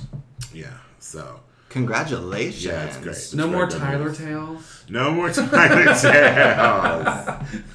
Yeah, 0.55 0.69
so 1.01 1.41
Congratulations. 1.71 2.65
yeah, 2.65 2.85
it's 2.85 2.97
great. 2.99 3.17
It's 3.17 3.33
No 3.35 3.47
more 3.49 3.67
Tyler 3.67 4.07
news. 4.09 4.19
tales. 4.19 4.85
No 4.89 5.13
more 5.13 5.31
Tyler 5.31 5.85
Tales. 5.95 7.27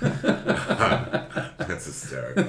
That's 1.58 1.86
hysterical. 1.86 2.44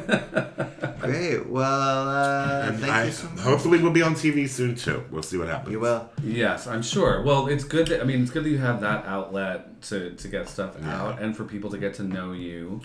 Great. 1.01 1.47
Well, 1.49 2.09
uh, 2.09 2.67
And 2.69 2.81
thank 2.81 2.93
I, 2.93 3.05
you 3.05 3.13
so 3.13 3.29
much. 3.29 3.39
hopefully 3.41 3.79
we'll 3.83 3.93
be 3.93 4.03
on 4.03 4.15
TV 4.15 4.49
soon 4.49 4.75
too. 4.75 5.05
We'll 5.11 5.23
see 5.23 5.37
what 5.39 5.49
happens. 5.49 5.73
You 5.73 5.81
will. 5.81 6.11
Yes, 6.23 6.67
I'm 6.67 6.83
sure. 6.83 7.23
Well, 7.23 7.47
it's 7.47 7.65
good. 7.65 7.87
That, 7.89 8.01
I 8.01 8.05
mean, 8.05 8.23
it's 8.23 8.31
good 8.31 8.45
that 8.45 8.51
you 8.51 8.59
have 8.59 8.81
that 8.81 9.05
outlet 9.07 9.83
to, 9.83 10.11
to 10.11 10.29
get 10.29 10.49
stuff 10.49 10.83
out 10.85 11.21
and 11.23 11.37
for 11.37 11.45
people 11.45 11.71
to 11.71 11.79
get 11.79 11.95
to 11.95 12.03
know 12.03 12.33
you. 12.33 12.81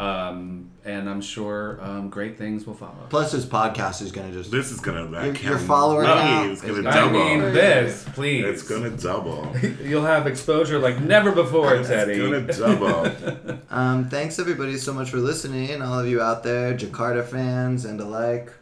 Um, 0.00 0.70
and 0.82 1.10
I'm 1.10 1.20
sure 1.20 1.78
um, 1.82 2.08
great 2.08 2.38
things 2.38 2.66
will 2.66 2.72
follow. 2.74 3.06
Plus, 3.10 3.32
this 3.32 3.44
podcast 3.44 4.00
is 4.00 4.12
gonna 4.12 4.32
just. 4.32 4.50
This 4.50 4.70
is 4.72 4.80
gonna 4.80 5.06
that 5.08 5.24
Your- 5.26 5.34
can- 5.34 5.48
your 5.50 5.58
follower 5.58 6.04
count 6.04 6.52
is 6.52 6.62
gonna 6.62 6.80
is- 6.80 6.86
I 6.86 6.90
double. 6.90 7.18
mean, 7.18 7.40
this, 7.52 8.06
please. 8.14 8.46
it's 8.46 8.62
gonna 8.62 8.88
double. 8.90 9.54
You'll 9.84 10.06
have 10.06 10.26
exposure 10.26 10.78
like 10.78 10.98
never 11.00 11.32
before, 11.32 11.74
it's 11.74 11.88
Teddy. 11.88 12.14
It's 12.14 12.58
gonna 12.58 12.76
double. 12.76 13.58
Um, 13.70 14.08
thanks 14.08 14.38
everybody 14.40 14.76
so 14.78 14.92
much 14.92 15.10
for 15.10 15.18
listening. 15.18 15.80
All 15.80 16.00
of 16.00 16.06
you 16.08 16.20
out 16.20 16.42
there, 16.42 16.74
Jakarta 16.76 17.24
fans 17.24 17.84
and 17.84 18.00
alike. 18.00 18.52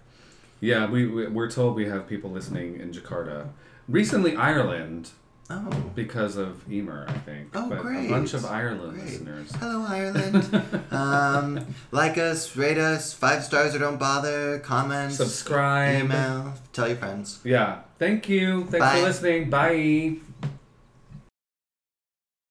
Yeah, 0.61 0.91
we, 0.91 1.07
we 1.07 1.29
we're 1.29 1.51
told 1.51 1.77
we 1.77 1.87
have 1.87 2.07
people 2.09 2.31
listening 2.31 2.79
in 2.81 2.93
Jakarta. 2.93 3.47
Recently, 3.89 4.37
Ireland 4.37 5.11
Oh, 5.51 5.71
because 5.95 6.37
of 6.37 6.71
Emer, 6.71 7.07
I 7.09 7.13
think. 7.19 7.49
Oh, 7.55 7.71
but 7.71 7.79
great. 7.81 8.07
A 8.07 8.11
bunch 8.11 8.35
of 8.35 8.45
Ireland 8.45 8.93
Great. 8.99 9.05
listeners. 9.07 9.51
hello 9.57 9.83
Ireland. 9.89 10.85
um, 10.91 11.75
like 11.91 12.19
us, 12.19 12.55
rate 12.55 12.77
us, 12.77 13.15
five 13.15 13.43
stars 13.43 13.75
or 13.75 13.79
don't 13.79 13.99
bother. 13.99 14.59
Comment, 14.59 15.11
Subscribe. 15.11 16.05
email, 16.05 16.53
tell 16.75 16.87
your 16.89 16.99
friends. 16.99 17.41
Yeah. 17.45 17.81
Thank 17.99 18.29
you. 18.29 18.65
Thanks 18.65 18.79
Bye. 18.79 18.97
for 19.01 19.03
listening. 19.07 19.49
Bye. 19.51 20.17